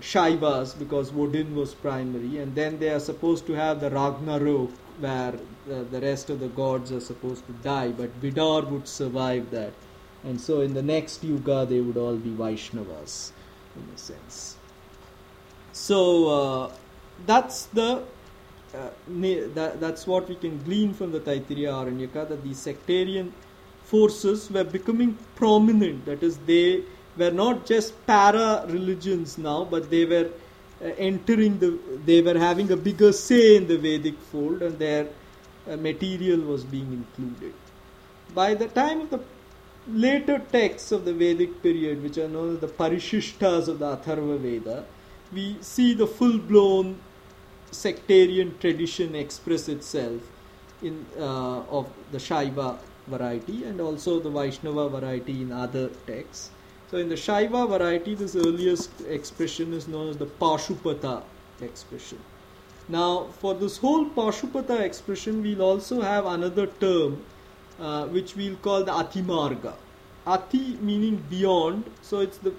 Shaivas 0.01 0.79
because 0.79 1.13
Odin 1.15 1.55
was 1.55 1.75
primary, 1.75 2.39
and 2.39 2.55
then 2.55 2.79
they 2.79 2.91
are 2.91 3.01
supposed 3.01 3.47
to 3.47 3.53
have 3.53 3.81
the 3.81 3.91
Ragnarok 3.91 4.71
where 4.99 5.35
the, 5.67 5.85
the 5.91 6.01
rest 6.01 6.31
of 6.31 6.41
the 6.41 6.49
gods 6.49 6.93
are 6.93 7.01
supposed 7.01 7.47
to 7.47 7.53
die, 7.55 7.91
but 7.91 8.11
Vidar 8.15 8.63
would 8.63 8.87
survive 8.89 9.51
that. 9.51 9.73
And 10.25 10.41
so 10.41 10.61
in 10.61 10.75
the 10.75 10.83
next 10.83 11.23
yuga, 11.23 11.67
they 11.67 11.81
would 11.81 11.97
all 11.97 12.17
be 12.17 12.31
Vaishnavas 12.31 13.33
in 13.77 13.95
a 13.95 13.99
sense. 13.99 14.57
So 15.73 16.29
uh, 16.29 16.73
that's 17.27 17.67
the 17.67 18.03
uh, 18.75 18.91
that, 19.55 19.81
that's 19.81 20.07
what 20.07 20.29
we 20.29 20.35
can 20.35 20.59
glean 20.65 20.93
from 20.93 21.13
the 21.13 21.21
Taittiriya 21.21 21.73
Aranyaka 21.73 22.29
that 22.29 22.43
these 22.43 22.59
sectarian 22.59 23.33
forces 23.85 24.51
were 24.51 24.65
becoming 24.65 25.17
prominent. 25.35 26.05
That 26.05 26.23
is, 26.23 26.39
they 26.39 26.83
were 27.17 27.31
not 27.31 27.65
just 27.65 27.95
para 28.07 28.65
religions 28.69 29.39
now, 29.39 29.65
but 29.65 29.91
they 29.91 30.05
were 30.05 30.31
uh, 30.83 30.87
entering 30.99 31.59
the, 31.59 31.79
they 32.05 32.21
were 32.21 32.39
having 32.39 32.71
a 32.73 32.77
bigger 32.77 33.13
say 33.13 33.57
in 33.57 33.67
the 33.67 33.79
Vedic 33.79 34.19
fold, 34.19 34.63
and 34.63 34.79
their 34.79 35.05
uh, 35.05 35.09
material 35.75 36.41
was 36.41 36.65
being 36.65 36.93
included. 36.93 37.55
By 38.35 38.55
the 38.55 38.69
time 38.69 39.03
of 39.03 39.11
the 39.11 39.21
later 39.89 40.39
texts 40.53 40.93
of 40.93 41.05
the 41.05 41.13
Vedic 41.13 41.63
period, 41.63 42.03
which 42.03 42.19
are 42.19 42.29
known 42.29 42.55
as 42.55 42.61
the 42.61 42.69
Parishishtas 42.69 43.69
of 43.69 43.79
the 43.79 43.97
Atharva 43.97 44.39
Veda, 44.39 44.85
we 45.33 45.57
see 45.61 45.95
the 45.95 46.07
full 46.07 46.39
blown 46.39 47.01
sectarian 47.71 48.57
tradition 48.59 49.15
express 49.15 49.69
itself 49.69 50.23
in 50.83 51.07
uh, 51.19 51.61
of 51.79 51.89
the 52.13 52.19
Shaiva 52.19 52.79
variety 53.07 53.65
and 53.65 53.81
also 53.81 54.21
the 54.21 54.31
Vaishnava 54.31 54.89
variety 54.89 55.43
in 55.43 55.53
other 55.53 55.89
texts. 56.07 56.51
So 56.91 56.99
in 56.99 57.09
the 57.09 57.17
Shaiva 57.17 57.69
variety, 57.69 58.15
this 58.15 58.37
earliest 58.37 59.01
expression 59.09 59.73
is 59.73 59.89
known 59.89 60.11
as 60.11 60.17
the 60.17 60.27
Pashupata 60.27 61.23
expression. 61.61 62.19
Now, 62.89 63.27
for 63.41 63.55
this 63.55 63.79
whole 63.79 64.07
Pashupata 64.07 64.81
expression, 64.81 65.43
we'll 65.43 65.63
also 65.63 66.01
have 66.01 66.27
another 66.27 66.67
term 66.67 67.23
uh, 67.81 68.07
which 68.07 68.37
we'll 68.37 68.57
call 68.57 68.85
the 68.85 68.93
Atimarga. 68.93 69.75
Ati 70.27 70.77
meaning 70.81 71.23
beyond, 71.29 71.85
so 72.03 72.21
it's 72.21 72.39
the 72.39 72.53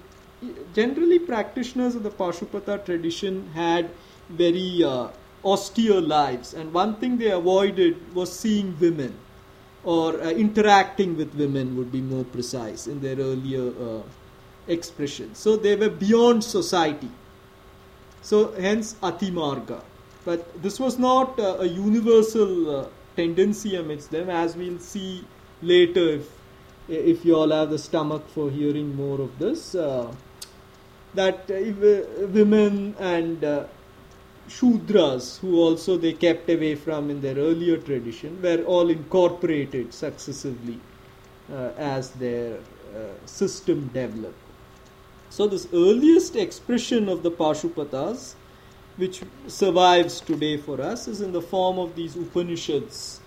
generally 0.74 1.18
practitioners 1.18 1.94
of 1.94 2.02
the 2.02 2.10
Pashupata 2.10 2.84
tradition 2.84 3.50
had 3.54 3.90
very 4.28 4.82
uh, 4.84 5.08
austere 5.44 6.00
lives, 6.00 6.54
and 6.54 6.72
one 6.72 6.96
thing 6.96 7.18
they 7.18 7.30
avoided 7.30 8.14
was 8.14 8.32
seeing 8.32 8.76
women 8.80 9.14
or 9.84 10.20
uh, 10.20 10.30
interacting 10.30 11.16
with 11.16 11.34
women 11.34 11.76
would 11.76 11.90
be 11.90 12.00
more 12.00 12.24
precise 12.24 12.86
in 12.86 13.00
their 13.00 13.16
earlier 13.16 13.68
uh, 13.80 14.02
expression. 14.66 15.34
So 15.34 15.56
they 15.56 15.76
were 15.76 15.88
beyond 15.88 16.44
society. 16.44 17.10
So 18.22 18.52
hence 18.52 18.94
Atimarga. 19.02 19.82
But 20.28 20.62
this 20.62 20.78
was 20.78 20.98
not 20.98 21.40
uh, 21.40 21.56
a 21.60 21.66
universal 21.66 22.50
uh, 22.70 22.86
tendency 23.16 23.76
amidst 23.76 24.10
them, 24.10 24.28
as 24.28 24.56
we'll 24.56 24.78
see 24.78 25.24
later 25.62 26.06
if, 26.16 26.26
if 26.86 27.24
you 27.24 27.34
all 27.34 27.50
have 27.50 27.70
the 27.70 27.78
stomach 27.78 28.28
for 28.28 28.50
hearing 28.50 28.94
more 28.94 29.22
of 29.22 29.38
this. 29.38 29.74
Uh, 29.74 30.12
that 31.14 31.48
women 31.48 32.94
and 32.98 33.40
Shudras, 34.48 35.38
who 35.38 35.56
also 35.56 35.96
they 35.96 36.12
kept 36.12 36.50
away 36.50 36.74
from 36.74 37.08
in 37.08 37.22
their 37.22 37.36
earlier 37.36 37.78
tradition, 37.78 38.42
were 38.42 38.62
all 38.64 38.90
incorporated 38.90 39.94
successively 39.94 40.78
uh, 41.50 41.70
as 41.78 42.10
their 42.10 42.58
uh, 42.58 43.14
system 43.24 43.88
developed. 43.94 44.36
So, 45.30 45.46
this 45.46 45.68
earliest 45.72 46.36
expression 46.36 47.08
of 47.08 47.22
the 47.22 47.30
Pashupatas, 47.30 48.34
which 48.98 49.22
survives 49.46 50.20
today 50.20 50.56
for 50.56 50.80
us, 50.80 51.08
is 51.08 51.20
in 51.20 51.32
the 51.32 51.40
form 51.40 51.78
of 51.78 51.94
these 51.94 52.16
Upanishads, 52.16 53.20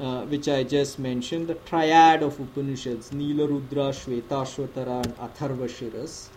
uh, 0.00 0.22
which 0.22 0.48
I 0.48 0.62
just 0.62 0.98
mentioned, 0.98 1.46
the 1.46 1.54
triad 1.54 2.22
of 2.22 2.40
Upanishads, 2.40 3.12
Nila 3.12 3.46
Rudra, 3.46 3.90
Shvetashvatara, 3.92 5.04
and 5.04 5.16
Atharvashiras, 5.18 6.28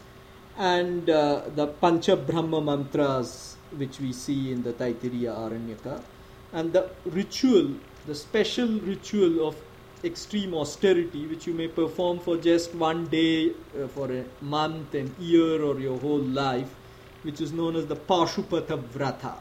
and 0.58 1.10
uh, 1.10 1.44
the 1.56 1.68
Pancha 1.68 2.18
Brahma 2.18 2.62
mantras 2.62 3.56
which 3.78 4.00
we 4.00 4.14
see 4.14 4.52
in 4.52 4.62
the 4.64 4.74
Taittiriya 4.74 5.34
Aranyaka, 5.34 6.04
and 6.52 6.74
the 6.74 6.90
ritual, 7.06 7.72
the 8.06 8.14
special 8.14 8.68
ritual 8.68 9.48
of 9.48 9.56
extreme 10.04 10.54
austerity, 10.54 11.26
which 11.28 11.48
you 11.48 11.54
may 11.54 11.70
perform 11.70 12.20
for 12.20 12.36
just 12.38 12.76
one 12.76 13.06
day, 13.08 13.52
uh, 13.82 13.88
for 13.88 14.12
a 14.12 14.26
month, 14.42 14.94
an 14.94 15.16
year, 15.18 15.64
or 15.64 15.80
your 15.80 15.98
whole 16.00 16.20
life, 16.20 16.76
which 17.24 17.41
is 17.41 17.51
known 17.51 17.76
as 17.76 17.88
the 17.88 17.95
Pashupata 17.95 18.82
Vrata. 18.82 19.36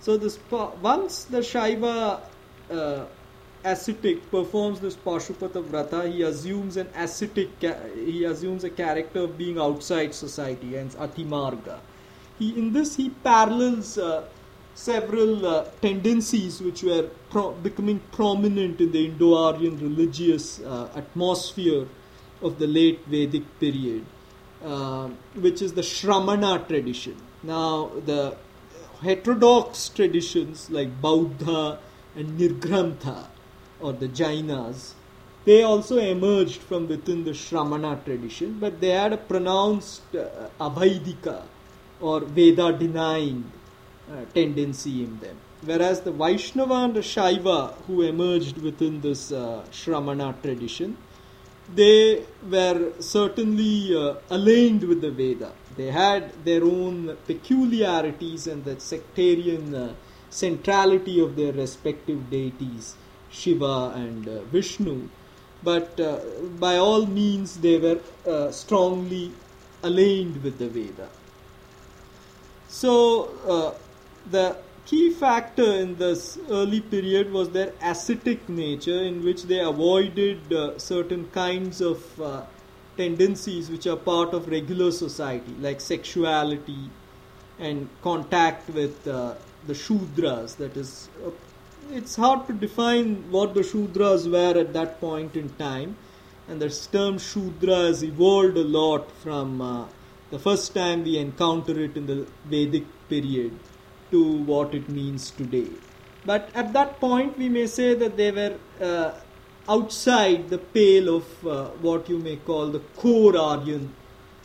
So, 0.00 0.16
this 0.16 0.38
once 0.80 1.24
the 1.24 1.38
Shaiva 1.38 2.20
uh, 2.70 3.04
ascetic 3.64 4.30
performs 4.30 4.80
this 4.80 4.96
Pashupata 4.96 5.62
Vrata, 5.62 6.12
he 6.12 6.22
assumes 6.22 6.76
an 6.76 6.88
ascetic, 6.96 7.50
he 7.94 8.24
assumes 8.24 8.64
a 8.64 8.70
character 8.70 9.20
of 9.20 9.36
being 9.36 9.58
outside 9.58 10.14
society, 10.14 10.74
hence 10.74 10.94
Atimarga 10.94 11.80
he, 12.38 12.58
in 12.58 12.72
this 12.72 12.96
he 12.96 13.10
parallels 13.10 13.98
uh, 13.98 14.24
several 14.74 15.46
uh, 15.46 15.64
tendencies 15.80 16.60
which 16.60 16.82
were 16.82 17.08
pro- 17.30 17.52
becoming 17.52 18.00
prominent 18.10 18.80
in 18.80 18.90
the 18.92 19.06
Indo-Aryan 19.06 19.78
religious 19.78 20.60
uh, 20.60 20.88
atmosphere 20.96 21.86
of 22.40 22.58
the 22.58 22.66
late 22.66 23.00
Vedic 23.06 23.44
period, 23.60 24.04
uh, 24.64 25.08
which 25.34 25.60
is 25.62 25.72
the 25.74 25.82
Shramana 25.82 26.66
tradition. 26.68 27.16
Now, 27.42 27.90
the 28.06 28.36
heterodox 29.02 29.88
traditions 29.88 30.70
like 30.70 31.00
Bauddha 31.02 31.78
and 32.14 32.38
Nirgrantha 32.38 33.26
or 33.80 33.92
the 33.92 34.08
Jainas, 34.08 34.92
they 35.44 35.62
also 35.62 35.98
emerged 35.98 36.60
from 36.60 36.86
within 36.86 37.24
the 37.24 37.32
Shramana 37.32 38.04
tradition, 38.04 38.58
but 38.60 38.80
they 38.80 38.90
had 38.90 39.12
a 39.12 39.16
pronounced 39.16 40.02
uh, 40.14 40.48
Avaidika 40.60 41.42
or 42.00 42.20
Veda 42.20 42.72
denying 42.72 43.50
uh, 44.10 44.24
tendency 44.34 45.02
in 45.02 45.18
them. 45.18 45.36
Whereas 45.64 46.00
the 46.00 46.12
Vaishnava 46.12 46.74
and 46.74 46.94
the 46.94 47.00
Shaiva, 47.00 47.74
who 47.86 48.02
emerged 48.02 48.58
within 48.58 49.00
this 49.00 49.32
uh, 49.32 49.64
Shramana 49.70 50.40
tradition, 50.42 50.96
they 51.74 52.24
were 52.48 52.92
certainly 53.00 53.96
uh, 53.96 54.14
aligned 54.30 54.84
with 54.84 55.00
the 55.00 55.10
Veda. 55.10 55.52
They 55.76 55.90
had 55.90 56.44
their 56.44 56.64
own 56.64 57.16
peculiarities 57.26 58.46
and 58.46 58.64
the 58.64 58.78
sectarian 58.78 59.74
uh, 59.74 59.94
centrality 60.30 61.20
of 61.20 61.36
their 61.36 61.52
respective 61.52 62.30
deities, 62.30 62.96
Shiva 63.30 63.92
and 63.94 64.28
uh, 64.28 64.42
Vishnu. 64.44 65.08
But 65.62 65.98
uh, 66.00 66.18
by 66.58 66.76
all 66.76 67.06
means, 67.06 67.58
they 67.58 67.78
were 67.78 68.00
uh, 68.26 68.50
strongly 68.50 69.32
aligned 69.82 70.42
with 70.42 70.58
the 70.58 70.68
Veda. 70.68 71.08
So, 72.68 73.30
uh, 73.46 73.78
the 74.30 74.56
key 74.86 75.10
factor 75.10 75.74
in 75.74 75.96
this 75.96 76.38
early 76.50 76.80
period 76.80 77.32
was 77.32 77.50
their 77.50 77.72
ascetic 77.80 78.48
nature, 78.48 79.02
in 79.02 79.24
which 79.24 79.44
they 79.44 79.60
avoided 79.60 80.52
uh, 80.52 80.78
certain 80.78 81.28
kinds 81.28 81.80
of 81.80 82.20
uh, 82.20 82.42
tendencies 82.96 83.70
which 83.70 83.86
are 83.86 83.96
part 83.96 84.34
of 84.34 84.48
regular 84.48 84.90
society, 84.90 85.54
like 85.60 85.80
sexuality 85.80 86.90
and 87.58 87.88
contact 88.02 88.68
with 88.70 89.06
uh, 89.06 89.34
the 89.66 89.72
Shudras. 89.72 90.56
That 90.56 90.76
is, 90.76 91.08
uh, 91.24 91.30
it's 91.92 92.16
hard 92.16 92.46
to 92.48 92.52
define 92.52 93.30
what 93.30 93.54
the 93.54 93.60
Shudras 93.60 94.30
were 94.30 94.58
at 94.58 94.72
that 94.72 95.00
point 95.00 95.36
in 95.36 95.50
time, 95.50 95.96
and 96.48 96.60
the 96.60 96.70
term 96.90 97.18
Shudra 97.18 97.76
has 97.76 98.02
evolved 98.02 98.56
a 98.56 98.64
lot 98.64 99.10
from 99.12 99.60
uh, 99.60 99.86
the 100.30 100.38
first 100.38 100.74
time 100.74 101.04
we 101.04 101.18
encounter 101.18 101.78
it 101.78 101.96
in 101.96 102.06
the 102.06 102.26
Vedic 102.46 102.84
period 103.08 103.58
to 104.12 104.22
what 104.52 104.74
it 104.74 104.88
means 104.88 105.30
today. 105.32 105.68
But 106.24 106.50
at 106.54 106.72
that 106.74 107.00
point, 107.00 107.36
we 107.36 107.48
may 107.48 107.66
say 107.66 107.94
that 107.94 108.16
they 108.16 108.30
were 108.30 108.54
uh, 108.80 109.12
outside 109.68 110.48
the 110.50 110.58
pale 110.58 111.16
of 111.16 111.46
uh, 111.46 111.64
what 111.86 112.08
you 112.08 112.18
may 112.18 112.36
call 112.36 112.68
the 112.68 112.78
core 112.96 113.36
Aryan 113.36 113.92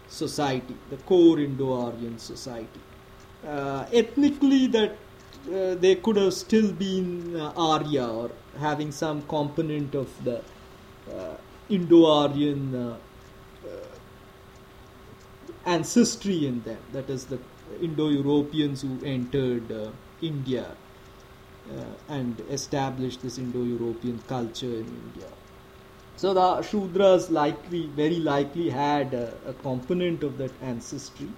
society, 0.08 0.76
the 0.90 0.98
core 0.98 1.40
Indo 1.40 1.72
Aryan 1.86 2.18
society. 2.18 2.80
Uh, 3.46 3.86
ethnically, 3.94 4.68
that 4.68 4.98
uh, 5.54 5.76
they 5.76 5.96
could 5.96 6.16
have 6.16 6.34
still 6.34 6.72
been 6.72 7.36
uh, 7.36 7.54
Arya 7.56 8.08
or 8.08 8.32
having 8.60 8.92
some 8.92 9.22
component 9.24 9.94
of 9.94 10.10
the 10.24 10.42
uh, 11.14 11.36
Indo 11.70 12.06
Aryan 12.06 12.98
ancestry 15.66 16.48
in 16.48 16.62
them. 16.64 16.80
That 16.94 17.10
is 17.10 17.26
the 17.26 17.40
Indo-Europeans 17.82 18.82
who 18.82 19.00
entered 19.06 19.72
uh, 19.72 19.92
India 20.22 20.66
uh, 21.72 21.84
and 22.10 22.40
established 22.50 23.22
this 23.22 23.38
Indo-European 23.38 24.20
culture 24.28 24.66
in 24.66 24.88
India. 24.88 25.30
So 26.16 26.34
the 26.34 26.62
Shudras 26.62 27.30
likely, 27.30 27.88
very 27.88 28.20
likely 28.20 28.70
had 28.70 29.14
a, 29.14 29.34
a 29.46 29.54
component 29.54 30.24
of 30.24 30.38
that 30.40 30.52
ancestry. 30.62 31.30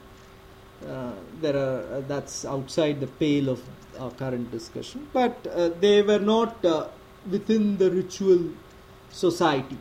Uh, 0.87 1.11
there 1.41 1.57
are 1.57 1.97
uh, 1.97 2.01
that's 2.07 2.45
outside 2.45 3.01
the 3.01 3.07
pale 3.07 3.49
of 3.49 3.61
our 3.99 4.11
current 4.11 4.49
discussion, 4.49 5.05
but 5.11 5.45
uh, 5.47 5.69
they 5.81 6.01
were 6.01 6.19
not 6.19 6.63
uh, 6.63 6.87
within 7.29 7.77
the 7.77 7.91
ritual 7.91 8.39
society. 9.11 9.77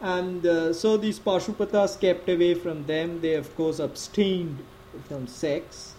And 0.00 0.44
uh, 0.44 0.72
so 0.72 0.96
these 0.96 1.20
Pashupatas 1.20 2.00
kept 2.00 2.28
away 2.28 2.54
from 2.54 2.84
them. 2.86 3.20
They, 3.20 3.34
of 3.34 3.54
course, 3.54 3.78
abstained 3.78 4.58
from 5.08 5.26
sex 5.26 5.94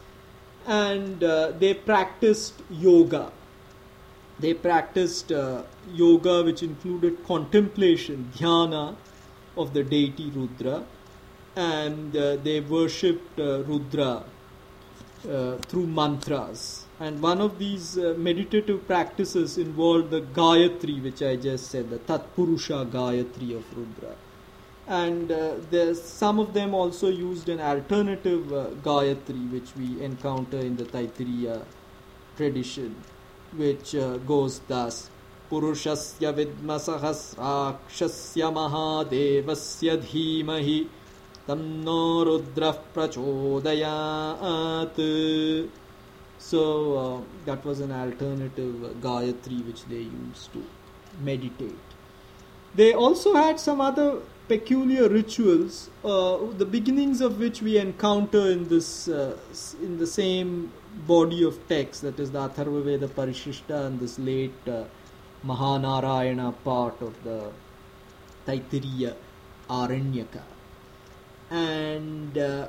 and 0.66 1.24
uh, 1.24 1.52
they 1.52 1.74
practiced 1.74 2.62
yoga. 2.70 3.32
They 4.40 4.54
practiced 4.54 5.32
uh, 5.32 5.64
yoga, 5.92 6.44
which 6.44 6.64
included 6.64 7.26
contemplation, 7.26 8.32
dhyana 8.36 8.96
of 9.56 9.74
the 9.74 9.84
deity 9.84 10.32
Rudra, 10.32 10.84
and 11.56 12.16
uh, 12.16 12.38
they 12.38 12.60
worshipped 12.60 13.40
uh, 13.40 13.64
Rudra 13.64 14.24
uh, 15.30 15.58
through 15.58 15.88
mantras. 15.88 16.86
And 17.00 17.22
one 17.22 17.42
of 17.42 17.60
these 17.60 17.98
uh, 17.98 18.16
meditative 18.18 18.88
practices 18.88 19.58
involved 19.58 20.10
the 20.10 20.22
Gayatri, 20.22 21.02
which 21.04 21.22
I 21.22 21.36
just 21.36 21.70
said, 21.70 21.90
the 21.90 22.00
Tatpurusha 22.00 22.90
Gayatri 22.90 23.56
of 23.56 23.78
Rudra 23.78 24.16
and 24.88 25.32
uh, 25.32 25.56
there's 25.72 26.02
some 26.02 26.40
of 26.40 26.54
them 26.54 26.74
also 26.74 27.10
used 27.10 27.48
an 27.48 27.62
alternative 27.62 28.52
uh, 28.52 28.66
Gayatri 28.84 29.50
which 29.52 29.74
we 29.78 30.02
encounter 30.02 30.60
in 30.60 30.76
the 30.76 30.84
Taittiriya 30.84 31.64
tradition 32.36 32.94
which 33.56 33.96
uh, 33.96 34.18
goes 34.18 34.60
thus 34.68 35.10
Purushasya 35.50 36.34
vidmasahasrakshasya 36.34 38.52
Mahadevasya 38.52 39.98
Dhimahi 40.02 40.90
Tamno 41.48 42.26
Rudrah 42.26 42.78
Prachodayat 42.94 44.98
So 46.40 46.98
uh, 46.98 47.22
that 47.46 47.64
was 47.64 47.80
an 47.80 47.94
alternative 47.94 48.84
uh, 48.84 48.90
Gayatri 49.00 49.66
which 49.66 49.86
they 49.86 50.02
used 50.02 50.52
to 50.54 50.66
meditate. 51.22 51.78
They 52.76 52.94
also 52.94 53.36
had 53.36 53.60
some 53.60 53.80
other 53.80 54.20
peculiar 54.48 55.08
rituals, 55.08 55.90
uh, 56.04 56.38
the 56.58 56.66
beginnings 56.66 57.22
of 57.22 57.40
which 57.40 57.62
we 57.62 57.78
encounter 57.78 58.50
in 58.52 58.68
this 58.68 59.08
uh, 59.08 59.38
in 59.82 59.98
the 59.98 60.08
same 60.08 60.72
body 61.08 61.44
of 61.44 61.68
text, 61.68 62.02
that 62.02 62.20
is 62.20 62.32
the 62.32 62.40
Atharva 62.40 62.84
Veda 62.84 63.08
Parishishta 63.08 63.88
and 63.88 64.00
this 64.00 64.20
late 64.20 64.68
uh, 64.68 64.84
Mahanarayana 65.46 66.54
part 66.64 67.02
of 67.02 67.24
the 67.24 67.52
Taittiriya 68.46 69.16
Aranyaka. 69.70 70.42
And 71.50 72.38
uh, 72.38 72.68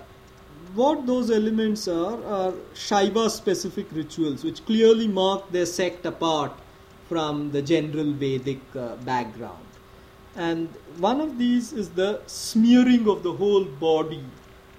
what 0.74 1.06
those 1.06 1.30
elements 1.30 1.86
are 1.88 2.24
are 2.24 2.52
Shaiva 2.74 3.28
specific 3.30 3.86
rituals 3.92 4.44
which 4.44 4.64
clearly 4.64 5.08
mark 5.08 5.50
their 5.50 5.66
sect 5.66 6.06
apart 6.06 6.52
from 7.08 7.50
the 7.50 7.62
general 7.62 8.12
Vedic 8.12 8.60
uh, 8.74 8.96
background. 8.96 9.63
And 10.36 10.68
one 10.98 11.20
of 11.20 11.38
these 11.38 11.72
is 11.72 11.90
the 11.90 12.20
smearing 12.26 13.08
of 13.08 13.22
the 13.22 13.32
whole 13.32 13.64
body 13.64 14.24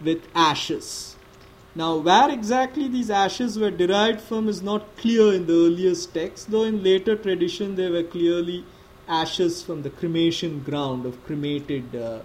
with 0.03 0.27
ashes. 0.35 1.15
Now, 1.77 1.97
where 1.97 2.29
exactly 2.29 2.87
these 2.87 3.09
ashes 3.09 3.59
were 3.59 3.71
derived 3.71 4.21
from 4.21 4.47
is 4.47 4.61
not 4.61 4.95
clear 4.97 5.33
in 5.33 5.45
the 5.45 5.53
earliest 5.53 6.13
texts, 6.13 6.45
though 6.45 6.63
in 6.63 6.83
later 6.83 7.15
tradition 7.17 7.75
they 7.75 7.89
were 7.89 8.03
clearly 8.03 8.63
ashes 9.07 9.61
from 9.61 9.83
the 9.83 9.89
cremation 9.89 10.61
ground 10.61 11.05
of 11.05 11.23
cremated 11.25 11.95
uh, 11.95 12.19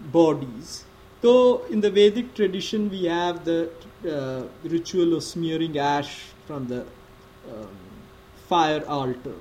bodies. 0.00 0.84
Though 1.20 1.64
in 1.66 1.80
the 1.80 1.90
Vedic 1.90 2.34
tradition 2.34 2.88
we 2.90 3.04
have 3.06 3.44
the 3.44 3.70
uh, 4.08 4.44
ritual 4.62 5.14
of 5.16 5.24
smearing 5.24 5.78
ash 5.78 6.20
from 6.46 6.68
the 6.68 6.82
um, 7.52 7.76
fire 8.48 8.84
altar, 8.86 9.34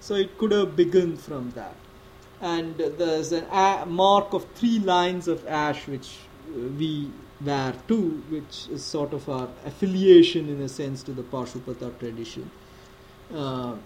so 0.00 0.14
it 0.14 0.36
could 0.36 0.52
have 0.52 0.76
begun 0.76 1.16
from 1.16 1.52
that. 1.52 1.79
And 2.40 2.76
there's 2.76 3.32
a 3.32 3.84
mark 3.86 4.32
of 4.32 4.46
three 4.54 4.78
lines 4.78 5.28
of 5.28 5.46
ash 5.46 5.86
which 5.86 6.16
uh, 6.48 6.58
we 6.78 7.10
wear 7.44 7.74
too, 7.86 8.22
which 8.30 8.68
is 8.70 8.82
sort 8.82 9.12
of 9.12 9.28
our 9.28 9.48
affiliation 9.66 10.48
in 10.48 10.60
a 10.62 10.68
sense 10.68 11.02
to 11.02 11.12
the 11.12 11.22
Pashupata 11.22 11.98
tradition. 11.98 12.50
Uh, 13.34 13.76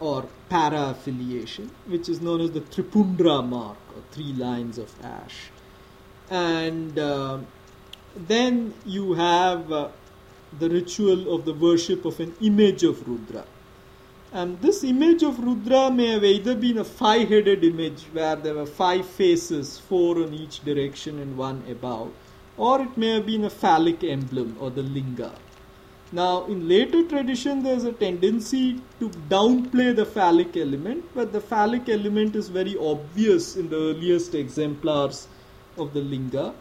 or 0.00 0.26
para 0.48 0.90
affiliation, 0.90 1.70
which 1.86 2.08
is 2.08 2.20
known 2.20 2.40
as 2.40 2.50
the 2.50 2.60
Tripundra 2.60 3.46
mark, 3.46 3.78
or 3.96 4.02
three 4.10 4.32
lines 4.32 4.76
of 4.78 4.92
ash. 5.04 5.50
And 6.30 6.98
uh, 6.98 7.38
then 8.16 8.74
you 8.84 9.14
have 9.14 9.70
uh, 9.70 9.88
the 10.58 10.68
ritual 10.68 11.34
of 11.34 11.44
the 11.44 11.54
worship 11.54 12.04
of 12.04 12.20
an 12.20 12.34
image 12.40 12.82
of 12.82 13.06
Rudra. 13.06 13.44
And 14.34 14.60
this 14.60 14.82
image 14.82 15.22
of 15.22 15.38
Rudra 15.38 15.92
may 15.92 16.08
have 16.08 16.24
either 16.24 16.56
been 16.56 16.78
a 16.78 16.84
five 16.84 17.28
headed 17.28 17.62
image 17.62 18.02
where 18.10 18.34
there 18.34 18.54
were 18.54 18.66
five 18.66 19.06
faces, 19.06 19.78
four 19.78 20.20
in 20.20 20.34
each 20.34 20.64
direction 20.64 21.20
and 21.20 21.36
one 21.38 21.62
above, 21.70 22.10
or 22.56 22.80
it 22.80 22.96
may 22.96 23.10
have 23.10 23.26
been 23.26 23.44
a 23.44 23.50
phallic 23.50 24.02
emblem 24.02 24.56
or 24.58 24.70
the 24.70 24.82
linga. 24.82 25.30
Now, 26.10 26.46
in 26.46 26.66
later 26.68 27.06
tradition, 27.06 27.62
there's 27.62 27.84
a 27.84 27.92
tendency 27.92 28.80
to 28.98 29.08
downplay 29.30 29.94
the 29.94 30.04
phallic 30.04 30.56
element, 30.56 31.04
but 31.14 31.32
the 31.32 31.40
phallic 31.40 31.88
element 31.88 32.34
is 32.34 32.48
very 32.48 32.76
obvious 32.76 33.54
in 33.54 33.68
the 33.68 33.76
earliest 33.76 34.34
exemplars 34.34 35.28
of 35.78 35.94
the 35.94 36.00
linga. 36.00 36.52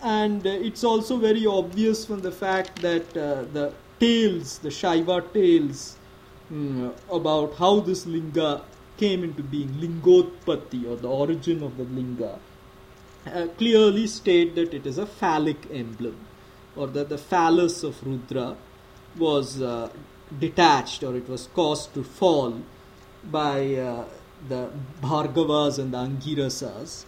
And 0.00 0.46
uh, 0.46 0.50
it's 0.50 0.84
also 0.84 1.18
very 1.18 1.44
obvious 1.44 2.06
from 2.06 2.20
the 2.20 2.32
fact 2.32 2.80
that 2.80 3.14
uh, 3.14 3.44
the 3.52 3.74
tails, 4.00 4.56
the 4.60 4.70
Shaiva 4.70 5.30
tales, 5.34 5.98
mm, 6.54 6.92
about 7.10 7.54
how 7.56 7.80
this 7.80 8.06
linga 8.06 8.62
came 8.96 9.24
into 9.24 9.42
being, 9.42 9.68
lingotpatti, 9.70 10.86
or 10.88 10.96
the 10.96 11.08
origin 11.08 11.62
of 11.62 11.76
the 11.76 11.84
linga, 11.84 12.38
uh, 13.26 13.46
clearly 13.58 14.06
state 14.06 14.54
that 14.54 14.72
it 14.72 14.86
is 14.86 14.98
a 14.98 15.06
phallic 15.06 15.66
emblem, 15.72 16.16
or 16.76 16.86
that 16.86 17.08
the 17.08 17.18
phallus 17.18 17.82
of 17.82 18.04
Rudra 18.06 18.56
was 19.16 19.60
uh, 19.60 19.90
detached 20.38 21.02
or 21.02 21.16
it 21.16 21.28
was 21.28 21.48
caused 21.54 21.94
to 21.94 22.02
fall 22.02 22.62
by 23.24 23.74
uh, 23.74 24.04
the 24.48 24.70
Bhargavas 25.00 25.78
and 25.78 25.92
the 25.92 25.98
Angirasas 25.98 27.04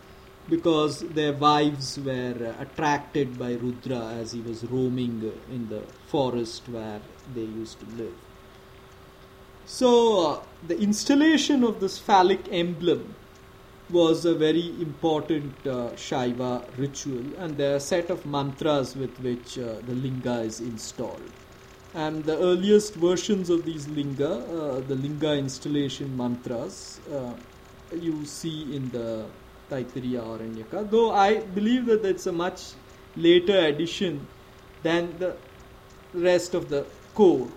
because 0.49 1.01
their 1.01 1.32
wives 1.32 1.99
were 1.99 2.55
uh, 2.57 2.62
attracted 2.62 3.38
by 3.38 3.53
Rudra 3.55 4.14
as 4.20 4.32
he 4.32 4.40
was 4.40 4.64
roaming 4.64 5.32
in 5.51 5.68
the 5.68 5.82
forest 6.07 6.68
where 6.68 7.01
they 7.34 7.42
used 7.42 7.80
to 7.80 7.86
live. 7.97 8.26
So, 9.68 10.26
uh, 10.26 10.40
the 10.68 10.78
installation 10.78 11.64
of 11.64 11.80
this 11.80 11.98
phallic 11.98 12.40
emblem 12.52 13.16
was 13.90 14.24
a 14.24 14.32
very 14.32 14.68
important 14.80 15.54
uh, 15.66 15.90
Shaiva 15.96 16.64
ritual, 16.78 17.24
and 17.38 17.56
there 17.56 17.72
are 17.72 17.76
a 17.76 17.80
set 17.80 18.08
of 18.08 18.24
mantras 18.24 18.94
with 18.94 19.18
which 19.18 19.58
uh, 19.58 19.80
the 19.84 19.94
linga 19.96 20.40
is 20.42 20.60
installed. 20.60 21.32
And 21.94 22.24
the 22.24 22.38
earliest 22.38 22.94
versions 22.94 23.50
of 23.50 23.64
these 23.64 23.88
linga, 23.88 24.30
uh, 24.30 24.80
the 24.86 24.94
linga 24.94 25.34
installation 25.34 26.16
mantras, 26.16 27.00
uh, 27.12 27.32
you 27.92 28.24
see 28.24 28.72
in 28.72 28.88
the 28.90 29.26
Taittiriya 29.68 30.22
Aranyaka, 30.22 30.88
though 30.88 31.10
I 31.10 31.40
believe 31.40 31.86
that 31.86 32.04
it's 32.04 32.26
a 32.28 32.32
much 32.32 32.74
later 33.16 33.58
addition 33.66 34.28
than 34.84 35.18
the 35.18 35.36
rest 36.14 36.54
of 36.54 36.68
the 36.68 36.86
core, 37.14 37.48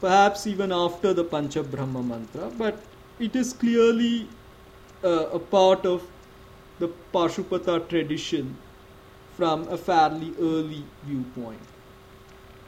perhaps 0.00 0.46
even 0.46 0.72
after 0.72 1.12
the 1.12 1.24
Pancha 1.24 1.62
Brahma 1.62 2.02
mantra, 2.02 2.50
but 2.56 2.78
it 3.18 3.36
is 3.36 3.52
clearly 3.52 4.26
uh, 5.04 5.26
a 5.32 5.38
part 5.38 5.84
of 5.84 6.02
the 6.78 6.88
Pashupata 7.12 7.86
tradition 7.88 8.56
from 9.36 9.68
a 9.68 9.76
fairly 9.76 10.32
early 10.40 10.84
viewpoint. 11.04 11.60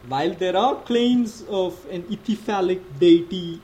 While 0.09 0.35
there 0.35 0.57
are 0.57 0.75
claims 0.83 1.45
of 1.49 1.87
an 1.91 2.03
ithyphallic 2.05 2.83
deity 2.99 3.61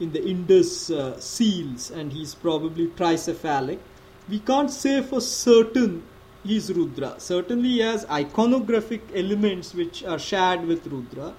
in 0.00 0.12
the 0.12 0.24
Indus 0.24 0.90
uh, 0.90 1.18
seals, 1.20 1.90
and 1.90 2.12
he's 2.12 2.34
probably 2.34 2.88
tricephalic, 2.88 3.78
we 4.28 4.38
can't 4.38 4.70
say 4.70 5.02
for 5.02 5.20
certain 5.20 6.02
he's 6.44 6.72
Rudra. 6.72 7.14
Certainly, 7.18 7.68
he 7.68 7.78
has 7.80 8.04
iconographic 8.06 9.00
elements 9.14 9.74
which 9.74 10.04
are 10.04 10.18
shared 10.18 10.64
with 10.66 10.86
Rudra, 10.86 11.34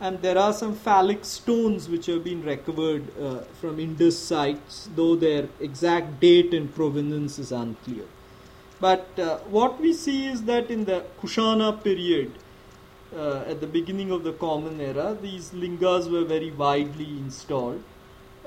and 0.00 0.22
there 0.22 0.38
are 0.38 0.52
some 0.52 0.74
phallic 0.74 1.24
stones 1.24 1.88
which 1.88 2.06
have 2.06 2.22
been 2.22 2.42
recovered 2.42 3.04
uh, 3.20 3.40
from 3.60 3.80
Indus 3.80 4.18
sites, 4.18 4.88
though 4.94 5.16
their 5.16 5.48
exact 5.60 6.20
date 6.20 6.54
and 6.54 6.72
provenance 6.72 7.38
is 7.38 7.50
unclear. 7.50 8.04
But 8.80 9.18
uh, 9.18 9.38
what 9.56 9.80
we 9.80 9.92
see 9.92 10.26
is 10.26 10.44
that 10.44 10.70
in 10.70 10.84
the 10.84 11.04
Kushana 11.20 11.82
period, 11.82 12.32
uh, 13.16 13.44
at 13.48 13.60
the 13.60 13.66
beginning 13.66 14.12
of 14.12 14.22
the 14.22 14.32
Common 14.32 14.80
Era, 14.80 15.16
these 15.20 15.50
lingas 15.50 16.10
were 16.10 16.24
very 16.24 16.52
widely 16.52 17.08
installed. 17.18 17.82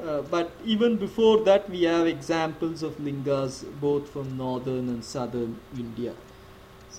Uh, 0.01 0.21
but 0.21 0.51
even 0.65 0.95
before 0.95 1.43
that, 1.43 1.69
we 1.69 1.83
have 1.83 2.07
examples 2.07 2.81
of 2.81 2.97
lingas 2.97 3.65
both 3.81 4.09
from 4.09 4.37
northern 4.37 4.87
and 4.87 5.03
southern 5.03 5.59
India. 5.77 6.13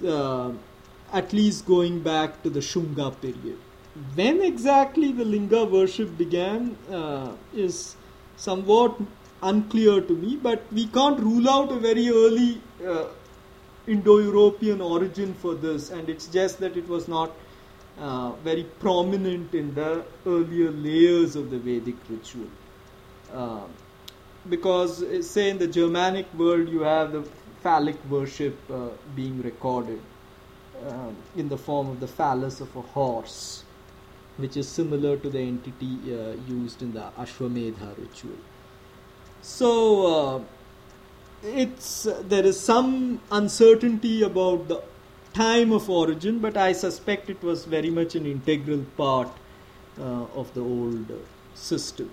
Uh, 0.07 0.53
at 1.13 1.33
least 1.33 1.65
going 1.67 2.01
back 2.01 2.43
to 2.43 2.51
the 2.51 2.61
Shunga 2.61 3.19
period. 3.21 3.59
When 4.15 4.41
exactly 4.41 5.13
the 5.13 5.25
linga 5.25 5.65
worship 5.65 6.17
began 6.17 6.77
uh, 6.91 7.33
is 7.55 7.97
somewhat 8.37 8.97
unclear 9.43 10.01
to 10.01 10.15
me, 10.15 10.37
but 10.37 10.63
we 10.73 10.87
can't 10.87 11.21
rule 11.21 11.49
out 11.49 11.71
a 11.73 11.79
very 11.79 12.09
early 12.09 12.61
uh, 12.87 13.07
Indo 13.87 14.19
European 14.19 14.81
origin 14.81 15.35
for 15.35 15.55
this, 15.55 15.91
and 15.91 16.09
it's 16.09 16.27
just 16.27 16.59
that 16.61 16.77
it 16.77 16.89
was 16.89 17.09
not 17.09 17.33
uh, 17.99 18.31
very 18.45 18.65
prominent 18.79 19.55
in 19.55 19.75
the 19.75 20.05
earlier 20.27 20.71
layers 20.71 21.37
of 21.37 21.51
the 21.51 21.59
Vedic 21.59 21.97
ritual. 22.09 22.49
Uh, 23.35 23.61
because, 24.49 25.03
uh, 25.03 25.23
say, 25.23 25.51
in 25.51 25.59
the 25.59 25.67
Germanic 25.67 26.33
world, 26.35 26.69
you 26.69 26.81
have 26.81 27.13
the 27.13 27.23
phallic 27.63 27.97
worship 28.09 28.57
uh, 28.71 28.89
being 29.15 29.43
recorded 29.43 30.01
um, 30.89 31.15
in 31.37 31.49
the 31.49 31.59
form 31.59 31.91
of 31.91 32.01
the 32.01 32.09
phallus 32.09 32.61
of 32.61 32.75
a 32.77 32.81
horse, 32.81 33.65
which 34.37 34.57
is 34.57 34.69
similar 34.69 35.17
to 35.17 35.31
the 35.31 35.39
entity 35.39 35.99
uh, 36.15 36.33
used 36.49 36.83
in 36.83 36.93
the 36.93 37.05
Ashwamedha 37.19 37.99
ritual. 37.99 38.39
So, 39.43 40.07
uh, 40.07 40.41
it's 41.43 42.07
there 42.23 42.45
is 42.45 42.59
some 42.59 43.21
uncertainty 43.31 44.23
about 44.23 44.69
the 44.69 44.83
time 45.35 45.73
of 45.73 45.89
origin, 45.91 46.39
but 46.39 46.57
I 46.57 46.73
suspect 46.73 47.31
it 47.31 47.43
was 47.43 47.65
very 47.65 47.91
much 47.91 48.15
an 48.15 48.27
integral 48.27 48.85
part 48.97 49.29
uh, 49.99 50.25
of 50.35 50.53
the 50.55 50.61
old 50.61 51.11
system. 51.55 52.11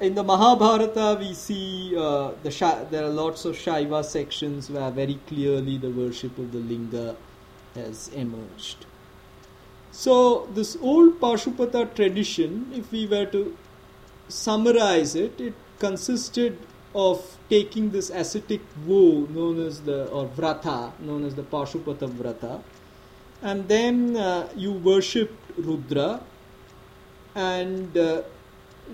In 0.00 0.14
the 0.14 0.24
Mahabharata, 0.24 1.16
we 1.20 1.34
see 1.34 1.94
uh, 1.96 2.32
the 2.42 2.86
there 2.90 3.04
are 3.04 3.10
lots 3.10 3.44
of 3.44 3.54
Shaiva 3.56 4.04
sections 4.04 4.70
where 4.70 4.90
very 4.90 5.20
clearly 5.26 5.78
the 5.78 5.90
worship 5.90 6.36
of 6.38 6.50
the 6.52 6.58
linga 6.58 7.16
has 7.74 8.08
emerged. 8.08 8.86
So, 9.94 10.48
this 10.52 10.76
old 10.82 11.20
Pashupata 11.20 11.94
tradition, 11.94 12.72
if 12.74 12.90
we 12.90 13.06
were 13.06 13.26
to 13.26 13.56
summarize 14.28 15.14
it, 15.14 15.40
it 15.40 15.54
consisted 15.78 16.58
of 16.96 17.38
taking 17.48 17.90
this 17.90 18.10
ascetic 18.10 18.60
vow 18.86 19.26
known 19.30 19.60
as 19.64 19.82
the 19.82 20.08
or 20.08 20.26
vrata 20.26 20.92
known 21.00 21.24
as 21.24 21.36
the 21.36 21.42
Pashupata 21.42 22.08
vrata 22.08 22.60
and 23.42 23.68
then 23.68 24.16
uh, 24.16 24.48
you 24.56 24.72
worshipped 24.72 25.58
Rudra 25.58 26.20
and 27.34 27.96
uh, 27.96 28.22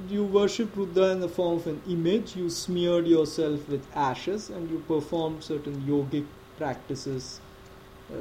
you 0.09 0.25
worshipped 0.25 0.77
Rudra 0.77 1.11
in 1.13 1.21
the 1.21 1.29
form 1.29 1.59
of 1.59 1.67
an 1.67 1.83
image 1.89 2.35
you 2.37 2.49
smeared 2.49 3.07
yourself 3.07 3.69
with 3.69 3.87
ashes 3.95 4.49
and 4.49 4.71
you 4.71 4.83
performed 4.89 5.45
certain 5.45 5.83
yogic 5.83 6.27
practices 6.57 7.41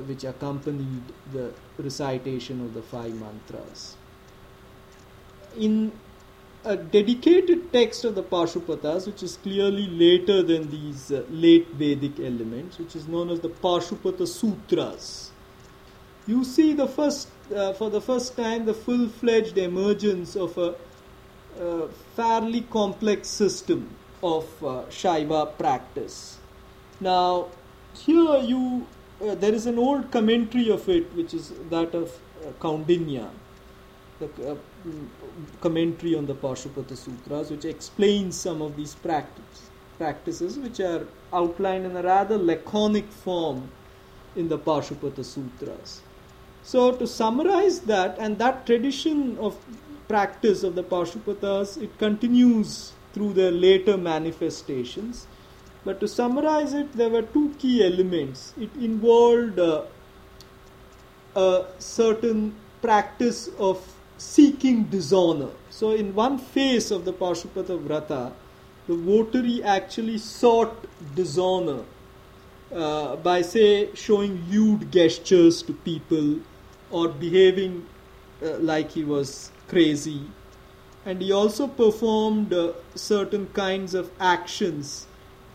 which 0.08 0.24
accompanied 0.24 1.04
the 1.34 1.52
recitation 1.78 2.62
of 2.62 2.74
the 2.74 2.82
five 2.82 3.14
mantras 3.14 3.96
in 5.58 5.92
a 6.66 6.76
dedicated 6.76 7.72
text 7.72 8.04
of 8.04 8.16
the 8.16 8.24
Pashupatas, 8.24 9.08
which 9.08 9.24
is 9.24 9.38
clearly 9.38 9.88
later 9.88 10.44
than 10.44 10.70
these 10.70 11.12
uh, 11.12 11.24
late 11.30 11.68
Vedic 11.70 12.20
elements, 12.20 12.78
which 12.78 12.96
is 12.96 13.08
known 13.08 13.30
as 13.30 13.40
the 13.40 13.50
Pashupata 13.50 14.28
Sutras. 14.28 15.32
You 16.28 16.44
see 16.44 16.74
the 16.74 16.88
first, 16.88 17.30
uh, 17.56 17.74
for 17.74 17.90
the 17.90 18.02
first 18.02 18.36
time, 18.36 18.66
the 18.66 18.74
full-fledged 18.74 19.58
emergence 19.58 20.36
of 20.36 20.58
a, 20.58 20.76
a 21.60 21.88
fairly 22.16 22.62
complex 22.62 23.30
system 23.30 23.96
of 24.22 24.44
uh, 24.64 24.84
Shaiva 24.90 25.58
practice. 25.58 26.40
Now, 27.00 27.48
here 27.94 28.38
you, 28.38 28.86
uh, 29.22 29.36
there 29.36 29.54
is 29.54 29.66
an 29.66 29.78
old 29.78 30.12
commentary 30.12 30.70
of 30.70 30.88
it, 30.90 31.14
which 31.16 31.34
is 31.34 31.54
that 31.70 31.94
of 31.94 32.12
uh, 32.46 32.52
Kaundinya 32.60 33.30
the 34.20 34.52
uh, 34.52 34.56
commentary 35.62 36.16
on 36.16 36.26
the 36.26 36.36
Pashupata 36.36 36.96
Sutras, 36.98 37.52
which 37.52 37.66
explains 37.66 38.36
some 38.36 38.62
of 38.62 38.76
these 38.76 38.96
practice, 38.96 39.70
practices, 39.98 40.58
which 40.58 40.80
are 40.80 41.08
outlined 41.34 41.86
in 41.86 41.96
a 41.96 42.04
rather 42.04 42.38
laconic 42.38 43.10
form 43.12 43.70
in 44.36 44.50
the 44.50 44.58
Pashupata 44.58 45.24
Sutras. 45.24 46.02
So, 46.64 46.92
to 46.92 47.08
summarize 47.08 47.82
that, 47.82 48.18
and 48.20 48.38
that 48.40 48.66
tradition 48.66 49.38
of 49.38 49.58
practice 50.08 50.64
of 50.64 50.76
the 50.76 50.84
Pashupatas, 50.84 51.82
it 51.82 51.98
continues 51.98 52.94
through 53.14 53.34
their 53.34 53.52
later 53.52 53.98
manifestations. 53.98 55.28
But 55.86 56.00
to 56.02 56.08
summarize 56.08 56.74
it, 56.74 56.94
there 56.94 57.10
were 57.10 57.22
two 57.22 57.56
key 57.58 57.84
elements. 57.86 58.54
It 58.60 58.70
involved 58.76 59.60
uh, 59.60 59.84
a 61.36 61.66
certain 61.80 62.56
practice 62.82 63.50
of 63.58 63.82
seeking 64.18 64.84
dishonor. 64.86 65.50
So, 65.70 65.92
in 65.92 66.14
one 66.14 66.38
phase 66.38 66.92
of 66.92 67.06
the 67.06 67.14
Pashupata 67.14 67.80
Vrata, 67.82 68.34
the 68.88 68.96
votary 68.96 69.64
actually 69.64 70.18
sought 70.18 70.86
dishonor 71.16 71.84
uh, 72.74 73.16
by, 73.18 73.42
say, 73.42 73.94
showing 73.94 74.44
lewd 74.50 74.92
gestures 74.92 75.62
to 75.64 75.74
people 75.74 76.40
or 76.92 77.08
behaving 77.08 77.86
uh, 78.44 78.58
like 78.58 78.92
he 78.92 79.04
was 79.04 79.52
crazy. 79.68 80.24
And 81.06 81.22
he 81.22 81.32
also 81.32 81.68
performed 81.68 82.52
uh, 82.52 82.74
certain 82.96 83.48
kinds 83.48 83.94
of 83.94 84.12
actions 84.20 85.08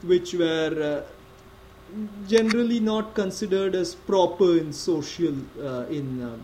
which 0.07 0.34
were 0.34 1.05
uh, 1.05 1.96
generally 2.26 2.80
not 2.80 3.14
considered 3.14 3.74
as 3.74 3.94
proper 3.94 4.57
in 4.59 4.72
social, 4.72 5.34
uh, 5.61 5.86
in 5.86 6.22
um, 6.22 6.42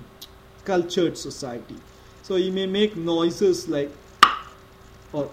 cultured 0.65 1.17
society. 1.17 1.77
So 2.23 2.37
he 2.37 2.51
may 2.51 2.67
make 2.67 2.97
noises 2.97 3.69
like 3.69 3.91
or 5.13 5.31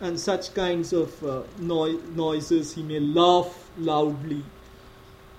and 0.00 0.18
such 0.18 0.54
kinds 0.54 0.92
of 0.92 1.22
uh, 1.24 1.42
no- 1.58 2.00
noises. 2.14 2.74
He 2.74 2.82
may 2.82 3.00
laugh 3.00 3.70
loudly, 3.76 4.42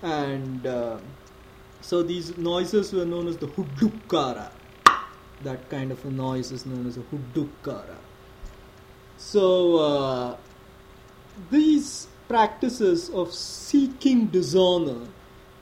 and 0.02 0.66
uh, 0.66 0.98
so 1.80 2.02
these 2.02 2.36
noises 2.38 2.92
were 2.92 3.04
known 3.04 3.26
as 3.26 3.36
the 3.38 3.48
hudukkara. 3.48 4.50
That 5.42 5.68
kind 5.68 5.90
of 5.90 6.04
a 6.04 6.10
noise 6.10 6.52
is 6.52 6.64
known 6.64 6.86
as 6.86 6.96
a 6.96 7.00
hudukkara. 7.00 7.96
So 9.18 9.76
uh, 9.76 10.36
these 11.50 12.08
practices 12.28 13.10
of 13.10 13.32
seeking 13.32 14.26
dishonor 14.26 15.06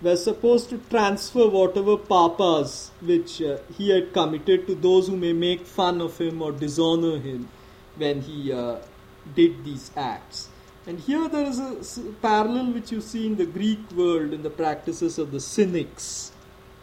were 0.02 0.16
supposed 0.16 0.70
to 0.70 0.78
transfer 0.78 1.48
whatever 1.48 1.96
papas 1.96 2.90
which 3.02 3.42
uh, 3.42 3.58
he 3.76 3.90
had 3.90 4.12
committed 4.12 4.66
to 4.66 4.74
those 4.74 5.08
who 5.08 5.16
may 5.16 5.32
make 5.32 5.66
fun 5.66 6.00
of 6.00 6.16
him 6.18 6.40
or 6.40 6.52
dishonor 6.52 7.18
him 7.18 7.48
when 7.96 8.22
he 8.22 8.52
uh, 8.52 8.76
did 9.34 9.64
these 9.64 9.90
acts. 9.96 10.48
And 10.86 10.98
here 10.98 11.28
there 11.28 11.44
is 11.44 11.58
a 11.98 12.02
parallel 12.22 12.72
which 12.72 12.90
you 12.90 13.00
see 13.00 13.26
in 13.26 13.36
the 13.36 13.44
Greek 13.44 13.90
world 13.92 14.32
in 14.32 14.42
the 14.42 14.50
practices 14.50 15.18
of 15.18 15.30
the 15.30 15.40
cynics, 15.40 16.32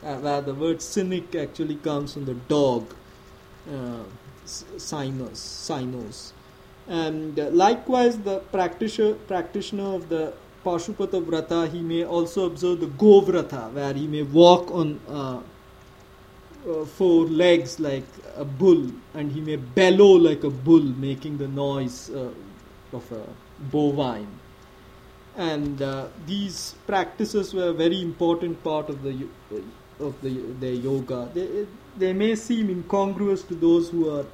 uh, 0.03 0.15
where 0.17 0.41
the 0.41 0.53
word 0.53 0.81
cynic 0.81 1.33
actually 1.35 1.75
comes 1.77 2.13
from 2.13 2.25
the 2.25 2.35
dog, 2.35 2.93
uh, 3.67 4.03
cynos, 4.45 5.37
cynos. 5.37 6.31
And 6.87 7.39
uh, 7.39 7.49
likewise, 7.49 8.17
the 8.17 8.39
practitioner, 8.39 9.13
practitioner 9.13 9.95
of 9.95 10.09
the 10.09 10.33
Pashupata 10.63 11.23
Vrata, 11.23 11.69
he 11.69 11.81
may 11.81 12.05
also 12.05 12.45
observe 12.45 12.79
the 12.79 12.87
Go 12.87 13.21
Vrata, 13.21 13.71
where 13.71 13.93
he 13.93 14.07
may 14.07 14.23
walk 14.23 14.71
on 14.71 14.99
uh, 15.07 15.39
uh, 16.69 16.85
four 16.85 17.25
legs 17.25 17.79
like 17.79 18.05
a 18.35 18.45
bull, 18.45 18.91
and 19.13 19.31
he 19.31 19.41
may 19.41 19.55
bellow 19.55 20.13
like 20.13 20.43
a 20.43 20.49
bull, 20.49 20.81
making 20.81 21.37
the 21.37 21.47
noise 21.47 22.09
uh, 22.09 22.29
of 22.93 23.11
a 23.11 23.23
bovine. 23.71 24.27
And 25.35 25.81
uh, 25.81 26.07
these 26.25 26.75
practices 26.87 27.53
were 27.53 27.69
a 27.69 27.73
very 27.73 28.01
important 28.01 28.63
part 28.63 28.89
of 28.89 29.03
the 29.03 29.27
of 29.99 30.19
the 30.21 30.29
their 30.59 30.73
yoga. 30.73 31.29
They, 31.33 31.67
they 31.97 32.13
may 32.13 32.35
seem 32.35 32.69
incongruous 32.69 33.43
to 33.43 33.55
those 33.55 33.89
who 33.89 34.09
are 34.09 34.25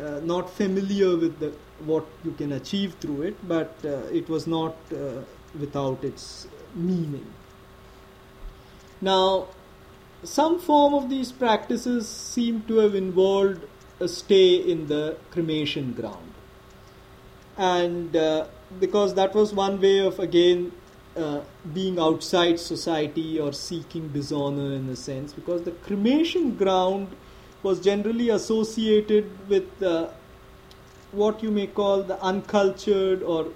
uh, 0.00 0.20
not 0.22 0.50
familiar 0.50 1.16
with 1.16 1.38
the, 1.38 1.52
what 1.84 2.06
you 2.24 2.32
can 2.32 2.52
achieve 2.52 2.94
through 3.00 3.22
it, 3.22 3.48
but 3.48 3.76
uh, 3.84 3.88
it 4.12 4.28
was 4.28 4.46
not 4.46 4.76
uh, 4.92 5.22
without 5.58 6.02
its 6.04 6.46
meaning. 6.74 7.26
Now, 9.00 9.48
some 10.22 10.58
form 10.58 10.94
of 10.94 11.10
these 11.10 11.32
practices 11.32 12.08
seem 12.08 12.62
to 12.62 12.78
have 12.78 12.94
involved 12.94 13.66
a 14.00 14.08
stay 14.08 14.56
in 14.56 14.86
the 14.88 15.16
cremation 15.30 15.92
ground. 15.92 16.32
And 17.56 18.16
uh, 18.16 18.46
because 18.80 19.14
that 19.14 19.34
was 19.34 19.54
one 19.54 19.80
way 19.80 19.98
of 20.00 20.18
again 20.18 20.72
uh, 21.16 21.42
being 21.72 21.98
outside 22.00 22.58
society 22.58 23.38
or 23.38 23.52
seeking 23.52 24.08
dishonor 24.08 24.74
in 24.74 24.88
a 24.88 24.96
sense, 24.96 25.32
because 25.32 25.62
the 25.62 25.70
cremation 25.70 26.56
ground 26.56 27.08
was 27.64 27.80
generally 27.80 28.28
associated 28.28 29.30
with 29.48 29.82
uh, 29.82 30.08
what 31.10 31.42
you 31.42 31.50
may 31.50 31.66
call 31.66 32.02
the 32.02 32.20
uncultured 32.22 33.22
or 33.22 33.46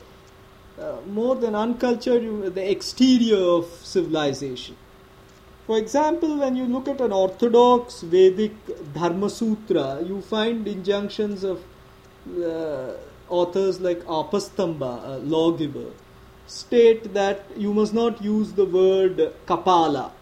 uh, 0.81 0.97
more 1.07 1.37
than 1.37 1.55
uncultured, 1.55 2.55
the 2.55 2.71
exterior 2.71 3.37
of 3.37 3.67
civilization. 3.83 4.77
For 5.67 5.77
example, 5.77 6.39
when 6.39 6.57
you 6.57 6.65
look 6.65 6.89
at 6.89 7.01
an 7.01 7.13
orthodox 7.13 8.01
Vedic 8.01 8.53
Dharma 8.95 9.29
Sutra, 9.29 10.03
you 10.03 10.23
find 10.23 10.67
injunctions 10.67 11.45
of 11.45 11.63
uh, 12.43 12.93
authors 13.29 13.81
like 13.81 13.99
Apastamba, 14.05 15.05
a 15.05 15.19
lawgiver, 15.19 15.91
state 16.47 17.13
that 17.13 17.45
you 17.57 17.75
must 17.75 17.93
not 17.93 18.23
use 18.25 18.53
the 18.53 18.65
word 18.65 19.35
kapala, 19.47 20.13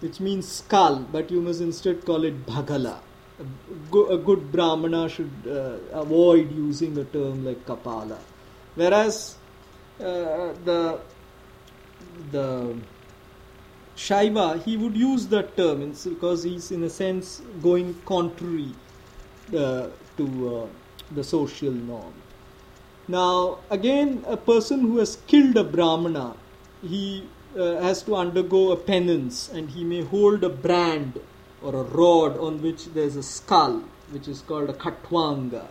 which 0.00 0.20
means 0.20 0.46
skull, 0.46 1.06
but 1.12 1.30
you 1.30 1.40
must 1.40 1.60
instead 1.60 2.04
call 2.04 2.24
it 2.24 2.46
bhagala. 2.46 2.98
A, 3.40 4.16
good 4.16 4.50
brahmana 4.50 5.08
should 5.08 5.30
uh, 5.46 5.76
avoid 5.92 6.50
using 6.52 6.98
a 6.98 7.04
term 7.04 7.44
like 7.44 7.64
kapala. 7.66 8.18
Whereas 8.74 9.36
uh, 10.00 10.54
the 10.64 11.00
the 12.32 12.76
Shaiva, 13.96 14.62
he 14.62 14.76
would 14.76 14.96
use 14.96 15.26
that 15.28 15.56
term 15.56 15.92
because 16.04 16.44
he's 16.44 16.70
in 16.70 16.84
a 16.84 16.90
sense 16.90 17.42
going 17.60 17.94
contrary 18.06 18.72
uh, 19.56 19.88
to 20.16 20.56
uh, 20.56 20.66
the 21.12 21.24
social 21.24 21.72
norm. 21.72 22.12
Now, 23.08 23.58
again, 23.70 24.24
a 24.26 24.36
person 24.36 24.80
who 24.82 24.98
has 24.98 25.16
killed 25.26 25.56
a 25.56 25.64
Brahmana, 25.64 26.36
he 26.82 27.24
uh, 27.56 27.80
has 27.80 28.02
to 28.02 28.14
undergo 28.16 28.72
a 28.72 28.76
penance 28.76 29.48
and 29.48 29.70
he 29.70 29.84
may 29.84 30.02
hold 30.02 30.44
a 30.44 30.48
brand 30.48 31.20
or 31.62 31.74
a 31.74 31.82
rod 31.82 32.38
on 32.38 32.62
which 32.62 32.86
there's 32.86 33.16
a 33.16 33.22
skull, 33.22 33.82
which 34.10 34.28
is 34.28 34.40
called 34.42 34.70
a 34.70 34.72
Khatwanga. 34.72 35.66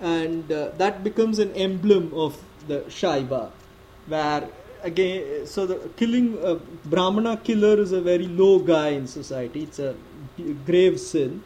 And 0.00 0.50
uh, 0.50 0.70
that 0.76 1.02
becomes 1.02 1.38
an 1.38 1.52
emblem 1.54 2.12
of 2.14 2.42
the 2.68 2.80
Shaiva, 2.80 3.50
where 4.06 4.48
again, 4.82 5.46
so 5.46 5.66
the 5.66 5.76
killing 5.96 6.38
a 6.42 6.56
Brahmana 6.94 7.38
killer 7.38 7.80
is 7.80 7.92
a 7.92 8.00
very 8.00 8.26
low 8.26 8.58
guy 8.58 8.88
in 8.88 9.06
society. 9.06 9.62
It's 9.62 9.78
a 9.78 9.94
grave 10.66 11.00
sin. 11.00 11.42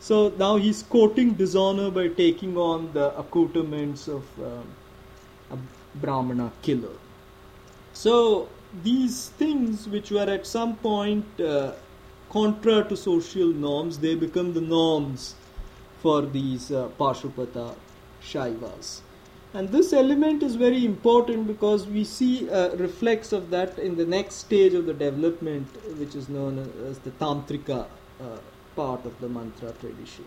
So 0.00 0.34
now 0.38 0.56
he's 0.56 0.82
courting 0.82 1.32
dishonor 1.32 1.90
by 1.90 2.08
taking 2.08 2.58
on 2.58 2.92
the 2.92 3.16
accoutrements 3.18 4.06
of 4.06 4.24
um, 4.38 4.66
a 5.50 5.58
Brahmana 5.94 6.52
killer. 6.62 6.96
So 7.94 8.48
these 8.82 9.30
things, 9.30 9.88
which 9.88 10.10
were 10.10 10.28
at 10.28 10.46
some 10.46 10.76
point 10.76 11.40
uh, 11.40 11.72
contra 12.30 12.84
to 12.84 12.96
social 12.96 13.48
norms, 13.48 13.98
they 13.98 14.14
become 14.14 14.52
the 14.54 14.60
norms 14.60 15.34
for 16.00 16.22
these 16.22 16.70
uh, 16.72 16.88
Pashupata 16.98 17.74
Shaivas. 18.22 19.00
And 19.54 19.68
this 19.68 19.92
element 19.92 20.42
is 20.42 20.56
very 20.56 20.84
important 20.84 21.46
because 21.46 21.86
we 21.86 22.02
see 22.02 22.48
a 22.48 22.74
reflex 22.76 23.32
of 23.32 23.50
that 23.50 23.78
in 23.78 23.96
the 23.96 24.04
next 24.04 24.34
stage 24.34 24.74
of 24.74 24.86
the 24.86 24.92
development, 24.92 25.68
which 25.98 26.16
is 26.16 26.28
known 26.28 26.58
as 26.88 26.98
the 26.98 27.12
Tantrika 27.12 27.86
uh, 28.20 28.38
part 28.74 29.06
of 29.06 29.20
the 29.20 29.28
mantra 29.28 29.70
tradition. 29.80 30.24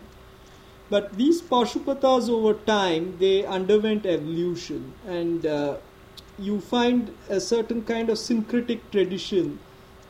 But 0.88 1.12
these 1.18 1.42
Pashupatas 1.42 2.30
over 2.30 2.54
time, 2.54 3.16
they 3.18 3.44
underwent 3.44 4.06
evolution 4.06 4.94
and 5.06 5.44
uh, 5.44 5.76
you 6.38 6.60
find 6.60 7.14
a 7.28 7.40
certain 7.40 7.82
kind 7.82 8.10
of 8.10 8.18
syncretic 8.18 8.90
tradition 8.90 9.58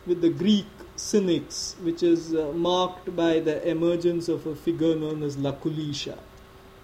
with 0.07 0.21
the 0.21 0.31
Greek 0.31 0.67
cynics, 0.97 1.77
which 1.83 2.03
is 2.03 2.35
uh, 2.35 2.53
marked 2.55 3.15
by 3.15 3.41
the 3.41 3.67
emergence 3.69 4.29
of 4.29 4.47
a 4.47 4.55
figure 4.55 4.95
known 4.95 5.23
as 5.23 5.37
Lakulisha, 5.37 6.19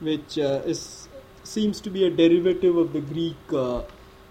which 0.01 0.39
uh, 0.39 0.63
is 0.65 1.09
seems 1.43 1.79
to 1.81 1.91
be 1.91 2.05
a 2.07 2.11
derivative 2.11 2.77
of 2.77 2.93
the 2.95 3.01
Greek 3.01 3.37
uh, 3.53 3.83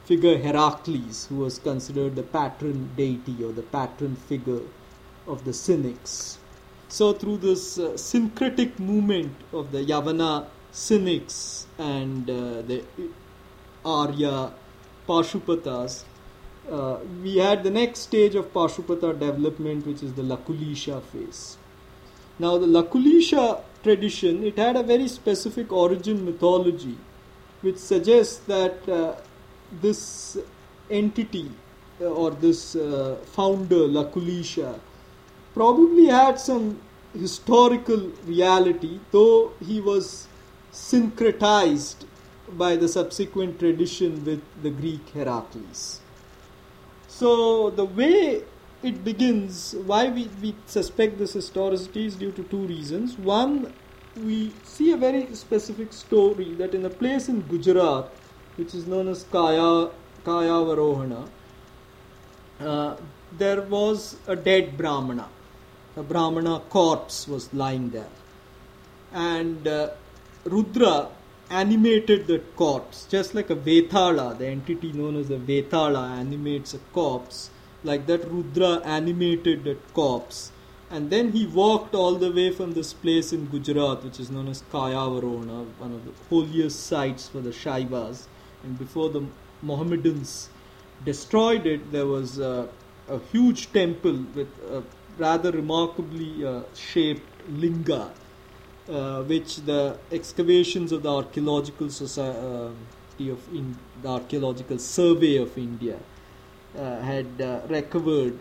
figure 0.06 0.38
Heracles, 0.38 1.28
who 1.28 1.38
was 1.38 1.60
considered 1.60 2.16
the 2.16 2.24
patron 2.24 2.90
deity 2.98 3.44
or 3.44 3.52
the 3.52 3.62
patron 3.62 4.16
figure 4.16 4.62
of 5.28 5.46
the 5.46 5.54
Cynics. 5.54 6.40
So, 6.90 7.14
through 7.14 7.38
this 7.38 7.78
uh, 7.78 7.98
syncretic 7.98 8.80
movement 8.80 9.36
of 9.52 9.72
the 9.72 9.84
Yavana 9.84 10.48
Cynics 10.72 11.68
and 11.78 12.30
uh, 12.30 12.62
the 12.64 12.84
Arya 13.86 14.54
Pashupatas, 15.08 16.04
uh, 16.72 16.98
we 17.22 17.38
had 17.38 17.64
the 17.64 17.70
next 17.70 18.00
stage 18.00 18.36
of 18.36 18.54
Pashupata 18.54 19.18
development, 19.20 19.86
which 19.86 20.02
is 20.02 20.14
the 20.14 20.22
Lakulisha 20.22 21.02
phase. 21.04 21.58
Now, 22.40 22.58
the 22.58 22.68
Lakulisha 22.68 23.62
tradition, 23.84 24.44
it 24.44 24.58
had 24.58 24.76
a 24.76 24.84
very 24.84 25.08
specific 25.08 25.72
origin 25.72 26.26
mythology 26.26 26.98
which 27.62 27.78
suggests 27.78 28.38
that 28.40 28.90
uh, 28.90 29.16
this 29.82 30.38
entity 30.90 31.50
uh, 32.02 32.06
or 32.06 32.32
this 32.32 32.76
uh, 32.76 33.18
founder, 33.26 33.88
Lakulisha, 33.88 34.80
probably 35.54 36.08
had 36.08 36.40
some 36.40 36.82
historical 37.14 38.12
reality, 38.26 39.00
though 39.12 39.52
he 39.66 39.80
was 39.80 40.28
syncretized 40.74 42.06
by 42.58 42.76
the 42.76 42.88
subsequent 42.88 43.60
tradition 43.60 44.24
with 44.26 44.42
the 44.62 44.70
Greek 44.70 45.10
Heracles. 45.10 46.00
So, 47.08 47.70
the 47.70 47.86
way 47.86 48.44
it 48.82 49.04
begins, 49.04 49.76
why 49.86 50.10
we, 50.10 50.30
we 50.42 50.56
suspect 50.66 51.18
this 51.18 51.34
historicity 51.34 52.06
is 52.06 52.16
due 52.16 52.32
to 52.32 52.44
two 52.44 52.66
reasons. 52.68 53.18
One, 53.18 53.74
we 54.18 54.52
see 54.64 54.92
a 54.92 54.98
very 54.98 55.34
specific 55.34 55.94
story 55.94 56.54
that 56.56 56.76
in 56.76 56.86
a 56.86 56.90
place 56.90 57.30
in 57.30 57.42
Gujarat, 57.42 58.10
which 58.56 58.76
is 58.76 58.86
known 58.86 59.08
as 59.08 59.24
Kaya, 59.32 59.90
Kayavarohana, 60.26 61.30
uh, 62.60 62.96
there 63.38 63.62
was 63.62 64.18
a 64.28 64.36
dead 64.36 64.78
Brahmana. 64.78 65.28
A 65.96 66.04
Brahmana 66.04 66.62
corpse 66.70 67.28
was 67.28 67.54
lying 67.54 67.90
there. 67.90 68.10
And 69.14 69.68
uh, 69.68 69.92
Rudra 70.46 71.10
animated 71.50 72.28
that 72.28 72.56
corpse, 72.56 73.06
just 73.10 73.34
like 73.36 73.50
a 73.50 73.56
Vethala, 73.56 74.38
the 74.38 74.48
entity 74.48 74.92
known 74.92 75.16
as 75.16 75.28
the 75.28 75.38
Vethala 75.38 76.10
animates 76.18 76.74
a 76.74 76.80
corpse 76.94 77.50
like 77.84 78.06
that 78.08 78.30
Rudra 78.30 78.82
animated 78.86 79.64
that 79.66 79.94
corpse. 79.94 80.52
And 80.90 81.10
then 81.10 81.32
he 81.32 81.48
walked 81.48 81.96
all 81.96 82.16
the 82.16 82.32
way 82.32 82.52
from 82.52 82.74
this 82.74 82.94
place 82.94 83.34
in 83.34 83.48
Gujarat, 83.48 84.04
which 84.04 84.20
is 84.20 84.30
known 84.30 84.48
as 84.48 84.62
Kayavarona, 84.72 85.66
one 85.80 85.92
of 85.92 86.06
the 86.06 86.12
holiest 86.30 86.86
sites 86.86 87.28
for 87.28 87.42
the 87.42 87.50
Shaivas. 87.50 88.28
And 88.64 88.78
before 88.78 89.10
the 89.10 89.26
Mohammedans 89.62 90.50
destroyed 91.04 91.66
it, 91.66 91.92
there 91.92 92.06
was 92.06 92.38
a, 92.40 92.70
a 93.10 93.20
huge 93.32 93.74
temple 93.74 94.24
with 94.36 94.50
a 94.70 94.84
rather 95.18 95.52
remarkably 95.52 96.46
uh, 96.46 96.62
shaped 96.76 97.28
linga, 97.50 98.12
which 98.88 99.58
the 99.58 99.98
excavations 100.12 100.92
of 100.92 101.04
the 101.04 101.14
archaeological 101.14 101.90
society 101.90 103.30
of 103.30 103.48
in, 103.54 103.78
the 104.02 104.10
archaeological 104.10 104.78
survey 104.78 105.38
of 105.38 105.58
India 105.58 105.98
uh, 106.78 107.00
had 107.02 107.42
uh, 107.42 107.62
recovered 107.68 108.38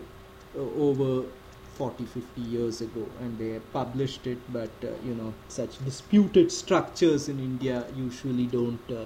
uh, 0.55 0.59
over 0.59 1.27
40 1.75 2.05
50 2.05 2.41
years 2.41 2.81
ago. 2.81 3.07
And 3.19 3.37
they 3.37 3.59
published 3.71 4.27
it 4.27 4.39
but 4.51 4.71
uh, 4.83 4.87
you 5.05 5.15
know 5.15 5.33
such 5.47 5.83
disputed 5.85 6.51
structures 6.51 7.29
in 7.29 7.39
india 7.39 7.85
usually 7.95 8.45
don't 8.47 8.91
uh, 8.91 9.05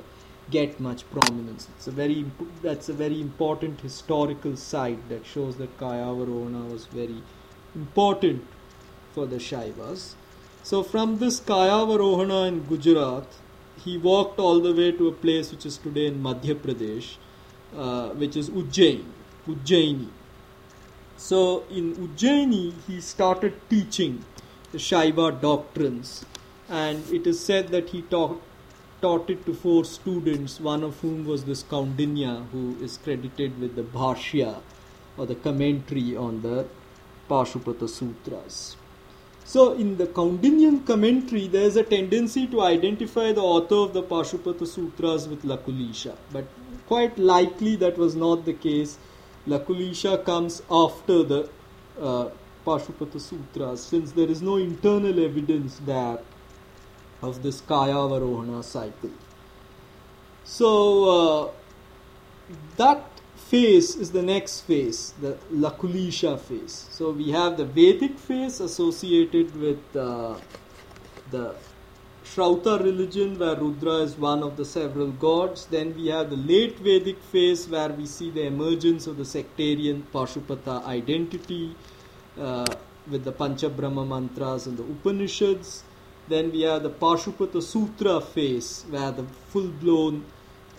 get 0.50 0.80
much 0.80 1.10
prominence. 1.12 1.68
It's 1.76 1.88
a 1.88 1.92
very 1.92 2.26
that's 2.62 2.90
a 2.90 2.94
very 2.94 3.20
important 3.22 3.82
historical 3.82 4.56
site 4.56 5.10
that 5.10 5.26
shows 5.26 5.58
that 5.58 5.78
kayavarona 5.78 6.72
was 6.72 6.86
very 6.86 7.22
important 7.76 8.46
for 9.14 9.26
the 9.26 9.38
shaivas 9.38 10.16
so 10.70 10.84
from 10.94 11.18
this 11.26 11.40
kayavarohana 11.52 12.40
in 12.52 12.58
gujarat 12.72 13.44
he 13.84 13.98
walked 14.10 14.40
all 14.46 14.60
the 14.70 14.74
way 14.80 14.90
to 15.02 15.14
a 15.14 15.16
place 15.26 15.52
which 15.54 15.66
is 15.72 15.78
today 15.86 16.08
in 16.14 16.18
madhya 16.28 16.56
pradesh 16.66 17.12
uh, 17.84 18.10
which 18.24 18.36
is 18.44 18.50
ujjain 18.62 19.06
Ujjaini. 19.48 20.10
So 21.16 21.64
in 21.70 21.96
Ujjaini, 21.96 22.74
he 22.86 23.02
started 23.02 23.54
teaching 23.70 24.26
the 24.72 24.78
Shaiva 24.78 25.42
doctrines, 25.42 26.26
and 26.70 27.10
it 27.12 27.26
is 27.26 27.40
said 27.40 27.70
that 27.70 27.90
he 27.90 28.02
taught, 28.04 28.42
taught 29.02 29.30
it 29.30 29.46
to 29.46 29.54
four 29.54 29.86
students, 29.86 30.60
one 30.60 30.84
of 30.84 31.00
whom 31.00 31.26
was 31.26 31.46
this 31.46 31.64
Kaundinya, 31.64 32.48
who 32.52 32.78
is 32.82 32.98
credited 32.98 33.60
with 33.60 33.76
the 33.76 33.84
Bhashya 33.84 34.62
or 35.18 35.26
the 35.26 35.36
commentary 35.36 36.16
on 36.16 36.42
the 36.42 36.68
Pashupata 37.30 37.90
Sutras. 37.90 38.77
So, 39.48 39.72
in 39.72 39.96
the 39.96 40.08
Kaundinyan 40.08 40.86
commentary, 40.86 41.48
there 41.48 41.62
is 41.64 41.78
a 41.78 41.84
tendency 41.84 42.48
to 42.48 42.64
identify 42.64 43.32
the 43.32 43.42
author 43.42 43.76
of 43.76 43.94
the 43.94 44.04
Pashupata 44.04 44.68
Sutras 44.68 45.30
with 45.30 45.44
Lakulisha, 45.44 46.18
but 46.34 46.44
quite 46.86 47.18
likely 47.18 47.78
that 47.78 47.98
was 47.98 48.14
not 48.14 48.44
the 48.44 48.52
case. 48.52 48.98
Lakulisha 49.48 50.26
comes 50.26 50.62
after 50.70 51.24
the 51.24 51.50
uh, 51.98 52.28
Pashupata 52.66 53.22
Sutras, 53.22 53.80
since 53.80 54.12
there 54.12 54.28
is 54.28 54.42
no 54.42 54.58
internal 54.58 55.18
evidence 55.24 55.80
there 55.86 56.20
of 57.22 57.42
this 57.42 57.62
Kayavarohana 57.62 58.66
cycle. 58.66 59.12
So 60.44 60.74
uh, 61.16 61.52
that 62.76 63.17
phase 63.50 63.96
is 63.96 64.12
the 64.12 64.22
next 64.22 64.62
phase, 64.62 65.14
the 65.22 65.38
Lakulisha 65.52 66.38
phase. 66.38 66.88
So 66.92 67.12
we 67.12 67.32
have 67.32 67.56
the 67.56 67.66
Vedic 67.66 68.20
phase 68.20 68.60
associated 68.60 69.56
with 69.56 69.96
uh, 69.96 70.36
the 71.32 71.56
Shrauta 72.26 72.84
religion, 72.84 73.40
where 73.40 73.56
Rudra 73.56 74.00
is 74.08 74.18
one 74.18 74.44
of 74.44 74.58
the 74.58 74.66
several 74.66 75.12
gods. 75.12 75.66
Then 75.66 75.96
we 75.96 76.08
have 76.08 76.30
the 76.30 76.36
late 76.36 76.78
Vedic 76.80 77.20
phase, 77.32 77.70
where 77.70 77.90
we 77.90 78.06
see 78.06 78.30
the 78.32 78.46
emergence 78.46 79.08
of 79.08 79.16
the 79.16 79.26
sectarian 79.26 80.06
Pashupata 80.14 80.84
identity 80.86 81.74
uh, 82.38 82.66
with 83.10 83.24
the 83.24 83.32
Panchabrahma 83.32 84.06
mantras 84.06 84.68
and 84.68 84.78
the 84.78 84.84
Upanishads. 84.84 85.84
Then 86.28 86.52
we 86.52 86.64
have 86.64 86.84
the 86.84 86.90
Pashupata 86.90 87.64
Sutra 87.64 88.20
phase, 88.20 88.86
where 88.90 89.12
the 89.12 89.24
full 89.24 89.70
blown 89.70 90.26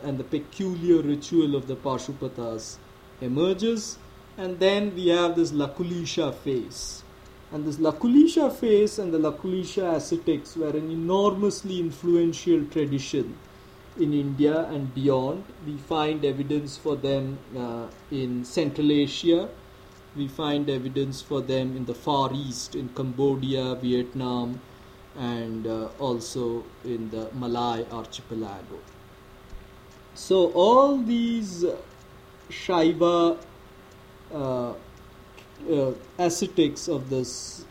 and 0.03 0.19
the 0.19 0.25
peculiar 0.25 1.03
ritual 1.03 1.55
of 1.55 1.66
the 1.66 1.77
Pashupatas 1.77 2.77
emerges. 3.20 3.99
And 4.37 4.59
then 4.59 4.95
we 4.95 5.09
have 5.09 5.35
this 5.37 5.53
Lakulisha 5.53 6.35
phase. 6.35 7.03
And 7.51 7.65
this 7.65 7.77
Lakulisha 7.77 8.53
phase 8.53 8.99
and 8.99 9.12
the 9.12 9.19
Lakulisha 9.19 9.95
ascetics 9.95 10.57
were 10.57 10.70
an 10.70 10.91
enormously 10.91 11.81
influential 11.81 12.65
tradition 12.66 13.37
in 13.99 14.12
India 14.12 14.66
and 14.66 14.95
beyond. 14.95 15.45
We 15.66 15.77
find 15.77 16.25
evidence 16.25 16.77
for 16.77 16.95
them 16.95 17.39
uh, 17.57 17.87
in 18.11 18.45
Central 18.45 18.93
Asia. 18.93 19.49
We 20.16 20.29
find 20.29 20.69
evidence 20.69 21.20
for 21.20 21.41
them 21.41 21.77
in 21.77 21.85
the 21.85 21.95
Far 21.95 22.33
East, 22.33 22.75
in 22.75 22.89
Cambodia, 22.91 23.75
Vietnam, 23.77 24.61
and 25.16 25.66
uh, 25.66 25.89
also 25.99 26.65
in 26.85 27.11
the 27.11 27.29
Malay 27.35 27.85
archipelago. 27.91 28.79
So 30.19 30.51
all 30.53 30.99
these 30.99 31.65
Shaiva 32.51 33.39
uh, 34.35 34.73
uh, 34.73 35.93
ascetics 36.19 36.89
of 36.89 37.09
this 37.09 37.65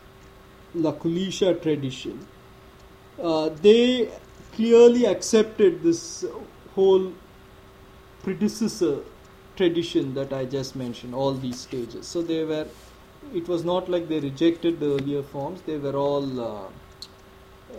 Lakulisha 0.74 1.60
tradition, 1.62 2.26
uh, 3.22 3.50
they 3.50 4.10
clearly 4.54 5.04
accepted 5.04 5.82
this 5.82 6.24
whole 6.74 7.12
predecessor 8.22 9.00
tradition 9.56 10.14
that 10.14 10.32
I 10.32 10.46
just 10.46 10.74
mentioned, 10.74 11.14
all 11.14 11.34
these 11.34 11.60
stages. 11.60 12.06
So 12.08 12.22
they 12.22 12.44
were, 12.44 12.66
it 13.34 13.46
was 13.46 13.62
not 13.62 13.90
like 13.90 14.08
they 14.08 14.20
rejected 14.20 14.80
the 14.80 14.94
earlier 14.94 15.22
forms, 15.22 15.60
they 15.66 15.76
were 15.76 15.96
all 15.96 16.40
uh, 16.40 16.64
uh, 17.74 17.76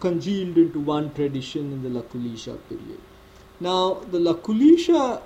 congealed 0.00 0.58
into 0.58 0.80
one 0.80 1.14
tradition 1.14 1.72
in 1.72 1.82
the 1.84 2.00
Lakulisha 2.00 2.58
period. 2.68 3.00
Now, 3.62 4.00
the 4.10 4.18
Lakulisha 4.18 5.22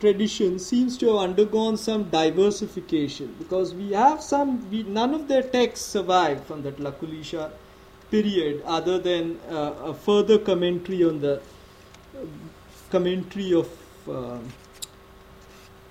tradition 0.00 0.58
seems 0.58 0.96
to 0.98 1.08
have 1.08 1.16
undergone 1.16 1.76
some 1.76 2.04
diversification 2.04 3.34
because 3.38 3.74
we 3.74 3.92
have 3.92 4.22
some, 4.22 4.70
we, 4.70 4.84
none 4.84 5.12
of 5.12 5.28
their 5.28 5.42
texts 5.42 5.86
survive 5.86 6.44
from 6.44 6.62
that 6.62 6.78
Lakulisha 6.78 7.50
period 8.10 8.62
other 8.64 8.98
than 8.98 9.38
uh, 9.50 9.74
a 9.84 9.92
further 9.92 10.38
commentary 10.38 11.04
on 11.04 11.20
the 11.20 11.34
uh, 11.36 12.24
commentary 12.90 13.52
of 13.52 13.68
uh, 14.08 14.38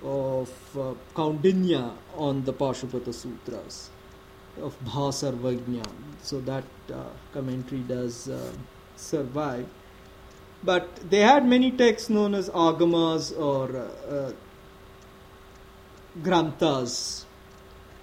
of 0.02 0.50
uh, 0.76 0.94
Kaundinya 1.14 1.92
on 2.16 2.44
the 2.44 2.52
Pashupata 2.52 3.14
Sutras 3.14 3.90
of 4.60 4.76
Bhasarvajna. 4.84 5.84
So 6.22 6.40
that 6.40 6.64
uh, 6.92 7.04
commentary 7.32 7.82
does 7.82 8.28
uh, 8.28 8.52
survive 8.96 9.66
but 10.62 11.10
they 11.10 11.20
had 11.20 11.46
many 11.46 11.70
texts 11.70 12.10
known 12.10 12.34
as 12.34 12.48
agamas 12.50 13.38
or 13.38 13.76
uh, 13.76 14.14
uh, 14.14 14.32
granthas, 16.22 17.26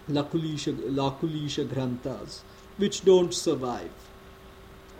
lakulisha, 0.10 0.73
lakulisha 0.73 1.68
granthas, 1.68 2.44
which 2.77 3.03
don't 3.03 3.34
survive. 3.34 3.91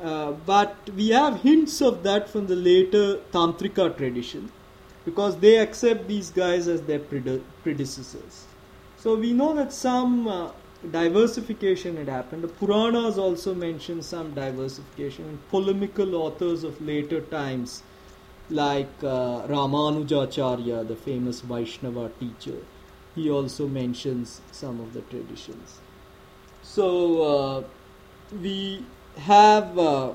Uh, 0.02 0.34
but 0.46 0.76
we 0.96 1.10
have 1.10 1.42
hints 1.42 1.82
of 1.82 2.04
that 2.04 2.30
from 2.30 2.48
the 2.48 2.56
later 2.56 3.18
Tantrika 3.32 3.96
tradition 3.96 4.52
because 5.06 5.38
they 5.38 5.58
accept 5.58 6.08
these 6.08 6.32
guys 6.32 6.68
as 6.68 6.82
their 6.82 7.00
prede- 7.00 7.44
predecessors. 7.64 8.46
So 8.98 9.16
we 9.16 9.32
know 9.32 9.54
that 9.56 9.72
some 9.72 10.28
uh, 10.28 10.52
diversification 10.92 11.98
had 11.98 12.08
happened. 12.08 12.44
The 12.44 12.48
Puranas 12.48 13.18
also 13.18 13.54
mention 13.54 14.02
some 14.02 14.34
diversification. 14.34 15.26
And 15.26 15.50
polemical 15.50 16.16
authors 16.16 16.64
of 16.64 16.82
later 16.82 17.22
times, 17.22 17.84
like 18.50 18.92
uh, 19.02 19.48
Ramanujacharya, 19.48 20.88
the 20.88 20.96
famous 20.96 21.42
Vaishnava 21.42 22.12
teacher, 22.20 22.58
he 23.16 23.30
also 23.30 23.68
mentions 23.68 24.42
some 24.52 24.80
of 24.80 24.94
the 24.94 25.02
traditions. 25.02 25.80
So 26.62 27.22
uh, 27.22 27.64
we 28.42 28.86
have 29.18 29.78
uh, 29.80 30.14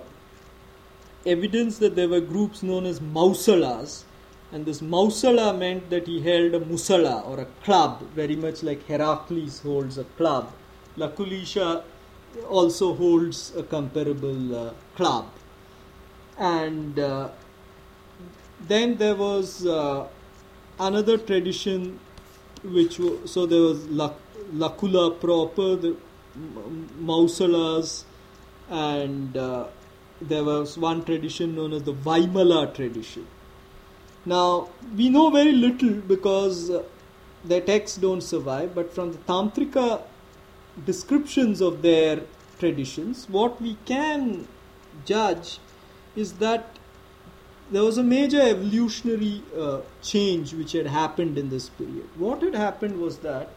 evidence 1.24 1.78
that 1.78 1.96
there 1.96 2.08
were 2.08 2.20
groups 2.20 2.62
known 2.62 2.86
as 2.86 3.00
Mausalas, 3.00 4.04
and 4.52 4.66
this 4.66 4.80
Mausala 4.80 5.56
meant 5.56 5.90
that 5.90 6.06
he 6.06 6.20
held 6.20 6.54
a 6.54 6.60
musala 6.60 7.26
or 7.26 7.40
a 7.40 7.46
club, 7.64 8.02
very 8.14 8.36
much 8.36 8.62
like 8.62 8.86
Heracles 8.86 9.60
holds 9.60 9.96
a 9.96 10.04
club. 10.04 10.52
Lakulisha 10.96 11.82
also 12.48 12.94
holds 12.94 13.54
a 13.56 13.62
comparable 13.62 14.54
uh, 14.54 14.72
club. 14.96 15.26
And 16.38 16.98
uh, 16.98 17.30
then 18.66 18.96
there 18.96 19.14
was 19.14 19.66
uh, 19.66 20.06
another 20.78 21.18
tradition 21.18 21.98
which 22.62 22.98
was, 22.98 23.30
so 23.30 23.46
there 23.46 23.60
was 23.60 23.78
Lakula 23.86 25.18
proper, 25.20 25.76
the 25.76 25.96
Mausalas, 27.00 28.04
and 28.68 29.36
uh, 29.36 29.66
there 30.20 30.44
was 30.44 30.76
one 30.78 31.04
tradition 31.04 31.56
known 31.56 31.72
as 31.72 31.82
the 31.82 31.92
Vaimala 31.92 32.72
tradition. 32.74 33.26
Now, 34.26 34.68
we 34.96 35.08
know 35.08 35.30
very 35.30 35.52
little 35.52 35.94
because 35.94 36.70
uh, 36.70 36.82
their 37.44 37.60
texts 37.62 37.96
don't 37.96 38.20
survive, 38.20 38.74
but 38.74 38.94
from 38.94 39.12
the 39.12 39.18
Tantrika 39.18 40.02
descriptions 40.84 41.60
of 41.60 41.82
their 41.82 42.20
traditions, 42.58 43.26
what 43.28 43.60
we 43.60 43.76
can 43.84 44.46
judge 45.04 45.58
is 46.16 46.34
that 46.34 46.76
there 47.70 47.84
was 47.84 47.98
a 47.98 48.02
major 48.02 48.40
evolutionary 48.40 49.42
uh, 49.56 49.80
change 50.02 50.52
which 50.54 50.72
had 50.72 50.86
happened 50.86 51.38
in 51.38 51.50
this 51.50 51.68
period. 51.68 52.08
What 52.16 52.42
had 52.42 52.54
happened 52.54 53.00
was 53.00 53.18
that 53.18 53.50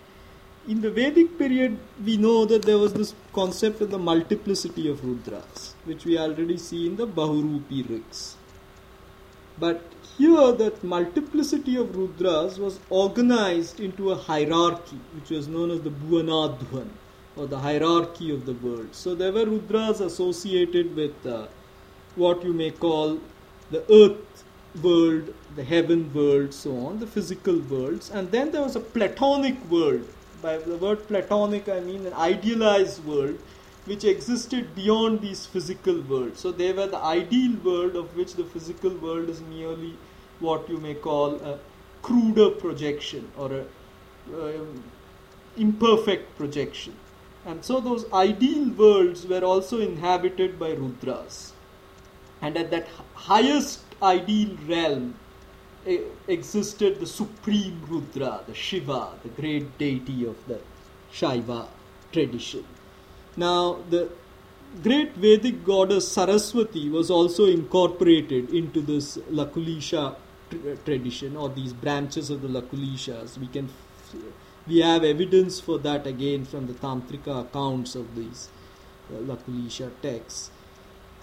in 0.67 0.81
the 0.81 0.91
Vedic 0.91 1.37
period, 1.37 1.77
we 2.05 2.15
know 2.15 2.45
that 2.45 2.61
there 2.61 2.77
was 2.77 2.93
this 2.93 3.13
concept 3.33 3.81
of 3.81 3.91
the 3.91 3.97
multiplicity 3.97 4.87
of 4.87 5.01
Rudras, 5.01 5.73
which 5.83 6.05
we 6.05 6.17
already 6.17 6.57
see 6.57 6.87
in 6.87 6.95
the 6.95 7.07
Bahurupi 7.07 7.89
Rigs. 7.89 8.37
But 9.59 9.83
here, 10.17 10.51
that 10.53 10.83
multiplicity 10.83 11.75
of 11.75 11.87
Rudras 11.87 12.59
was 12.59 12.79
organized 12.89 13.79
into 13.79 14.11
a 14.11 14.15
hierarchy, 14.15 14.99
which 15.15 15.31
was 15.31 15.47
known 15.47 15.71
as 15.71 15.81
the 15.81 15.89
Bhuvanadhvan 15.89 16.87
or 17.35 17.47
the 17.47 17.59
hierarchy 17.59 18.33
of 18.33 18.45
the 18.45 18.53
world. 18.53 18.89
So 18.91 19.15
there 19.15 19.31
were 19.31 19.45
Rudras 19.45 20.01
associated 20.01 20.95
with 20.95 21.25
uh, 21.25 21.47
what 22.15 22.43
you 22.43 22.53
may 22.53 22.71
call 22.71 23.19
the 23.71 23.83
earth 23.91 24.43
world, 24.81 25.33
the 25.55 25.63
heaven 25.63 26.13
world, 26.13 26.53
so 26.53 26.75
on, 26.77 26.99
the 26.99 27.07
physical 27.07 27.59
worlds. 27.59 28.11
And 28.11 28.31
then 28.31 28.51
there 28.51 28.61
was 28.61 28.75
a 28.75 28.79
Platonic 28.79 29.63
world. 29.69 30.07
By 30.41 30.57
the 30.57 30.77
word 30.77 31.07
Platonic, 31.07 31.69
I 31.69 31.79
mean 31.79 32.05
an 32.05 32.13
idealized 32.13 33.03
world 33.05 33.39
which 33.85 34.03
existed 34.03 34.73
beyond 34.75 35.21
these 35.21 35.45
physical 35.45 36.01
worlds. 36.01 36.39
So 36.39 36.51
they 36.51 36.71
were 36.71 36.87
the 36.87 36.97
ideal 36.97 37.55
world 37.63 37.95
of 37.95 38.15
which 38.15 38.35
the 38.35 38.45
physical 38.45 38.91
world 38.91 39.29
is 39.29 39.41
merely 39.41 39.93
what 40.39 40.69
you 40.69 40.77
may 40.77 40.93
call 40.93 41.35
a 41.35 41.59
cruder 42.01 42.49
projection 42.49 43.29
or 43.37 43.51
a 43.53 43.65
uh, 44.33 44.65
imperfect 45.57 46.37
projection. 46.37 46.93
And 47.45 47.63
so 47.63 47.79
those 47.79 48.05
ideal 48.13 48.69
worlds 48.69 49.25
were 49.25 49.43
also 49.43 49.79
inhabited 49.79 50.57
by 50.57 50.71
Rudras. 50.75 51.51
And 52.41 52.57
at 52.57 52.71
that 52.71 52.87
highest 53.13 53.81
ideal 54.01 54.57
realm 54.67 55.15
existed 56.27 56.99
the 56.99 57.05
supreme 57.05 57.81
Rudra, 57.89 58.41
the 58.47 58.53
Shiva, 58.53 59.11
the 59.23 59.29
great 59.29 59.77
deity 59.77 60.25
of 60.25 60.35
the 60.47 60.59
Shaiva 61.11 61.67
tradition. 62.11 62.65
Now, 63.35 63.79
the 63.89 64.09
great 64.81 65.13
Vedic 65.15 65.63
goddess 65.65 66.07
Saraswati 66.09 66.89
was 66.89 67.11
also 67.11 67.45
incorporated 67.45 68.53
into 68.53 68.81
this 68.81 69.17
Lakulisha 69.29 70.15
tr- 70.49 70.75
tradition 70.85 71.35
or 71.35 71.49
these 71.49 71.73
branches 71.73 72.29
of 72.29 72.41
the 72.41 72.47
Lakulishas. 72.47 73.37
We 73.37 73.47
can 73.47 73.69
we 74.67 74.79
have 74.79 75.03
evidence 75.03 75.59
for 75.59 75.77
that 75.79 76.07
again 76.07 76.45
from 76.45 76.67
the 76.67 76.73
Tantrika 76.73 77.41
accounts 77.41 77.95
of 77.95 78.15
these 78.15 78.49
uh, 79.11 79.17
Lakulisha 79.17 79.91
texts. 80.01 80.51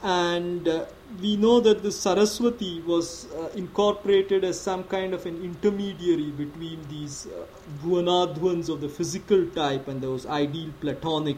And 0.03 0.67
uh, 0.67 0.87
we 1.21 1.37
know 1.37 1.61
that 1.61 1.83
the 1.83 1.93
Saraswati 1.93 2.81
was 2.81 3.27
uh, 3.33 3.51
incorporated 3.55 4.45
as 4.45 4.59
some 4.59 4.85
kind 4.85 5.13
of 5.13 5.27
an 5.27 5.43
intermediary 5.43 6.31
between 6.31 6.81
these 6.89 7.27
uh, 7.27 8.73
of 8.73 8.81
the 8.81 8.89
physical 8.89 9.47
type 9.49 9.89
and 9.89 10.01
those 10.01 10.25
ideal 10.27 10.71
Platonic 10.81 11.37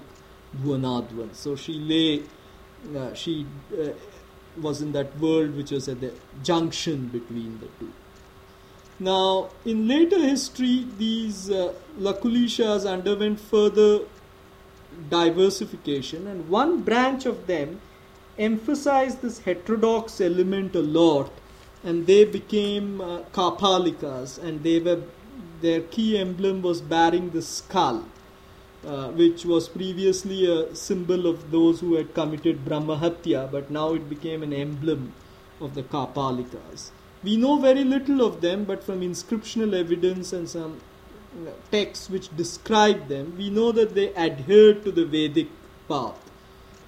Bhuvanadhvans. 0.62 1.34
So 1.34 1.56
she 1.56 1.74
lay, 1.74 2.22
uh, 2.96 3.14
she 3.14 3.46
uh, 3.72 3.88
was 4.60 4.82
in 4.82 4.92
that 4.92 5.18
world 5.18 5.56
which 5.56 5.70
was 5.70 5.88
at 5.88 6.00
the 6.00 6.12
junction 6.42 7.08
between 7.08 7.58
the 7.58 7.66
two. 7.80 7.92
Now, 9.02 9.50
in 9.64 9.88
later 9.88 10.18
history, 10.20 10.86
these 10.96 11.50
uh, 11.50 11.72
Lakulishas 11.98 12.86
underwent 12.88 13.40
further 13.40 14.04
diversification, 15.10 16.28
and 16.28 16.48
one 16.48 16.82
branch 16.82 17.26
of 17.26 17.48
them 17.48 17.80
emphasized 18.38 19.20
this 19.20 19.40
heterodox 19.40 20.20
element 20.20 20.76
a 20.76 20.82
lot, 20.82 21.32
and 21.82 22.06
they 22.06 22.24
became 22.24 23.00
uh, 23.00 23.22
Kapalikas, 23.32 24.38
and 24.38 24.62
they 24.62 24.78
were 24.78 25.02
their 25.62 25.80
key 25.80 26.16
emblem 26.18 26.62
was 26.62 26.80
bearing 26.80 27.30
the 27.30 27.42
skull, 27.42 28.04
uh, 28.86 29.08
which 29.08 29.44
was 29.44 29.68
previously 29.68 30.46
a 30.46 30.74
symbol 30.76 31.26
of 31.26 31.50
those 31.50 31.80
who 31.80 31.94
had 31.96 32.14
committed 32.14 32.64
Brahmahatya, 32.64 33.48
but 33.50 33.68
now 33.68 33.94
it 33.94 34.08
became 34.08 34.42
an 34.44 34.52
emblem 34.52 35.12
of 35.60 35.74
the 35.74 35.82
Kapalikas. 35.82 36.90
We 37.24 37.36
know 37.36 37.56
very 37.58 37.84
little 37.84 38.20
of 38.26 38.40
them, 38.40 38.64
but 38.64 38.82
from 38.82 39.00
inscriptional 39.00 39.74
evidence 39.78 40.32
and 40.32 40.48
some 40.48 40.80
texts 41.70 42.10
which 42.10 42.36
describe 42.36 43.06
them, 43.06 43.34
we 43.38 43.48
know 43.48 43.70
that 43.70 43.94
they 43.94 44.12
adhered 44.16 44.82
to 44.84 44.90
the 44.90 45.04
Vedic 45.04 45.48
path, 45.88 46.18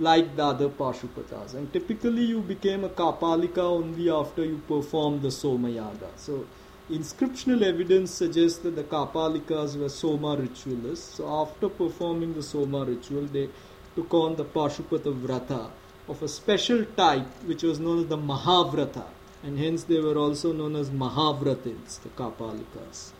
like 0.01 0.35
the 0.35 0.44
other 0.44 0.69
Pashupatas. 0.69 1.55
And 1.55 1.73
typically, 1.73 2.24
you 2.24 2.40
became 2.40 2.82
a 2.82 2.89
Kapalika 2.89 3.59
only 3.59 4.11
after 4.11 4.44
you 4.44 4.61
performed 4.66 5.23
the 5.23 5.31
soma 5.31 5.69
Somayaga. 5.69 6.09
So, 6.16 6.47
inscriptional 6.90 7.62
evidence 7.62 8.11
suggests 8.11 8.59
that 8.59 8.74
the 8.74 8.82
Kapalikas 8.82 9.78
were 9.78 9.89
Soma 9.89 10.36
ritualists. 10.36 11.15
So, 11.15 11.28
after 11.28 11.69
performing 11.69 12.35
the 12.35 12.43
Soma 12.43 12.85
ritual, 12.85 13.27
they 13.27 13.48
took 13.94 14.12
on 14.12 14.35
the 14.35 14.44
Pashupata 14.44 15.15
Vrata 15.15 15.70
of 16.09 16.23
a 16.23 16.28
special 16.28 16.85
type 16.85 17.27
which 17.47 17.62
was 17.62 17.78
known 17.78 18.01
as 18.01 18.06
the 18.09 18.19
Mahavrata 18.19 19.05
and 19.45 19.59
hence 19.59 19.85
they 19.85 20.01
were 20.01 20.16
also 20.16 20.53
known 20.53 20.75
as 20.75 20.89
Mahavratins, 20.89 22.01
the 22.03 22.09
Kapalikas. 22.09 23.12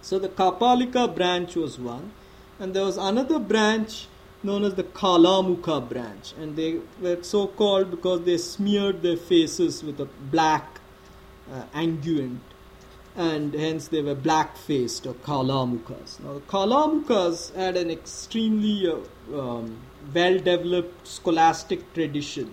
So 0.00 0.18
the 0.18 0.28
Kapalika 0.28 1.14
branch 1.14 1.54
was 1.54 1.78
one, 1.78 2.12
and 2.58 2.74
there 2.74 2.84
was 2.84 2.96
another 2.96 3.38
branch 3.38 4.08
known 4.42 4.64
as 4.64 4.74
the 4.74 4.82
Kalamukha 4.82 5.88
branch, 5.88 6.34
and 6.36 6.56
they 6.56 6.80
were 7.00 7.22
so 7.22 7.46
called 7.46 7.92
because 7.92 8.22
they 8.22 8.36
smeared 8.36 9.02
their 9.02 9.16
faces 9.16 9.84
with 9.84 10.00
a 10.00 10.06
black 10.32 10.80
uh, 11.52 11.62
and 13.14 13.54
hence 13.54 13.88
they 13.88 14.02
were 14.02 14.16
black 14.16 14.56
faced 14.56 15.06
or 15.06 15.14
Kalamukas. 15.14 16.18
Now, 16.18 16.34
the 16.34 16.40
Kalamukas 16.40 17.54
had 17.54 17.76
an 17.76 17.90
extremely 17.90 18.88
uh, 18.88 19.38
um, 19.38 19.78
well 20.12 20.38
developed 20.38 21.06
scholastic 21.06 21.92
tradition 21.94 22.52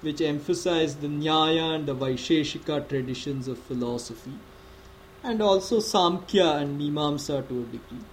which 0.00 0.20
emphasized 0.20 1.00
the 1.00 1.08
Nyaya 1.08 1.74
and 1.74 1.86
the 1.86 1.94
Vaisheshika 1.94 2.88
traditions 2.88 3.48
of 3.48 3.58
philosophy, 3.58 4.34
and 5.22 5.42
also 5.42 5.78
Samkhya 5.78 6.62
and 6.62 6.80
Mimamsa 6.80 7.46
to 7.48 7.60
a 7.60 7.64
degree. 7.64 8.04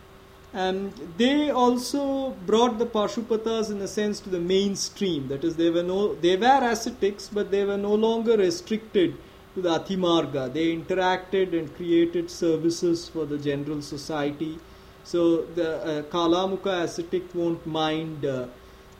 And 0.53 0.93
they 1.17 1.49
also 1.49 2.31
brought 2.45 2.79
the 2.79 2.85
Pashupatas 2.85 3.71
in 3.71 3.81
a 3.81 3.87
sense 3.87 4.21
to 4.21 4.29
the 4.29 4.39
mainstream. 4.39 5.27
That 5.27 5.43
is, 5.43 5.57
they 5.57 5.69
were 5.69 5.83
no 5.83 6.15
they 6.15 6.37
were 6.37 6.59
ascetics, 6.63 7.27
but 7.27 7.51
they 7.51 7.65
were 7.65 7.77
no 7.77 7.93
longer 7.93 8.37
restricted 8.37 9.17
to 9.53 9.61
the 9.61 9.79
Atimarga. 9.79 10.53
They 10.53 10.75
interacted 10.75 11.57
and 11.57 11.75
created 11.75 12.31
services 12.31 13.09
for 13.09 13.25
the 13.25 13.37
general 13.37 13.81
society. 13.81 14.57
So 15.03 15.41
the 15.41 15.69
uh, 15.81 16.01
Kalamuka 16.03 16.83
ascetic 16.83 17.35
won't 17.35 17.65
mind 17.67 18.25
uh, 18.25 18.47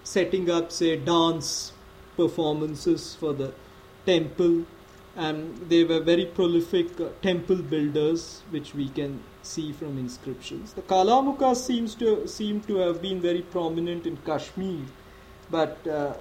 setting 0.04 0.50
up, 0.52 0.72
say, 0.72 0.98
dance 0.98 1.72
performances 2.16 3.16
for 3.16 3.34
the 3.34 3.54
temple. 4.06 4.66
And 5.16 5.70
they 5.70 5.84
were 5.86 6.02
very 6.02 6.26
prolific 6.26 7.00
uh, 7.00 7.10
temple 7.22 7.58
builders 7.58 8.42
which 8.50 8.74
we 8.76 8.90
can 8.90 9.24
see 9.44 9.72
from 9.72 9.98
inscriptions. 9.98 10.74
The 10.74 10.82
kalamukas 10.82 11.58
seems 11.58 11.96
to 11.96 12.28
seem 12.28 12.62
to 12.62 12.78
have 12.78 13.02
been 13.02 13.22
very 13.22 13.42
prominent 13.42 14.06
in 14.06 14.18
kashmir. 14.18 14.82
But 15.50 15.88
uh, 15.88 16.16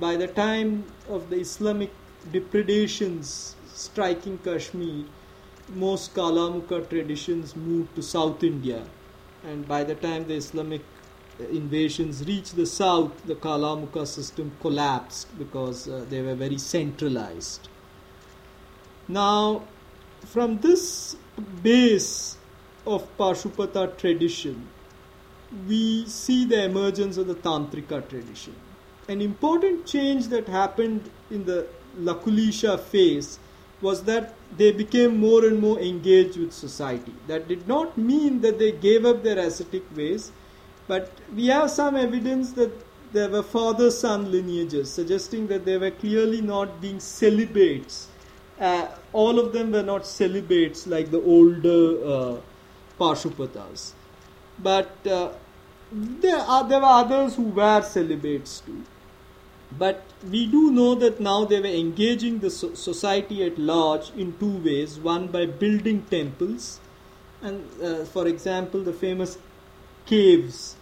by 0.00 0.16
the 0.16 0.28
time 0.28 0.84
of 1.08 1.30
the 1.30 1.36
islamic 1.36 1.90
depredations 2.32 3.56
striking 3.74 4.38
kashmir 4.38 5.04
most 5.74 6.14
kalamuka 6.14 6.88
traditions 6.88 7.56
moved 7.56 7.94
to 7.94 8.02
south 8.02 8.42
india. 8.42 8.84
And 9.44 9.66
by 9.68 9.84
the 9.84 9.94
time 9.94 10.26
the 10.26 10.34
islamic 10.34 10.82
invasions 11.38 12.26
reached 12.26 12.56
the 12.56 12.66
south, 12.66 13.24
the 13.26 13.34
Kalamuka 13.34 14.06
system 14.06 14.52
collapsed 14.60 15.38
because 15.38 15.88
uh, 15.88 16.04
they 16.08 16.22
were 16.22 16.34
very 16.34 16.58
centralized. 16.58 17.68
Now, 19.06 19.62
from 20.26 20.58
this 20.58 21.16
base 21.62 22.36
of 22.86 23.06
Pashupata 23.16 23.96
tradition, 23.96 24.68
we 25.66 26.04
see 26.06 26.44
the 26.44 26.64
emergence 26.64 27.16
of 27.16 27.26
the 27.26 27.34
Tantrika 27.34 28.06
tradition. 28.08 28.54
An 29.08 29.22
important 29.22 29.86
change 29.86 30.28
that 30.28 30.46
happened 30.48 31.10
in 31.30 31.44
the 31.44 31.66
Lakulisha 31.98 32.78
phase 32.78 33.38
was 33.80 34.02
that 34.04 34.34
they 34.56 34.72
became 34.72 35.18
more 35.18 35.44
and 35.46 35.60
more 35.60 35.78
engaged 35.78 36.36
with 36.36 36.52
society. 36.52 37.14
That 37.28 37.48
did 37.48 37.66
not 37.68 37.96
mean 37.96 38.40
that 38.40 38.58
they 38.58 38.72
gave 38.72 39.04
up 39.04 39.22
their 39.22 39.38
ascetic 39.38 39.84
ways, 39.96 40.32
but 40.88 41.10
we 41.36 41.46
have 41.48 41.70
some 41.70 41.96
evidence 41.96 42.52
that 42.52 42.72
there 43.12 43.28
were 43.28 43.42
father 43.42 43.90
son 43.90 44.30
lineages, 44.30 44.90
suggesting 44.90 45.46
that 45.48 45.64
they 45.64 45.76
were 45.78 45.90
clearly 45.90 46.40
not 46.40 46.80
being 46.80 46.98
celibates. 46.98 48.08
Uh, 48.58 48.88
all 49.12 49.38
of 49.38 49.52
them 49.52 49.70
were 49.72 49.82
not 49.82 50.06
celibates 50.06 50.86
like 50.86 51.10
the 51.10 51.22
older 51.22 52.04
uh, 52.04 52.36
Pashupatas. 52.98 53.92
But 54.58 55.06
uh, 55.06 55.32
there, 55.92 56.38
are, 56.38 56.68
there 56.68 56.80
were 56.80 56.86
others 56.86 57.36
who 57.36 57.44
were 57.44 57.82
celibates 57.82 58.60
too. 58.60 58.82
But 59.78 60.02
we 60.30 60.46
do 60.46 60.70
know 60.70 60.94
that 60.94 61.20
now 61.20 61.44
they 61.44 61.60
were 61.60 61.66
engaging 61.66 62.38
the 62.38 62.50
so- 62.50 62.74
society 62.74 63.44
at 63.44 63.58
large 63.58 64.10
in 64.16 64.36
two 64.38 64.56
ways 64.58 64.98
one 64.98 65.28
by 65.28 65.44
building 65.44 66.06
temples, 66.10 66.80
and 67.42 67.64
uh, 67.82 68.04
for 68.06 68.26
example, 68.26 68.82
the 68.82 68.94
famous 68.94 69.38
caves 70.06 70.77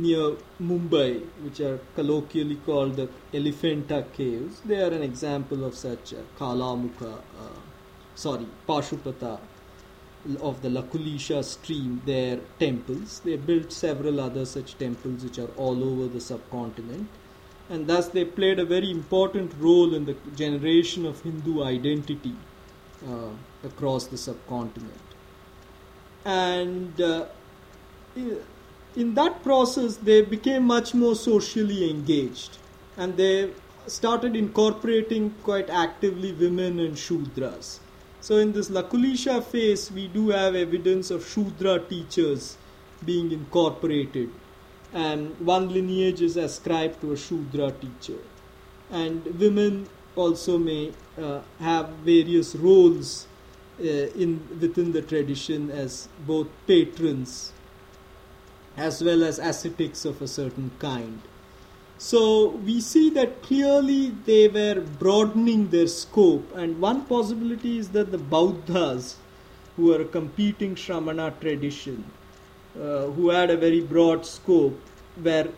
near 0.00 0.36
Mumbai, 0.60 1.22
which 1.42 1.60
are 1.60 1.78
colloquially 1.94 2.56
called 2.66 2.96
the 2.96 3.08
Elephanta 3.32 4.04
Caves. 4.12 4.60
They 4.64 4.80
are 4.80 4.92
an 4.92 5.02
example 5.02 5.64
of 5.64 5.74
such 5.74 6.12
a 6.12 6.22
Kalamukha, 6.38 7.14
uh, 7.14 7.60
sorry, 8.14 8.46
Pashupata 8.68 9.38
of 10.40 10.60
the 10.62 10.68
Lakulisha 10.68 11.42
stream, 11.42 12.02
their 12.04 12.38
temples. 12.58 13.20
They 13.24 13.36
built 13.36 13.72
several 13.72 14.20
other 14.20 14.44
such 14.44 14.76
temples 14.78 15.24
which 15.24 15.38
are 15.38 15.50
all 15.56 15.82
over 15.82 16.08
the 16.08 16.20
subcontinent. 16.20 17.08
And 17.70 17.86
thus 17.86 18.08
they 18.08 18.24
played 18.24 18.58
a 18.58 18.64
very 18.64 18.90
important 18.90 19.52
role 19.58 19.94
in 19.94 20.04
the 20.04 20.16
generation 20.34 21.06
of 21.06 21.22
Hindu 21.22 21.62
identity 21.62 22.34
uh, 23.08 23.30
across 23.64 24.06
the 24.06 24.18
subcontinent. 24.18 25.00
And 26.24 27.00
uh, 27.00 27.26
in 28.96 29.14
that 29.14 29.42
process, 29.42 29.96
they 29.96 30.22
became 30.22 30.64
much 30.64 30.94
more 30.94 31.14
socially 31.14 31.90
engaged 31.90 32.58
and 32.96 33.16
they 33.16 33.50
started 33.86 34.36
incorporating 34.36 35.34
quite 35.42 35.70
actively 35.70 36.32
women 36.32 36.80
and 36.80 36.96
Shudras. 36.96 37.78
So, 38.20 38.36
in 38.36 38.52
this 38.52 38.68
Lakulisha 38.68 39.42
phase, 39.42 39.90
we 39.90 40.08
do 40.08 40.28
have 40.28 40.54
evidence 40.54 41.10
of 41.10 41.26
Shudra 41.26 41.78
teachers 41.80 42.58
being 43.04 43.32
incorporated, 43.32 44.30
and 44.92 45.38
one 45.40 45.72
lineage 45.72 46.20
is 46.20 46.36
ascribed 46.36 47.00
to 47.00 47.12
a 47.12 47.16
Shudra 47.16 47.72
teacher. 47.72 48.18
And 48.90 49.24
women 49.38 49.88
also 50.16 50.58
may 50.58 50.92
uh, 51.16 51.40
have 51.60 51.88
various 52.04 52.54
roles 52.54 53.26
uh, 53.80 53.84
in 53.84 54.46
within 54.60 54.92
the 54.92 55.00
tradition 55.00 55.70
as 55.70 56.08
both 56.26 56.48
patrons 56.66 57.52
as 58.76 59.02
well 59.02 59.22
as 59.24 59.38
ascetics 59.38 60.04
of 60.04 60.22
a 60.22 60.28
certain 60.28 60.70
kind. 60.78 61.20
So 61.98 62.48
we 62.48 62.80
see 62.80 63.10
that 63.10 63.42
clearly 63.42 64.14
they 64.24 64.48
were 64.48 64.80
broadening 64.80 65.68
their 65.68 65.86
scope, 65.86 66.50
and 66.56 66.80
one 66.80 67.04
possibility 67.04 67.78
is 67.78 67.90
that 67.90 68.10
the 68.10 68.18
Bauddhas, 68.18 69.16
who 69.76 69.92
are 69.94 70.00
a 70.00 70.06
competing 70.06 70.74
Shramana 70.74 71.38
tradition, 71.40 72.04
uh, 72.74 73.06
who 73.08 73.28
had 73.28 73.50
a 73.50 73.56
very 73.56 73.80
broad 73.80 74.24
scope, 74.24 74.80
were 75.22 75.48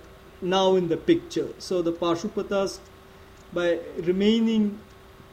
now 0.41 0.75
in 0.75 0.89
the 0.89 0.97
picture. 0.97 1.49
So 1.59 1.81
the 1.83 1.93
Pashupatas, 1.93 2.81
by 3.53 3.79
remaining 3.99 4.81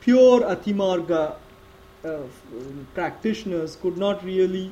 pure 0.01 0.41
Atimarga 0.41 1.37
uh, 2.05 2.17
practitioners, 2.93 3.75
could 3.77 3.97
not 3.97 4.23
really 4.23 4.71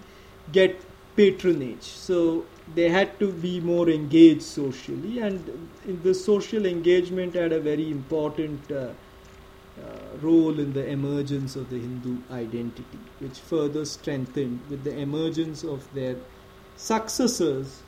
get 0.51 0.79
patronage. 1.15 1.81
So 1.81 2.45
they 2.76 2.89
had 2.89 3.18
to 3.19 3.31
be 3.31 3.60
more 3.60 3.89
engaged 3.89 4.44
socially, 4.44 5.19
and 5.19 5.69
the 6.03 6.14
social 6.14 6.65
engagement 6.65 7.35
had 7.35 7.52
a 7.52 7.60
very 7.60 7.89
important 7.89 8.72
uh, 8.72 8.76
uh, 8.76 10.18
role 10.22 10.60
in 10.60 10.73
the 10.73 10.85
emergence 10.88 11.56
of 11.56 11.69
the 11.69 11.80
Hindu 11.80 12.18
identity, 12.31 12.99
which 13.19 13.39
further 13.39 13.85
strengthened 13.85 14.60
with 14.69 14.84
the 14.84 14.98
emergence 14.98 15.64
of 15.64 15.91
their 15.94 16.15
successors, 16.76 17.84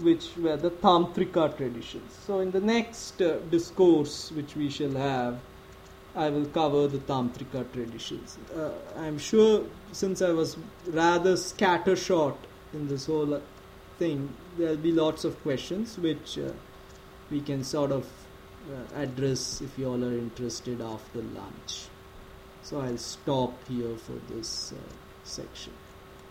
which 0.00 0.36
were 0.36 0.56
the 0.56 0.70
Tantrika 0.70 1.56
traditions. 1.56 2.12
So, 2.26 2.40
in 2.40 2.50
the 2.50 2.60
next 2.60 3.22
uh, 3.22 3.38
discourse 3.50 4.32
which 4.32 4.56
we 4.56 4.68
shall 4.70 4.92
have, 4.92 5.38
I 6.16 6.30
will 6.30 6.46
cover 6.46 6.88
the 6.88 6.98
Tantrika 6.98 7.70
traditions. 7.72 8.38
Uh, 8.54 8.70
I'm 8.96 9.18
sure 9.18 9.64
since 9.92 10.22
I 10.22 10.30
was 10.30 10.56
rather 10.86 11.34
scattershot 11.34 12.36
in 12.72 12.88
this 12.88 13.06
whole 13.06 13.40
thing, 13.98 14.32
there'll 14.58 14.76
be 14.76 14.92
lots 14.92 15.24
of 15.24 15.40
questions 15.42 15.98
which 15.98 16.38
uh, 16.38 16.52
we 17.30 17.40
can 17.40 17.64
sort 17.64 17.92
of 17.92 18.06
uh, 18.70 19.00
address 19.00 19.60
if 19.60 19.78
you 19.78 19.88
all 19.88 20.04
are 20.04 20.18
interested 20.18 20.80
after 20.80 21.22
lunch. 21.22 21.86
So 22.62 22.80
I'll 22.80 22.98
stop 22.98 23.52
here 23.68 23.96
for 23.96 24.18
this 24.32 24.72
uh, 24.72 24.92
section. 25.24 25.72